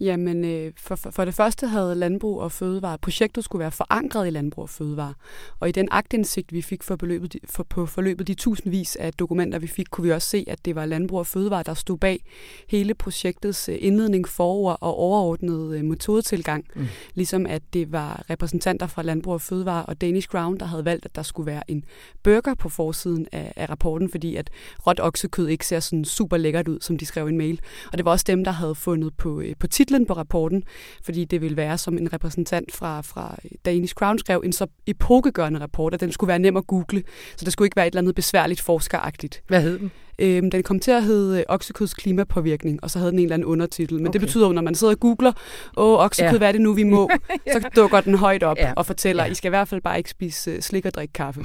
Jamen, 0.00 0.44
øh, 0.44 0.72
for, 0.76 0.96
for, 0.96 1.24
det 1.24 1.34
første 1.34 1.66
havde 1.66 1.94
Landbrug 1.94 2.40
og 2.40 2.52
Fødevare, 2.52 2.98
projektet 2.98 3.44
skulle 3.44 3.60
være 3.60 3.70
forankret 3.70 4.26
i 4.26 4.30
Landbrug 4.30 4.62
og 4.62 4.70
Fødevare. 4.70 5.14
Og 5.60 5.68
i 5.68 5.72
den 5.72 5.88
agtindsigt, 5.90 6.52
vi 6.52 6.62
fik 6.62 6.82
for, 6.82 6.96
beløbet, 6.96 7.36
for, 7.44 7.62
på 7.62 7.86
forløbet 7.86 8.26
de 8.26 8.34
tusindvis 8.34 8.96
af 8.96 9.12
dokumenter, 9.12 9.58
vi 9.58 9.66
fik, 9.66 9.86
kunne 9.90 10.04
vi 10.04 10.12
også 10.12 10.28
se, 10.28 10.44
at 10.46 10.64
det 10.64 10.74
var 10.74 10.86
Landbrug 10.86 11.18
og 11.18 11.26
Fødevare, 11.26 11.62
der 11.62 11.74
stod 11.74 11.98
bag 11.98 12.24
hele 12.68 12.94
projektets 12.94 13.68
øh, 13.68 13.76
indledning, 13.80 14.28
forord 14.28 14.78
og 14.80 14.94
overordnet 14.94 15.76
øh, 15.76 15.84
metodetilgang. 15.84 16.64
Mm. 16.74 16.86
Ligesom 17.14 17.46
at 17.46 17.62
det 17.72 17.92
var 17.92 18.24
repræsentanter 18.30 18.86
fra 18.86 19.02
Landbrug 19.02 19.34
og 19.34 19.40
Fødevare 19.40 19.86
og 19.86 20.00
Danish 20.00 20.28
Crown, 20.28 20.58
der 20.58 20.66
havde 20.66 20.84
valgt, 20.84 21.04
at 21.04 21.16
der 21.16 21.22
skulle 21.22 21.46
være 21.46 21.70
en 21.70 21.84
burger 22.22 22.54
på 22.54 22.68
forsiden 22.68 23.26
af, 23.32 23.52
af 23.56 23.70
rapporten, 23.70 24.10
fordi 24.10 24.36
at 24.36 24.50
råt 24.86 25.00
oksekød 25.00 25.48
ikke 25.48 25.66
ser 25.66 25.80
sådan 25.80 26.04
super 26.04 26.36
lækkert 26.36 26.68
ud, 26.68 26.80
som 26.80 26.98
de 26.98 27.06
skrev 27.06 27.26
i 27.26 27.30
en 27.30 27.38
mail. 27.38 27.60
Og 27.92 27.98
det 27.98 28.04
var 28.04 28.10
også 28.10 28.24
dem, 28.28 28.44
der 28.44 28.50
havde 28.50 28.74
fundet 28.74 29.14
på, 29.16 29.42
på 29.58 29.66
titlen 29.88 30.06
på 30.06 30.12
rapporten, 30.12 30.62
fordi 31.02 31.24
det 31.24 31.40
ville 31.40 31.56
være 31.56 31.78
som 31.78 31.98
en 31.98 32.12
repræsentant 32.12 32.74
fra, 32.74 33.00
fra 33.00 33.36
Danish 33.64 33.94
Crown 33.94 34.18
skrev 34.18 34.42
en 34.44 34.52
så 34.52 34.66
epokegørende 34.86 35.60
rapport, 35.60 35.94
at 35.94 36.00
den 36.00 36.12
skulle 36.12 36.28
være 36.28 36.38
nem 36.38 36.56
at 36.56 36.66
google, 36.66 37.02
så 37.36 37.44
det 37.44 37.52
skulle 37.52 37.66
ikke 37.66 37.76
være 37.76 37.86
et 37.86 37.90
eller 37.90 38.00
andet 38.00 38.14
besværligt 38.14 38.60
forskeragtigt. 38.60 39.42
Hvad 39.48 39.62
hed 39.62 39.78
den? 39.78 39.90
Øhm, 40.18 40.50
den 40.50 40.62
kom 40.62 40.80
til 40.80 40.90
at 40.90 41.02
hedde 41.02 41.44
Oksekøds 41.48 41.94
klimapåvirkning, 41.94 42.84
og 42.84 42.90
så 42.90 42.98
havde 42.98 43.10
den 43.10 43.18
en 43.18 43.24
eller 43.24 43.34
anden 43.34 43.46
undertitel. 43.46 43.96
Men 43.96 44.06
okay. 44.06 44.12
det 44.12 44.20
betyder 44.20 44.46
jo, 44.46 44.52
når 44.52 44.62
man 44.62 44.74
sidder 44.74 44.92
og 44.92 45.00
googler, 45.00 45.32
åh, 45.76 45.98
oksekød, 45.98 46.30
ja. 46.30 46.38
hvad 46.38 46.48
er 46.48 46.52
det 46.52 46.60
nu, 46.60 46.72
vi 46.72 46.82
må? 46.82 47.10
Så 47.52 47.70
dukker 47.76 48.00
den 48.00 48.14
højt 48.14 48.42
op 48.42 48.56
ja. 48.58 48.72
og 48.76 48.86
fortæller, 48.86 49.24
ja. 49.24 49.30
I 49.30 49.34
skal 49.34 49.48
i 49.48 49.50
hvert 49.50 49.68
fald 49.68 49.80
bare 49.80 49.98
ikke 49.98 50.10
spise 50.10 50.56
uh, 50.56 50.60
slik 50.60 50.86
og 50.86 50.94
drikke 50.94 51.12
kaffe. 51.12 51.40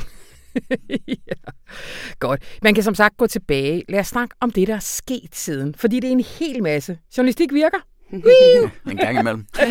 ja. 1.29 1.51
Godt. 2.19 2.43
Man 2.61 2.73
kan 2.73 2.83
som 2.83 2.95
sagt 2.95 3.17
gå 3.17 3.27
tilbage. 3.27 3.83
Lad 3.89 3.99
os 3.99 4.07
snakke 4.07 4.35
om 4.39 4.51
det, 4.51 4.67
der 4.67 4.75
er 4.75 4.79
sket 4.79 5.35
siden. 5.35 5.75
Fordi 5.75 5.99
det 5.99 6.07
er 6.07 6.11
en 6.11 6.25
hel 6.39 6.63
masse. 6.63 6.97
Journalistik 7.17 7.53
virker. 7.53 7.77
En 8.91 8.97
gang 8.97 9.19
imellem. 9.19 9.45
ja, 9.59 9.65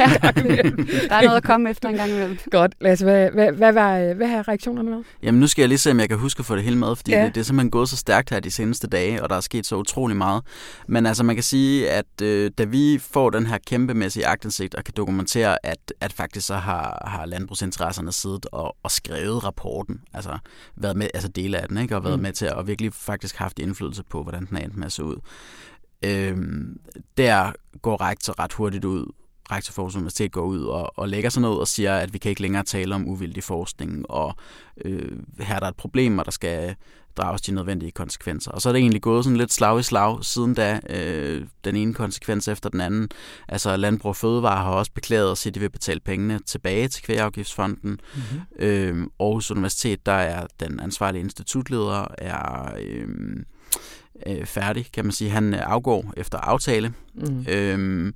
der 1.09 1.15
er 1.15 1.23
noget 1.23 1.37
at 1.37 1.43
komme 1.45 1.71
efter 1.71 1.89
en 1.89 1.95
gang 1.95 2.11
imellem. 2.11 2.39
Godt. 2.51 2.75
Lasse, 2.81 3.05
hvad, 3.05 3.31
hvad, 3.31 3.53
hvad, 3.53 3.73
hvad, 3.73 4.15
hvad 4.15 4.29
har 4.29 4.49
reaktionerne 4.49 4.91
været? 4.91 5.05
Jamen 5.23 5.41
nu 5.41 5.47
skal 5.47 5.63
jeg 5.63 5.69
lige 5.69 5.79
se, 5.79 5.91
om 5.91 6.01
jeg 6.01 6.09
kan 6.09 6.19
huske 6.19 6.41
at 6.41 6.47
få 6.47 6.57
det 6.57 6.65
hele 6.65 6.79
med, 6.79 6.97
fordi 6.97 7.13
ja. 7.13 7.25
det, 7.25 7.35
det 7.35 7.41
er 7.41 7.45
simpelthen 7.45 7.71
gået 7.71 7.89
så 7.89 7.97
stærkt 7.97 8.31
her 8.31 8.41
de 8.41 8.51
seneste 8.51 8.87
dage, 8.87 9.23
og 9.23 9.31
der 9.31 9.37
er 9.37 9.41
sket 9.41 9.67
så 9.67 9.77
utrolig 9.77 10.17
meget. 10.17 10.43
Men 10.89 11.07
altså 11.07 11.25
man 11.25 11.37
kan 11.37 11.43
sige, 11.43 11.91
at 11.91 12.23
øh, 12.23 12.51
da 12.59 12.65
vi 12.65 12.99
får 12.99 13.31
den 13.31 13.47
her 13.47 13.59
kæmpemæssige 13.67 14.27
agtindsigt 14.27 14.75
og 14.75 14.85
kan 14.85 14.95
dokumentere, 14.97 15.67
at, 15.67 15.93
at 16.01 16.13
faktisk 16.13 16.47
så 16.47 16.55
har, 16.55 17.03
har 17.07 17.27
landbrugsinteresserne 17.27 18.13
siddet 18.13 18.47
og, 18.53 18.77
og 18.83 18.91
skrevet 18.91 19.45
rapporten, 19.45 20.01
altså 20.15 20.39
været 20.77 20.97
med, 20.97 21.09
altså 21.15 21.29
dele 21.29 21.59
af 21.59 21.69
den, 21.69 21.79
ikke? 21.79 21.97
og 21.97 22.05
været 22.05 22.19
mm. 22.19 22.23
med 22.23 22.33
til 22.33 22.47
at 22.47 22.67
virkelig 22.67 22.93
faktisk 22.95 23.37
haft 23.37 23.59
indflydelse 23.59 24.03
på, 24.11 24.23
hvordan 24.23 24.47
den 24.47 24.57
er 24.57 24.61
endt 24.61 24.77
med 24.77 24.87
at 24.87 24.93
se 24.93 25.05
ud 25.05 25.17
øh, 26.05 26.37
der 27.17 27.53
går 27.83 28.01
rektor 28.01 28.39
ret 28.39 28.53
hurtigt 28.53 28.85
ud, 28.85 29.13
rektor 29.51 29.73
for 29.73 29.97
Universitet 29.97 30.33
går 30.33 30.43
ud 30.43 30.65
og, 30.65 30.99
og 30.99 31.09
lægger 31.09 31.31
sig 31.31 31.43
ned 31.43 31.51
og 31.51 31.69
siger, 31.69 31.97
at 31.97 32.13
vi 32.13 32.19
kan 32.19 32.29
ikke 32.29 32.43
længere 32.43 32.65
tale 32.65 32.95
om 32.95 33.09
uvildig 33.09 33.45
forskning, 33.45 34.11
og 34.11 34.35
øh, 34.85 35.19
her 35.41 35.55
er 35.55 35.61
der 35.61 35.69
et 35.69 35.77
problem, 35.77 36.19
og 36.19 36.25
der 36.25 36.31
skal 36.31 36.75
drages 37.17 37.43
de 37.43 37.53
nødvendige 37.53 37.91
konsekvenser. 37.93 38.51
Og 38.51 38.63
så 38.63 38.69
er 38.69 38.73
det 38.73 38.81
egentlig 38.81 39.03
gået 39.03 39.25
sådan 39.25 39.37
lidt 39.37 39.53
slag 39.53 39.81
i 39.81 39.83
slag 39.83 40.25
siden 40.25 40.55
da, 40.55 40.81
øh, 40.91 41.47
den 41.65 41.77
ene 41.77 41.95
konsekvens 41.95 42.49
efter 42.49 42.71
den 42.71 42.81
anden. 42.81 43.09
Altså 43.49 43.77
Landbrug 43.77 44.09
og 44.09 44.17
Fødevare 44.17 44.65
har 44.65 44.73
også 44.73 44.93
beklaget 44.93 45.31
at 45.31 45.39
sige, 45.39 45.51
at 45.51 45.55
de 45.55 45.61
vil 45.61 45.71
betale 45.71 46.01
pengene 46.01 46.41
tilbage 46.47 46.89
til 46.89 47.03
Kvægeafgiftsfonden. 47.03 48.01
Mm-hmm. 48.15 48.41
Øh, 48.59 49.07
Aarhus 49.21 49.51
Universitet, 49.51 50.07
der 50.07 50.13
er 50.13 50.47
den 50.61 50.81
ansvarlige 50.81 51.23
institutleder, 51.23 52.07
er... 52.19 52.73
Øh, 52.81 53.09
øh, 54.27 54.45
færdig, 54.45 54.87
kan 54.93 55.05
man 55.05 55.13
sige. 55.13 55.31
Han 55.31 55.55
øh, 55.55 55.61
afgår 55.63 56.13
efter 56.17 56.39
aftale, 56.39 56.93
mm. 57.15 57.47
øhm, 57.49 58.15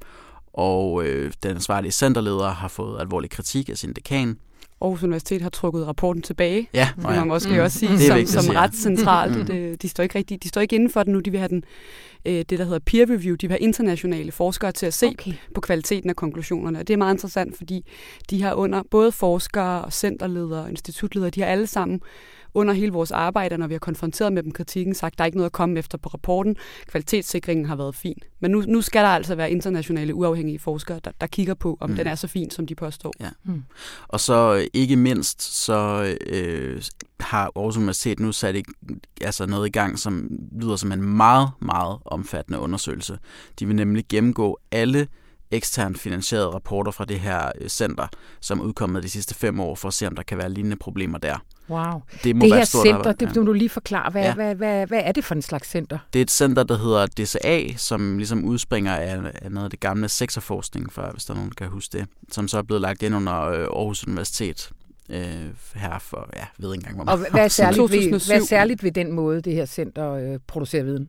og 0.52 1.04
øh, 1.04 1.32
den 1.42 1.50
ansvarlige 1.50 1.92
centerleder 1.92 2.48
har 2.48 2.68
fået 2.68 3.00
alvorlig 3.00 3.30
kritik 3.30 3.68
af 3.68 3.76
sin 3.76 3.92
dekan. 3.92 4.38
Aarhus 4.80 5.02
Universitet 5.02 5.42
har 5.42 5.50
trukket 5.50 5.86
rapporten 5.86 6.22
tilbage. 6.22 6.68
Ja, 6.74 6.88
det 6.96 7.04
kan 7.04 7.16
man 7.16 7.26
måske 7.26 7.52
mm. 7.52 7.58
også 7.58 7.78
sige, 7.78 7.92
det 7.92 8.00
som, 8.00 8.16
vigtigt, 8.16 8.44
som 8.44 8.54
ret 8.54 8.74
centralt. 8.74 9.38
Mm. 9.38 9.46
De, 9.46 9.76
de, 9.82 9.88
står 9.88 10.02
ikke 10.02 10.18
rigtig, 10.18 10.42
de 10.42 10.48
står 10.48 10.60
ikke 10.60 10.76
inden 10.76 10.90
for 10.90 11.02
det 11.02 11.12
nu. 11.12 11.20
De 11.20 11.30
vil 11.30 11.40
have 11.40 11.48
den, 11.48 11.64
øh, 12.24 12.32
det, 12.34 12.50
der 12.50 12.64
hedder 12.64 12.78
peer 12.78 13.10
review. 13.10 13.34
De 13.34 13.46
vil 13.46 13.50
have 13.50 13.60
internationale 13.60 14.32
forskere 14.32 14.72
til 14.72 14.86
at 14.86 14.94
se 14.94 15.06
okay. 15.06 15.32
på 15.54 15.60
kvaliteten 15.60 16.10
af 16.10 16.16
konklusionerne. 16.16 16.78
Og 16.78 16.88
det 16.88 16.94
er 16.94 16.98
meget 16.98 17.14
interessant, 17.14 17.56
fordi 17.56 17.86
de 18.30 18.42
har 18.42 18.54
under 18.54 18.82
både 18.90 19.12
forskere 19.12 19.84
og 19.84 19.92
centerledere 19.92 20.62
og 20.62 20.70
institutledere, 20.70 21.30
de 21.30 21.40
har 21.40 21.48
alle 21.48 21.66
sammen 21.66 22.00
under 22.56 22.74
hele 22.74 22.92
vores 22.92 23.10
arbejde, 23.10 23.58
når 23.58 23.66
vi 23.66 23.74
har 23.74 23.78
konfronteret 23.78 24.32
med 24.32 24.42
dem 24.42 24.52
kritikken, 24.52 24.94
sagt, 24.94 25.14
at 25.14 25.18
der 25.18 25.24
er 25.24 25.26
ikke 25.26 25.38
noget 25.38 25.50
at 25.50 25.52
komme 25.52 25.78
efter 25.78 25.98
på 25.98 26.08
rapporten. 26.08 26.56
Kvalitetssikringen 26.86 27.66
har 27.66 27.76
været 27.76 27.94
fin. 27.94 28.18
Men 28.40 28.50
nu, 28.50 28.60
nu 28.68 28.80
skal 28.82 29.02
der 29.02 29.08
altså 29.08 29.34
være 29.34 29.50
internationale 29.50 30.14
uafhængige 30.14 30.58
forskere, 30.58 31.00
der, 31.04 31.10
der 31.20 31.26
kigger 31.26 31.54
på, 31.54 31.76
om 31.80 31.90
mm. 31.90 31.96
den 31.96 32.06
er 32.06 32.14
så 32.14 32.28
fin, 32.28 32.50
som 32.50 32.66
de 32.66 32.74
påstår. 32.74 33.12
Ja. 33.20 33.30
Mm. 33.44 33.62
Og 34.08 34.20
så 34.20 34.54
øh, 34.54 34.66
ikke 34.74 34.96
mindst, 34.96 35.42
så 35.42 36.14
øh, 36.26 36.82
har 37.20 37.52
Aarhus 37.56 37.76
Universitet 37.76 38.20
nu 38.20 38.32
sat 38.32 38.56
altså 39.20 39.46
noget 39.46 39.66
i 39.66 39.70
gang, 39.70 39.98
som 39.98 40.28
lyder 40.60 40.76
som 40.76 40.92
en 40.92 41.02
meget, 41.02 41.50
meget 41.60 41.98
omfattende 42.04 42.58
undersøgelse. 42.58 43.18
De 43.58 43.66
vil 43.66 43.76
nemlig 43.76 44.04
gennemgå 44.08 44.58
alle 44.72 45.08
eksternt 45.50 45.98
finansierede 45.98 46.48
rapporter 46.48 46.92
fra 46.92 47.04
det 47.04 47.20
her 47.20 47.52
øh, 47.60 47.68
center, 47.68 48.06
som 48.40 48.60
er 48.60 48.64
udkommet 48.64 49.02
de 49.02 49.10
sidste 49.10 49.34
fem 49.34 49.60
år, 49.60 49.74
for 49.74 49.88
at 49.88 49.94
se, 49.94 50.06
om 50.06 50.16
der 50.16 50.22
kan 50.22 50.38
være 50.38 50.50
lignende 50.50 50.76
problemer 50.76 51.18
der. 51.18 51.36
Wow. 51.70 52.02
Det, 52.24 52.36
må 52.36 52.44
det 52.44 52.54
her 52.54 52.64
stort 52.64 52.82
center, 52.82 52.98
arbejde. 52.98 53.26
det 53.26 53.36
må 53.36 53.42
du 53.42 53.52
lige 53.52 53.68
forklare. 53.68 54.10
Hvad, 54.10 54.22
ja. 54.22 54.34
hvad, 54.34 54.54
hvad, 54.54 54.86
hvad 54.86 55.00
er 55.04 55.12
det 55.12 55.24
for 55.24 55.34
en 55.34 55.42
slags 55.42 55.68
center? 55.68 55.98
Det 56.12 56.18
er 56.18 56.22
et 56.22 56.30
center, 56.30 56.62
der 56.62 56.78
hedder 56.78 57.06
DCA, 57.06 57.76
som 57.76 58.18
ligesom 58.18 58.44
udspringer 58.44 58.96
af, 58.96 59.18
af 59.42 59.52
noget 59.52 59.64
af 59.64 59.70
det 59.70 59.80
gamle 59.80 60.08
sektorforskning, 60.08 60.92
for, 60.92 61.10
hvis 61.12 61.24
der 61.24 61.34
er 61.34 61.36
nogen, 61.36 61.50
der 61.50 61.54
kan 61.54 61.68
huske 61.68 61.98
det, 61.98 62.06
som 62.32 62.48
så 62.48 62.58
er 62.58 62.62
blevet 62.62 62.80
lagt 62.80 63.02
ind 63.02 63.14
under 63.16 63.42
øh, 63.42 63.60
Aarhus 63.60 64.06
Universitet 64.06 64.70
øh, 65.10 65.18
her 65.74 65.98
for, 65.98 66.28
ja, 66.36 66.38
jeg 66.38 66.48
ved 66.58 66.74
ikke 66.74 66.80
engang, 66.80 66.96
hvor 66.96 67.04
meget. 67.04 67.24
Og 67.24 67.30
hvad 67.30 67.44
er, 67.44 67.48
særligt 67.48 67.92
ved, 67.92 68.26
hvad 68.26 68.40
er 68.40 68.44
særligt 68.44 68.82
ved 68.82 68.92
den 68.92 69.12
måde, 69.12 69.40
det 69.40 69.52
her 69.54 69.66
center 69.66 70.12
øh, 70.12 70.38
producerer 70.46 70.84
viden? 70.84 71.08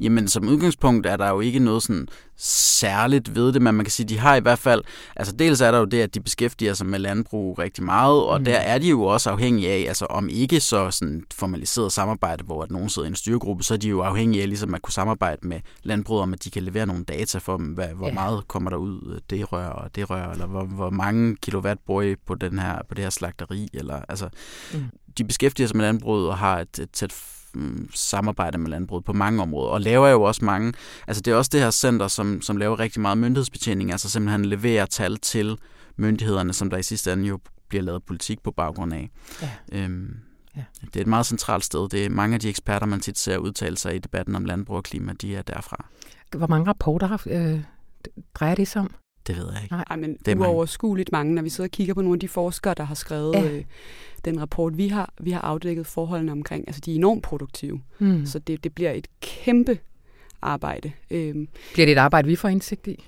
Jamen, 0.00 0.28
som 0.28 0.48
udgangspunkt 0.48 1.06
er 1.06 1.16
der 1.16 1.28
jo 1.28 1.40
ikke 1.40 1.58
noget 1.58 1.82
sådan 1.82 2.08
særligt 2.36 3.34
ved 3.34 3.52
det, 3.52 3.62
men 3.62 3.74
man 3.74 3.84
kan 3.84 3.92
sige, 3.92 4.08
de 4.08 4.18
har 4.18 4.36
i 4.36 4.40
hvert 4.40 4.58
fald, 4.58 4.82
altså 5.16 5.36
dels 5.36 5.60
er 5.60 5.70
der 5.70 5.78
jo 5.78 5.84
det, 5.84 6.00
at 6.00 6.14
de 6.14 6.20
beskæftiger 6.20 6.74
sig 6.74 6.86
med 6.86 6.98
landbrug 6.98 7.58
rigtig 7.58 7.84
meget, 7.84 8.22
og 8.22 8.38
mm. 8.38 8.44
der 8.44 8.56
er 8.56 8.78
de 8.78 8.88
jo 8.88 9.02
også 9.02 9.30
afhængige 9.30 9.70
af, 9.70 9.84
altså 9.88 10.04
om 10.04 10.28
ikke 10.28 10.60
så 10.60 10.90
sådan 10.90 11.24
formaliseret 11.34 11.92
samarbejde, 11.92 12.44
hvor 12.44 12.62
at 12.62 12.70
nogen 12.70 12.88
sidder 12.88 13.06
i 13.06 13.10
en 13.10 13.14
styregruppe, 13.14 13.64
så 13.64 13.74
er 13.74 13.78
de 13.78 13.88
jo 13.88 14.00
afhængige 14.00 14.42
af 14.42 14.48
ligesom 14.48 14.74
at 14.74 14.82
kunne 14.82 14.92
samarbejde 14.92 15.48
med 15.48 15.60
landbruget, 15.82 16.22
om 16.22 16.32
at 16.32 16.44
de 16.44 16.50
kan 16.50 16.62
levere 16.62 16.86
nogle 16.86 17.04
data 17.04 17.38
for 17.38 17.56
dem, 17.56 17.66
hvad, 17.66 17.88
hvor 17.88 18.08
ja. 18.08 18.14
meget 18.14 18.48
kommer 18.48 18.70
der 18.70 18.76
ud 18.76 19.20
det 19.30 19.52
rør 19.52 19.68
og 19.68 19.94
det 19.94 20.10
rør, 20.10 20.30
eller 20.30 20.46
hvor, 20.46 20.64
hvor 20.64 20.90
mange 20.90 21.36
kilowatt 21.36 21.80
bruger 21.86 22.02
I 22.02 22.16
på, 22.26 22.34
den 22.34 22.58
her, 22.58 22.78
på 22.88 22.94
det 22.94 23.04
her 23.04 23.10
slagteri, 23.10 23.68
eller 23.74 24.02
altså, 24.08 24.28
mm. 24.74 24.84
de 25.18 25.24
beskæftiger 25.24 25.66
sig 25.66 25.76
med 25.76 25.84
landbruget 25.84 26.28
og 26.28 26.38
har 26.38 26.60
et, 26.60 26.78
et 26.78 26.90
tæt 26.90 27.12
Mm, 27.54 27.88
samarbejde 27.94 28.58
med 28.58 28.70
landbruget 28.70 29.04
på 29.04 29.12
mange 29.12 29.42
områder, 29.42 29.70
og 29.70 29.80
laver 29.80 30.08
jo 30.08 30.22
også 30.22 30.44
mange, 30.44 30.72
altså 31.06 31.20
det 31.20 31.30
er 31.30 31.36
også 31.36 31.50
det 31.52 31.60
her 31.60 31.70
center, 31.70 32.08
som, 32.08 32.42
som 32.42 32.56
laver 32.56 32.78
rigtig 32.78 33.00
meget 33.02 33.18
myndighedsbetjening, 33.18 33.92
altså 33.92 34.10
simpelthen 34.10 34.44
leverer 34.44 34.86
tal 34.86 35.16
til 35.16 35.58
myndighederne, 35.96 36.52
som 36.52 36.70
der 36.70 36.76
i 36.76 36.82
sidste 36.82 37.12
ende 37.12 37.28
jo 37.28 37.38
bliver 37.68 37.82
lavet 37.82 38.02
politik 38.04 38.42
på 38.42 38.50
baggrund 38.50 38.94
af. 38.94 39.10
Ja. 39.42 39.50
Øhm, 39.72 40.16
ja. 40.56 40.64
Det 40.84 40.96
er 40.96 41.00
et 41.00 41.06
meget 41.06 41.26
centralt 41.26 41.64
sted. 41.64 41.88
Det 41.88 42.04
er 42.04 42.10
mange 42.10 42.34
af 42.34 42.40
de 42.40 42.48
eksperter, 42.48 42.86
man 42.86 43.00
tit 43.00 43.18
ser 43.18 43.38
udtale 43.38 43.78
sig 43.78 43.94
i 43.94 43.98
debatten 43.98 44.34
om 44.34 44.44
landbrug 44.44 44.76
og 44.76 44.82
klima, 44.82 45.12
de 45.12 45.36
er 45.36 45.42
derfra. 45.42 45.84
Hvor 46.36 46.46
mange 46.46 46.66
rapporter 46.66 47.06
har, 47.06 47.22
øh, 47.26 47.60
drejer 48.34 48.54
det 48.54 48.68
sig 48.68 48.82
om? 48.82 48.94
Det 49.26 49.36
ved 49.36 49.46
jeg 49.52 49.62
ikke. 49.62 49.74
Nej, 49.74 49.96
men 49.96 50.16
det 50.26 50.28
er 50.28 50.36
uoverskueligt 50.36 51.12
mange. 51.12 51.34
Når 51.34 51.42
vi 51.42 51.48
sidder 51.48 51.68
og 51.68 51.72
kigger 51.72 51.94
på 51.94 52.02
nogle 52.02 52.16
af 52.16 52.20
de 52.20 52.28
forskere, 52.28 52.74
der 52.74 52.84
har 52.84 52.94
skrevet 52.94 53.34
ja. 53.34 53.50
øh, 53.50 53.64
den 54.24 54.40
rapport, 54.40 54.76
vi 54.76 54.88
har, 54.88 55.12
vi 55.20 55.30
har 55.30 55.40
afdækket 55.40 55.86
forholdene 55.86 56.32
omkring, 56.32 56.64
altså 56.66 56.80
de 56.80 56.90
er 56.90 56.94
enormt 56.94 57.22
produktive. 57.22 57.80
Mm. 57.98 58.26
Så 58.26 58.38
det, 58.38 58.64
det 58.64 58.74
bliver 58.74 58.92
et 58.92 59.06
kæmpe 59.20 59.78
arbejde. 60.42 60.92
Øhm. 61.10 61.48
Bliver 61.72 61.86
det 61.86 61.92
et 61.92 61.98
arbejde, 61.98 62.28
vi 62.28 62.36
får 62.36 62.48
indsigt 62.48 62.86
i? 62.86 63.04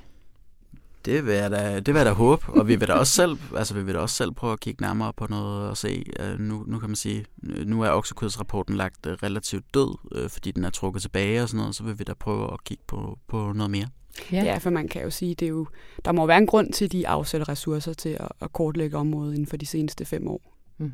Det 1.05 1.27
vil 1.27 1.35
jeg 1.35 1.51
da, 1.51 1.77
det 1.77 1.87
vil 1.87 1.97
jeg 1.97 2.07
da 2.07 2.13
håbe, 2.13 2.47
og 2.49 2.69
vi 2.69 2.77
vil 2.77 2.89
da 2.89 2.93
også 2.93 3.13
selv, 3.13 3.39
altså 3.59 3.75
vi 3.75 3.83
vil 3.83 3.95
da 3.95 3.99
også 3.99 4.17
selv 4.17 4.33
prøve 4.33 4.53
at 4.53 4.61
kigge 4.61 4.83
nærmere 4.83 5.13
på 5.13 5.27
noget 5.31 5.71
og 5.71 5.77
se. 5.77 6.05
Uh, 6.21 6.41
nu, 6.41 6.65
nu 6.67 6.79
kan 6.79 6.89
man 6.89 6.97
sige, 6.97 7.25
nu 7.43 7.83
er 7.83 7.91
oksekødsrapporten 7.91 8.77
lagt 8.77 9.07
uh, 9.07 9.13
relativt 9.13 9.65
død, 9.75 10.23
uh, 10.23 10.31
fordi 10.31 10.51
den 10.51 10.65
er 10.65 10.71
trukket 10.71 11.03
tilbage 11.03 11.43
og 11.43 11.49
sådan 11.49 11.59
noget, 11.59 11.75
så 11.75 11.85
vil 11.85 11.99
vi 11.99 12.05
da 12.05 12.13
prøve 12.15 12.53
at 12.53 12.65
kigge 12.65 12.83
på, 12.87 13.19
på 13.29 13.53
noget 13.53 13.71
mere. 13.71 13.87
Ja. 14.33 14.45
ja, 14.45 14.59
for 14.59 14.71
man 14.71 14.89
kan 14.89 15.03
jo 15.03 15.11
sige, 15.11 15.35
det 15.35 15.47
er 15.47 15.51
jo, 15.51 15.67
der 16.05 16.13
må 16.13 16.27
være 16.27 16.39
en 16.39 16.47
grund 16.47 16.73
til, 16.73 16.85
at 16.85 16.93
de 16.93 17.09
afsætter 17.09 17.49
ressourcer 17.49 17.93
til 17.93 18.09
at, 18.21 18.29
at 18.41 18.53
kortlægge 18.53 18.97
området 18.97 19.33
inden 19.33 19.47
for 19.47 19.57
de 19.57 19.67
seneste 19.67 20.05
fem 20.05 20.29
år. 20.29 20.53
Mm. 20.79 20.93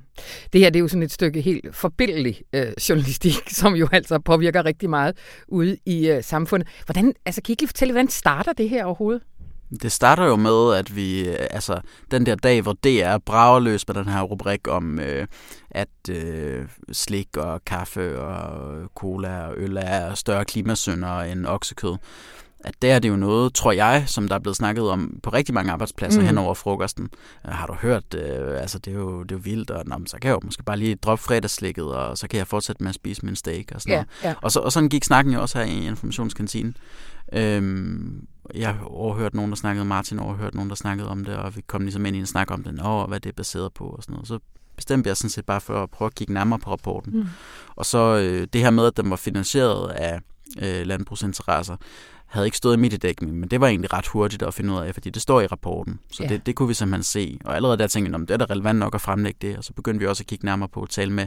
Det 0.52 0.60
her 0.60 0.70
det 0.70 0.78
er 0.78 0.80
jo 0.80 0.88
sådan 0.88 1.02
et 1.02 1.12
stykke 1.12 1.40
helt 1.40 1.76
forbindelig 1.76 2.42
øh, 2.52 2.72
journalistik, 2.88 3.34
som 3.60 3.74
jo 3.74 3.88
altså 3.92 4.18
påvirker 4.18 4.64
rigtig 4.64 4.90
meget 4.90 5.16
ude 5.48 5.76
i 5.86 6.10
øh, 6.10 6.24
samfundet. 6.24 6.68
Hvordan, 6.84 7.14
altså, 7.24 7.42
kan 7.42 7.50
I 7.50 7.52
ikke 7.52 7.62
lige 7.62 7.68
fortælle, 7.68 7.92
hvordan 7.92 8.08
starter 8.08 8.52
det 8.52 8.68
her 8.68 8.84
overhovedet? 8.84 9.22
Det 9.82 9.92
starter 9.92 10.24
jo 10.24 10.36
med, 10.36 10.74
at 10.74 10.96
vi, 10.96 11.28
øh, 11.28 11.46
altså 11.50 11.80
den 12.10 12.26
der 12.26 12.34
dag, 12.34 12.62
hvor 12.62 12.72
DR 12.72 13.18
brager 13.18 13.60
løs 13.60 13.88
med 13.88 13.94
den 13.94 14.08
her 14.08 14.22
rubrik 14.22 14.68
om, 14.68 15.00
øh, 15.00 15.26
at 15.70 15.88
øh, 16.10 16.68
slik 16.92 17.36
og 17.36 17.64
kaffe 17.64 18.20
og 18.20 18.90
cola 18.94 19.46
og 19.46 19.54
øl 19.56 19.76
er 19.80 20.14
større 20.14 20.44
klimasynder 20.44 21.20
end 21.20 21.46
oksekød 21.46 21.96
at 22.60 22.74
der 22.82 22.94
er 22.94 22.98
det 22.98 23.08
jo 23.08 23.16
noget, 23.16 23.54
tror 23.54 23.72
jeg, 23.72 24.04
som 24.06 24.28
der 24.28 24.34
er 24.34 24.38
blevet 24.38 24.56
snakket 24.56 24.90
om 24.90 25.20
på 25.22 25.30
rigtig 25.30 25.54
mange 25.54 25.72
arbejdspladser 25.72 26.20
mm. 26.20 26.26
hen 26.26 26.38
over 26.38 26.54
frokosten. 26.54 27.08
Uh, 27.44 27.50
har 27.50 27.66
du 27.66 27.74
hørt, 27.74 28.14
uh, 28.14 28.60
altså 28.60 28.78
det 28.78 28.92
er 28.92 28.98
jo, 28.98 29.22
det 29.22 29.30
er 29.32 29.36
jo 29.36 29.40
vildt, 29.44 29.70
og 29.70 29.82
nå, 29.86 29.96
så 30.06 30.16
kan 30.22 30.28
jeg 30.28 30.34
jo 30.34 30.40
måske 30.44 30.62
bare 30.62 30.76
lige 30.76 30.94
droppe 30.94 31.24
fredagsslikket, 31.24 31.84
og 31.84 32.18
så 32.18 32.28
kan 32.28 32.38
jeg 32.38 32.46
fortsætte 32.46 32.82
med 32.82 32.88
at 32.88 32.94
spise 32.94 33.24
min 33.24 33.36
steak 33.36 33.64
og 33.74 33.80
sådan 33.80 33.92
ja, 33.92 33.96
noget. 33.96 34.08
Ja. 34.24 34.34
Og, 34.42 34.52
så, 34.52 34.60
og 34.60 34.72
sådan 34.72 34.88
gik 34.88 35.04
snakken 35.04 35.34
jo 35.34 35.40
også 35.40 35.58
her 35.58 35.64
i 35.64 35.86
informationskantinen. 35.86 36.76
Øhm, 37.32 38.26
jeg 38.54 38.74
har 38.74 38.84
overhørt 38.84 39.34
nogen, 39.34 39.50
der 39.50 39.56
snakkede, 39.56 39.84
Martin 39.84 40.18
overhørt 40.18 40.54
nogen, 40.54 40.70
der 40.70 40.76
snakkede 40.76 41.08
om 41.08 41.24
det, 41.24 41.36
og 41.36 41.56
vi 41.56 41.60
kom 41.66 41.82
ligesom 41.82 42.06
ind 42.06 42.16
i 42.16 42.18
en 42.18 42.26
snak 42.26 42.50
om 42.50 42.62
det, 42.62 42.80
og 42.80 43.08
hvad 43.08 43.20
det 43.20 43.28
er 43.28 43.34
baseret 43.36 43.74
på 43.74 43.84
og 43.84 44.02
sådan 44.02 44.12
noget. 44.12 44.28
Så 44.28 44.38
bestemte 44.76 45.08
jeg 45.08 45.16
sådan 45.16 45.30
set 45.30 45.46
bare 45.46 45.60
for 45.60 45.82
at 45.82 45.90
prøve 45.90 46.06
at 46.06 46.14
kigge 46.14 46.32
nærmere 46.32 46.58
på 46.58 46.70
rapporten. 46.70 47.12
Mm. 47.12 47.26
Og 47.76 47.86
så 47.86 48.16
øh, 48.16 48.48
det 48.52 48.60
her 48.60 48.70
med, 48.70 48.86
at 48.86 48.96
den 48.96 49.10
var 49.10 49.16
finansieret 49.16 49.90
af 49.90 50.20
øh, 50.62 50.86
landbrugsinteresser, 50.86 51.76
havde 52.28 52.46
ikke 52.46 52.56
stået 52.56 52.76
i 52.76 52.80
mediedækning, 52.80 53.34
men 53.34 53.48
det 53.48 53.60
var 53.60 53.66
egentlig 53.66 53.92
ret 53.92 54.06
hurtigt 54.06 54.42
at 54.42 54.54
finde 54.54 54.74
ud 54.74 54.78
af, 54.78 54.94
fordi 54.94 55.10
det 55.10 55.22
står 55.22 55.40
i 55.40 55.46
rapporten. 55.46 56.00
Så 56.12 56.22
ja. 56.22 56.28
det, 56.28 56.46
det 56.46 56.54
kunne 56.54 56.68
vi 56.68 56.74
simpelthen 56.74 57.02
se. 57.02 57.38
Og 57.44 57.56
allerede 57.56 57.78
der 57.78 57.86
tænkte 57.86 58.12
jeg, 58.12 58.20
det 58.20 58.30
er 58.30 58.36
da 58.36 58.44
relevant 58.44 58.78
nok 58.78 58.94
at 58.94 59.00
fremlægge 59.00 59.38
det, 59.42 59.58
og 59.58 59.64
så 59.64 59.72
begyndte 59.72 60.00
vi 60.00 60.06
også 60.06 60.22
at 60.22 60.26
kigge 60.26 60.44
nærmere 60.44 60.68
på 60.68 60.82
at 60.82 60.88
tale 60.88 61.12
med 61.12 61.26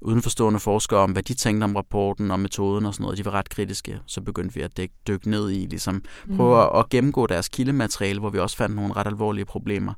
udenforstående 0.00 0.60
forskere 0.60 1.00
om, 1.00 1.12
hvad 1.12 1.22
de 1.22 1.34
tænkte 1.34 1.64
om 1.64 1.76
rapporten 1.76 2.30
og 2.30 2.40
metoden 2.40 2.86
og 2.86 2.94
sådan 2.94 3.02
noget. 3.02 3.18
De 3.18 3.24
var 3.24 3.30
ret 3.30 3.48
kritiske. 3.48 4.00
Så 4.06 4.20
begyndte 4.20 4.54
vi 4.54 4.60
at 4.60 4.80
dykke 5.08 5.30
ned 5.30 5.50
i, 5.50 5.66
ligesom 5.66 6.02
prøve 6.36 6.70
mm. 6.72 6.78
at 6.78 6.88
gennemgå 6.88 7.26
deres 7.26 7.48
kildemateriale, 7.48 8.20
hvor 8.20 8.30
vi 8.30 8.38
også 8.38 8.56
fandt 8.56 8.76
nogle 8.76 8.92
ret 8.92 9.06
alvorlige 9.06 9.44
problemer. 9.44 9.94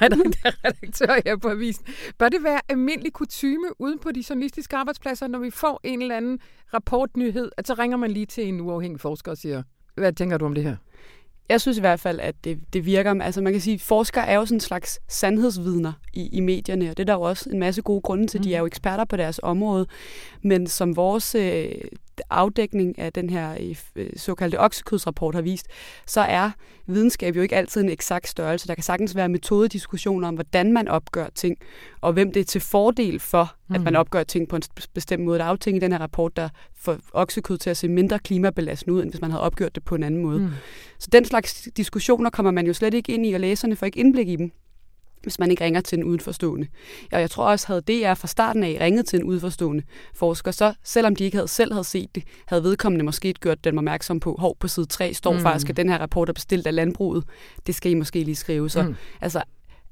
redaktør 0.66 1.22
her 1.26 1.38
på 1.38 1.50
avisen. 1.50 1.86
Bør 2.18 2.30
det 2.30 2.44
være 2.44 2.62
almindelig 2.70 3.14
kutyme 3.14 3.68
uden 3.80 4.00
på 4.00 4.12
de 4.12 4.24
journalistiske 4.30 4.76
arbejdspladser, 4.76 5.28
når 5.28 5.40
vi 5.40 5.50
får 5.50 5.80
en 5.84 6.02
eller 6.02 6.18
anden 6.18 6.40
rapportnyhed, 6.74 7.52
at 7.58 7.68
så 7.68 7.74
ringer 7.74 7.98
man 7.98 8.12
lige 8.12 8.26
til 8.26 8.48
en 8.48 8.62
uafhængig 8.62 9.00
forsker 9.00 9.32
og 9.32 9.38
siger, 9.38 9.64
hvad 9.96 10.14
tænker 10.14 10.38
du 10.38 10.46
om 10.46 10.54
det 10.54 10.64
her? 10.64 10.76
Jeg 11.50 11.62
synes 11.62 11.78
i 11.78 11.82
hvert 11.82 12.00
fald, 12.00 12.20
at 12.20 12.36
det, 12.44 12.60
det 12.74 12.86
virker. 12.86 13.22
Altså 13.22 13.42
man 13.42 13.54
kan 13.54 13.62
sige, 13.62 13.74
at 13.74 13.82
forskere 13.82 14.28
er 14.28 14.36
jo 14.36 14.46
sådan 14.46 14.56
en 14.56 14.60
slags 14.60 15.00
sandhedsvidner 15.08 15.94
i, 16.14 16.28
i 16.28 16.40
medierne, 16.40 16.90
og 16.90 16.98
det 16.98 17.04
er 17.04 17.06
der 17.06 17.14
jo 17.14 17.22
også 17.22 17.50
en 17.50 17.60
masse 17.60 17.82
gode 17.82 18.02
grunde 18.02 18.28
til. 18.28 18.40
Mm. 18.40 18.44
De 18.44 18.56
er 18.56 18.60
jo 18.60 18.66
eksperter 18.66 19.06
på 19.06 19.18
deres 19.18 19.40
område, 19.44 19.86
men 20.42 20.68
som 20.68 20.96
vores 20.96 21.36
øh, 21.36 21.72
afdækning 22.30 23.00
af 23.00 23.14
den 23.14 23.30
her 23.30 23.58
øh, 23.60 23.76
øh, 23.96 24.10
såkaldte 24.16 24.60
oksekødsrapport 24.60 25.36
har 25.36 25.42
vist, 25.42 25.68
så 26.08 26.22
er 26.22 26.52
videnskab 26.88 27.36
jo 27.36 27.42
ikke 27.42 27.56
altid 27.56 27.82
en 27.82 27.90
eksakt 27.90 28.28
størrelse. 28.28 28.68
Der 28.68 28.76
kan 28.76 28.84
sagtens 28.84 29.16
være 29.16 29.30
metodediskussioner 29.30 30.28
om, 30.28 30.34
hvordan 30.36 30.74
man 30.74 30.88
opgør 30.88 31.28
ting, 31.36 31.58
og 32.02 32.14
hvem 32.14 32.32
det 32.32 32.40
er 32.40 32.44
til 32.44 32.62
fordel 32.62 33.20
for, 33.20 33.56
at 33.74 33.82
man 33.82 33.94
mm. 33.94 34.00
opgør 34.00 34.24
ting 34.24 34.50
på 34.50 34.56
en 34.56 34.62
bestemt 34.94 35.24
måde. 35.24 35.40
Der 35.40 35.46
er 35.46 35.50
jo 35.50 35.56
ting 35.56 35.78
i 35.78 35.80
den 35.80 35.92
her 35.92 36.00
rapport, 36.00 36.36
der 36.36 36.50
får 36.76 36.98
oksekød 37.14 37.58
til 37.58 37.70
at 37.70 37.78
se 37.78 37.88
mindre 37.88 38.20
klimabelastende 38.20 38.94
ud, 38.94 39.02
end 39.02 39.10
hvis 39.10 39.22
man 39.22 39.32
havde 39.32 39.44
opgjort 39.44 39.76
det 39.76 39.84
på 39.84 39.96
en 39.96 40.04
anden 40.04 40.22
måde. 40.22 40.40
Mm. 40.40 40.50
Så 41.00 41.10
den 41.12 41.26
slags 41.26 41.68
diskussioner 41.78 42.30
kommer 42.30 42.52
man 42.52 42.68
jo 42.68 42.74
slet 42.74 42.94
ikke 42.94 43.14
ind 43.14 43.26
i, 43.26 43.34
og 43.34 43.40
læserne 43.40 43.76
får 43.76 43.86
ikke 43.86 44.00
indblik 44.00 44.30
i 44.30 44.36
dem 44.36 44.52
hvis 45.26 45.40
man 45.40 45.52
ikke 45.52 45.64
ringer 45.64 45.82
til 45.82 45.98
en 45.98 46.04
udenforstående. 46.04 46.68
Og 47.12 47.22
jeg 47.22 47.32
tror 47.32 47.46
også, 47.46 47.68
havde 47.68 47.82
DR 47.82 48.14
fra 48.14 48.28
starten 48.28 48.64
af 48.64 48.78
ringet 48.82 49.06
til 49.06 49.20
en 49.20 49.24
udenforstående 49.24 49.84
forsker, 50.16 50.52
så 50.52 50.74
selvom 50.84 51.16
de 51.16 51.24
ikke 51.24 51.38
havde 51.38 51.48
selv 51.48 51.74
havde 51.74 51.84
set 51.84 52.16
det, 52.16 52.24
havde 52.48 52.64
vedkommende 52.64 53.06
måske 53.06 53.34
gjort 53.34 53.64
dem 53.64 53.78
opmærksom 53.78 54.20
på, 54.20 54.36
hov, 54.40 54.58
på 54.60 54.68
side 54.68 54.86
3 54.86 55.14
står 55.14 55.34
mm. 55.34 55.40
faktisk, 55.40 55.70
at 55.70 55.78
den 55.78 55.90
her 55.90 55.98
rapport 55.98 56.30
er 56.30 56.34
bestilt 56.34 56.68
af 56.68 56.76
landbruget. 56.76 57.24
Det 57.68 57.76
skal 57.76 57.92
I 57.92 57.94
måske 57.94 58.24
lige 58.24 58.36
skrive. 58.36 58.70
Så 58.70 58.84
mm. 58.84 58.96
altså, 59.22 59.42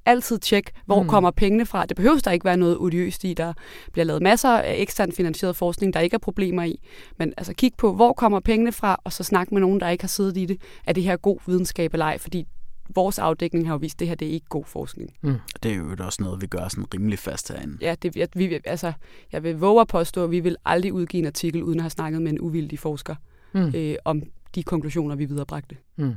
altid 0.05 0.39
tjek, 0.39 0.71
hvor 0.85 1.03
mm. 1.03 1.09
kommer 1.09 1.31
pengene 1.31 1.65
fra. 1.65 1.85
Det 1.85 1.97
behøver 1.97 2.19
der 2.19 2.31
ikke 2.31 2.45
være 2.45 2.57
noget 2.57 2.77
odiøst 2.77 3.23
i. 3.23 3.33
Der 3.33 3.53
bliver 3.91 4.05
lavet 4.05 4.21
masser 4.21 4.49
af 4.49 4.75
ekstern 4.77 5.11
finansieret 5.11 5.55
forskning, 5.55 5.93
der 5.93 5.99
ikke 5.99 6.13
er 6.13 6.19
problemer 6.19 6.63
i. 6.63 6.79
Men 7.17 7.33
altså 7.37 7.53
kig 7.53 7.71
på, 7.77 7.93
hvor 7.93 8.13
kommer 8.13 8.39
pengene 8.39 8.71
fra, 8.71 8.97
og 9.03 9.13
så 9.13 9.23
snak 9.23 9.51
med 9.51 9.61
nogen, 9.61 9.79
der 9.79 9.89
ikke 9.89 10.03
har 10.03 10.07
siddet 10.07 10.37
i 10.37 10.45
det. 10.45 10.61
Er 10.87 10.93
det 10.93 11.03
her 11.03 11.17
god 11.17 11.37
videnskab 11.47 11.93
eller 11.93 12.05
ej? 12.05 12.17
Fordi 12.17 12.47
vores 12.89 13.19
afdækning 13.19 13.67
har 13.67 13.73
jo 13.73 13.77
vist, 13.77 13.95
at 13.95 13.99
det 13.99 14.07
her 14.07 14.15
det 14.15 14.27
er 14.27 14.31
ikke 14.31 14.47
god 14.49 14.65
forskning. 14.65 15.13
Mm. 15.21 15.35
Det 15.63 15.71
er 15.71 15.75
jo 15.75 15.95
også 15.99 16.23
noget, 16.23 16.41
vi 16.41 16.47
gør 16.47 16.67
sådan 16.67 16.93
rimelig 16.93 17.19
fast 17.19 17.51
herinde. 17.51 17.77
Ja, 17.81 17.95
det, 18.01 18.15
jeg, 18.15 18.27
vi, 18.35 18.59
altså, 18.65 18.93
jeg 19.31 19.43
vil 19.43 19.59
våge 19.59 19.81
at 19.81 19.87
påstå, 19.87 20.23
at 20.23 20.31
vi 20.31 20.39
vil 20.39 20.55
aldrig 20.65 20.93
udgive 20.93 21.19
en 21.19 21.27
artikel, 21.27 21.63
uden 21.63 21.79
at 21.79 21.83
have 21.83 21.89
snakket 21.89 22.21
med 22.21 22.31
en 22.31 22.39
uvildig 22.39 22.79
forsker 22.79 23.15
mm. 23.53 23.71
øh, 23.75 23.95
om 24.05 24.23
de 24.55 24.63
konklusioner, 24.63 25.15
vi 25.15 25.25
viderebragte. 25.25 25.77
Mm. 25.95 26.13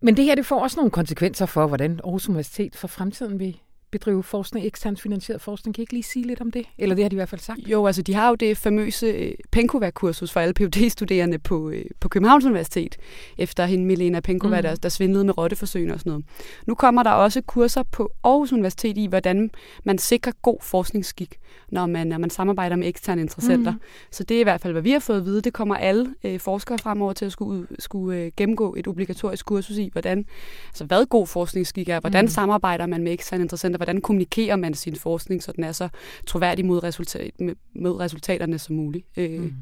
Men 0.00 0.16
det 0.16 0.24
her 0.24 0.34
det 0.34 0.46
får 0.46 0.62
også 0.62 0.76
nogle 0.76 0.90
konsekvenser 0.90 1.46
for, 1.46 1.66
hvordan 1.66 2.00
Aarhus 2.04 2.28
Universitet 2.28 2.76
for 2.76 2.88
fremtiden 2.88 3.38
vil 3.38 3.60
bedrive 3.92 4.22
forskning, 4.22 4.66
eksternt 4.66 5.00
finansieret 5.00 5.40
forskning. 5.40 5.74
Kan 5.74 5.80
I 5.80 5.82
ikke 5.82 5.92
lige 5.92 6.02
sige 6.02 6.26
lidt 6.26 6.40
om 6.40 6.50
det? 6.50 6.66
Eller 6.78 6.94
det 6.94 7.04
har 7.04 7.08
de 7.08 7.14
i 7.14 7.16
hvert 7.16 7.28
fald 7.28 7.40
sagt. 7.40 7.60
Jo, 7.66 7.86
altså 7.86 8.02
de 8.02 8.14
har 8.14 8.28
jo 8.28 8.34
det 8.34 8.56
famøse 8.56 9.06
øh, 9.06 9.34
Penkovac-kursus 9.50 10.32
for 10.32 10.40
alle 10.40 10.54
phd 10.54 10.90
studerende 10.90 11.38
på, 11.38 11.70
øh, 11.70 11.84
på 12.00 12.08
Københavns 12.08 12.44
Universitet, 12.44 12.96
efter 13.38 13.66
hende 13.66 13.84
Milena 13.84 14.20
Penkova, 14.20 14.56
mm. 14.56 14.62
der, 14.62 14.74
der 14.74 14.88
svindlede 14.88 15.24
med 15.24 15.38
rotteforsøgene 15.38 15.94
og 15.94 15.98
sådan 15.98 16.10
noget. 16.10 16.24
Nu 16.66 16.74
kommer 16.74 17.02
der 17.02 17.10
også 17.10 17.40
kurser 17.40 17.82
på 17.82 18.12
Aarhus 18.24 18.52
Universitet 18.52 18.98
i, 18.98 19.06
hvordan 19.06 19.50
man 19.84 19.98
sikrer 19.98 20.32
god 20.42 20.58
forskningsskik, 20.60 21.38
når 21.68 21.86
man, 21.86 22.06
når 22.06 22.18
man 22.18 22.30
samarbejder 22.30 22.76
med 22.76 22.88
eksterne 22.88 23.20
interessenter. 23.22 23.72
Mm. 23.72 23.80
Så 24.10 24.24
det 24.24 24.36
er 24.36 24.40
i 24.40 24.42
hvert 24.42 24.60
fald, 24.60 24.72
hvad 24.72 24.82
vi 24.82 24.90
har 24.90 24.98
fået 24.98 25.16
at 25.16 25.24
vide. 25.24 25.40
Det 25.40 25.52
kommer 25.52 25.76
alle 25.76 26.14
øh, 26.24 26.40
forskere 26.40 26.78
fremover 26.78 27.12
til 27.12 27.24
at 27.24 27.32
skulle, 27.32 27.66
skulle 27.78 28.18
øh, 28.18 28.32
gennemgå 28.36 28.74
et 28.78 28.86
obligatorisk 28.86 29.46
kursus 29.46 29.76
i, 29.76 29.88
hvordan, 29.92 30.24
altså 30.68 30.84
hvad 30.84 31.06
god 31.06 31.26
forskningsskik 31.26 31.88
er, 31.88 32.00
hvordan 32.00 32.24
mm. 32.24 32.28
samarbejder 32.28 32.86
man 32.86 33.02
med 33.02 33.12
eksterne 33.12 33.42
interessenter, 33.42 33.78
hvordan 33.84 34.00
kommunikerer 34.00 34.56
man 34.56 34.74
sin 34.74 34.96
forskning, 34.96 35.42
så 35.42 35.52
den 35.52 35.64
er 35.64 35.72
så 35.72 35.88
troværdig 36.26 36.66
mod, 36.66 36.82
resultat, 36.82 37.30
med 37.74 38.00
resultaterne 38.00 38.58
som 38.58 38.76
muligt. 38.76 39.06
Øh, 39.16 39.40
mm. 39.40 39.54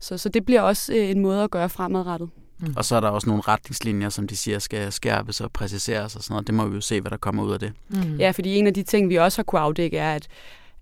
Så, 0.00 0.18
så 0.18 0.28
det 0.28 0.44
bliver 0.44 0.60
også 0.60 0.94
øh, 0.94 1.10
en 1.10 1.20
måde 1.20 1.42
at 1.42 1.50
gøre 1.50 1.68
fremadrettet. 1.68 2.30
Mm. 2.60 2.74
Og 2.76 2.84
så 2.84 2.96
er 2.96 3.00
der 3.00 3.08
også 3.08 3.28
nogle 3.28 3.42
retningslinjer, 3.48 4.08
som 4.08 4.26
de 4.26 4.36
siger 4.36 4.58
skal 4.58 4.92
skærpes 4.92 5.40
og 5.40 5.52
præciseres 5.52 6.16
og 6.16 6.22
sådan 6.22 6.34
noget. 6.34 6.46
Det 6.46 6.54
må 6.54 6.66
vi 6.66 6.74
jo 6.74 6.80
se, 6.80 7.00
hvad 7.00 7.10
der 7.10 7.16
kommer 7.16 7.44
ud 7.44 7.52
af 7.52 7.60
det. 7.60 7.72
Mm. 7.88 8.16
Ja, 8.16 8.30
fordi 8.30 8.56
en 8.56 8.66
af 8.66 8.74
de 8.74 8.82
ting, 8.82 9.08
vi 9.08 9.16
også 9.16 9.38
har 9.38 9.42
kunne 9.42 9.60
afdække, 9.60 9.98
er, 9.98 10.14
at 10.14 10.28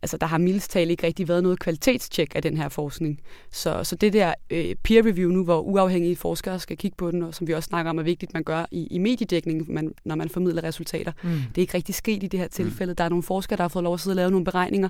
altså, 0.03 0.17
der 0.17 0.27
har 0.27 0.39
mildestalt 0.39 0.91
ikke 0.91 1.07
rigtig 1.07 1.29
været 1.29 1.43
noget 1.43 1.59
kvalitetstjek 1.59 2.35
af 2.35 2.43
den 2.43 2.57
her 2.57 2.69
forskning. 2.69 3.21
Så, 3.53 3.85
så 3.85 3.97
det 3.97 4.13
der 4.13 4.35
øh, 4.51 4.75
peer 4.83 5.07
review 5.07 5.31
nu, 5.31 5.45
hvor 5.45 5.61
uafhængige 5.61 6.17
forskere 6.17 6.59
skal 6.59 6.77
kigge 6.77 6.97
på 6.97 7.11
den, 7.11 7.23
og 7.23 7.35
som 7.35 7.47
vi 7.47 7.55
også 7.55 7.67
snakker 7.67 7.91
om 7.91 7.99
er 7.99 8.03
vigtigt, 8.03 8.35
man 8.35 8.45
gør 8.45 8.67
i, 8.71 8.87
i 8.87 8.99
mediedækning, 8.99 9.73
man, 9.73 9.95
når 10.05 10.15
man 10.15 10.29
formidler 10.29 10.65
resultater, 10.65 11.13
mm. 11.23 11.31
det 11.31 11.59
er 11.59 11.61
ikke 11.61 11.75
rigtig 11.75 11.95
sket 11.95 12.23
i 12.23 12.27
det 12.27 12.41
her 12.41 12.47
mm. 12.47 12.53
tilfælde. 12.53 12.93
Mm. 12.93 12.97
Der 12.97 13.05
er 13.05 13.09
nogle 13.09 13.23
forskere, 13.23 13.57
der 13.57 13.63
har 13.63 13.69
fået 13.69 13.83
lov 13.83 13.95
at 13.95 14.01
sidde 14.01 14.13
og 14.13 14.17
lave 14.17 14.31
nogle 14.31 14.45
beregninger, 14.45 14.89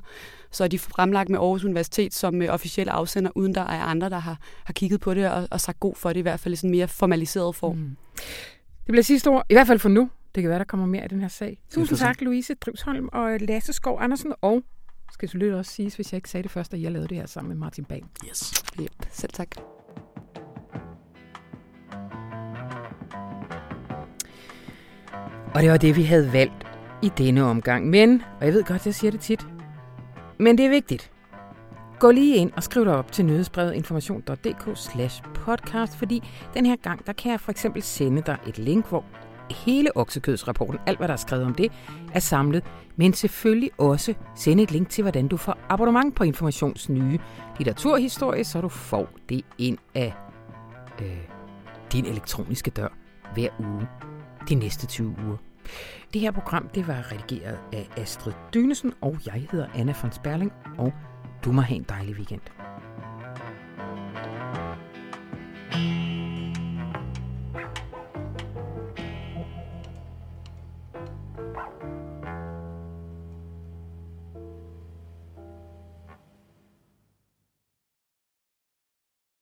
så 0.50 0.64
er 0.64 0.68
de 0.68 0.78
fremlagt 0.78 1.28
med 1.28 1.38
Aarhus 1.38 1.64
Universitet 1.64 2.14
som 2.14 2.42
øh, 2.42 2.48
officielle 2.54 2.92
afsender, 2.92 3.30
uden 3.34 3.54
der 3.54 3.60
er 3.60 3.82
andre, 3.82 4.10
der 4.10 4.18
har, 4.18 4.38
har 4.64 4.72
kigget 4.72 5.00
på 5.00 5.14
det 5.14 5.30
og, 5.30 5.48
og 5.50 5.60
sagt 5.60 5.80
god 5.80 5.94
for 5.94 6.08
det, 6.08 6.16
i 6.16 6.22
hvert 6.22 6.40
fald 6.40 6.52
i 6.54 6.56
sådan 6.56 6.70
en 6.70 6.76
mere 6.76 6.88
formaliseret 6.88 7.54
form. 7.54 7.76
Mm. 7.76 7.96
Det 8.86 8.92
bliver 8.92 9.02
sidste 9.02 9.28
ord, 9.28 9.46
i 9.50 9.54
hvert 9.54 9.66
fald 9.66 9.78
for 9.78 9.88
nu. 9.88 10.10
Det 10.34 10.42
kan 10.42 10.50
være, 10.50 10.58
der 10.58 10.64
kommer 10.64 10.86
mere 10.86 11.04
i 11.04 11.08
den 11.08 11.20
her 11.20 11.28
sag. 11.28 11.58
Tusind 11.70 11.98
tak, 11.98 12.20
Louise 12.20 12.54
Drivsholm 12.54 13.08
og 13.12 13.40
Lasse 13.40 13.72
Skov 13.72 13.98
Andersen 14.00 14.32
og 14.40 14.62
skal 15.12 15.28
selvfølgelig 15.28 15.58
også 15.58 15.72
siges, 15.72 15.94
hvis 15.94 16.12
jeg 16.12 16.16
ikke 16.16 16.30
sagde 16.30 16.42
det 16.42 16.50
først, 16.50 16.74
at 16.74 16.82
jeg 16.82 16.92
lavede 16.92 17.08
det 17.08 17.16
her 17.16 17.26
sammen 17.26 17.48
med 17.48 17.56
Martin 17.56 17.84
Bang. 17.84 18.10
Yes. 18.28 18.64
Yep. 18.80 18.92
Selv 19.10 19.32
tak. 19.32 19.48
Og 25.54 25.62
det 25.62 25.70
var 25.70 25.76
det, 25.76 25.96
vi 25.96 26.02
havde 26.02 26.32
valgt 26.32 26.66
i 27.02 27.10
denne 27.18 27.44
omgang. 27.44 27.86
Men, 27.86 28.22
og 28.40 28.46
jeg 28.46 28.54
ved 28.54 28.64
godt, 28.64 28.86
jeg 28.86 28.94
siger 28.94 29.10
det 29.10 29.20
tit, 29.20 29.46
men 30.38 30.58
det 30.58 30.66
er 30.66 30.70
vigtigt. 30.70 31.10
Gå 31.98 32.10
lige 32.10 32.36
ind 32.36 32.52
og 32.56 32.62
skriv 32.62 32.84
dig 32.84 32.94
op 32.94 33.12
til 33.12 33.24
nyhedsbrevet 33.24 33.74
information.dk 33.74 34.68
slash 34.74 35.22
podcast, 35.22 35.96
fordi 35.96 36.28
den 36.54 36.66
her 36.66 36.76
gang, 36.76 37.06
der 37.06 37.12
kan 37.12 37.30
jeg 37.30 37.40
for 37.40 37.50
eksempel 37.50 37.82
sende 37.82 38.22
dig 38.22 38.38
et 38.46 38.58
link, 38.58 38.88
hvor 38.88 39.04
hele 39.50 39.96
oksekødsrapporten, 39.96 40.78
alt 40.86 40.98
hvad 40.98 41.08
der 41.08 41.14
er 41.14 41.18
skrevet 41.18 41.44
om 41.44 41.54
det, 41.54 41.72
er 42.12 42.20
samlet, 42.20 42.64
men 42.96 43.12
selvfølgelig 43.12 43.70
også 43.78 44.14
sende 44.36 44.62
et 44.62 44.70
link 44.70 44.88
til, 44.88 45.02
hvordan 45.02 45.28
du 45.28 45.36
får 45.36 45.58
abonnement 45.68 46.14
på 46.14 46.24
Informations 46.24 46.88
nye 46.88 47.18
litteraturhistorie, 47.58 48.44
så 48.44 48.60
du 48.60 48.68
får 48.68 49.08
det 49.28 49.44
ind 49.58 49.78
af 49.94 50.14
øh, 51.02 51.18
din 51.92 52.06
elektroniske 52.06 52.70
dør 52.70 52.88
hver 53.34 53.48
uge 53.58 53.88
de 54.48 54.54
næste 54.54 54.86
20 54.86 55.14
uger. 55.26 55.36
Det 56.12 56.20
her 56.20 56.30
program 56.30 56.68
det 56.74 56.88
var 56.88 57.12
redigeret 57.12 57.58
af 57.72 57.88
Astrid 57.96 58.32
Dynesen, 58.54 58.92
og 59.00 59.18
jeg 59.26 59.46
hedder 59.50 59.66
Anna 59.74 59.94
von 60.02 60.12
Sperling, 60.12 60.52
og 60.78 60.92
du 61.44 61.52
må 61.52 61.60
have 61.60 61.76
en 61.76 61.86
dejlig 61.88 62.14
weekend. 62.14 62.59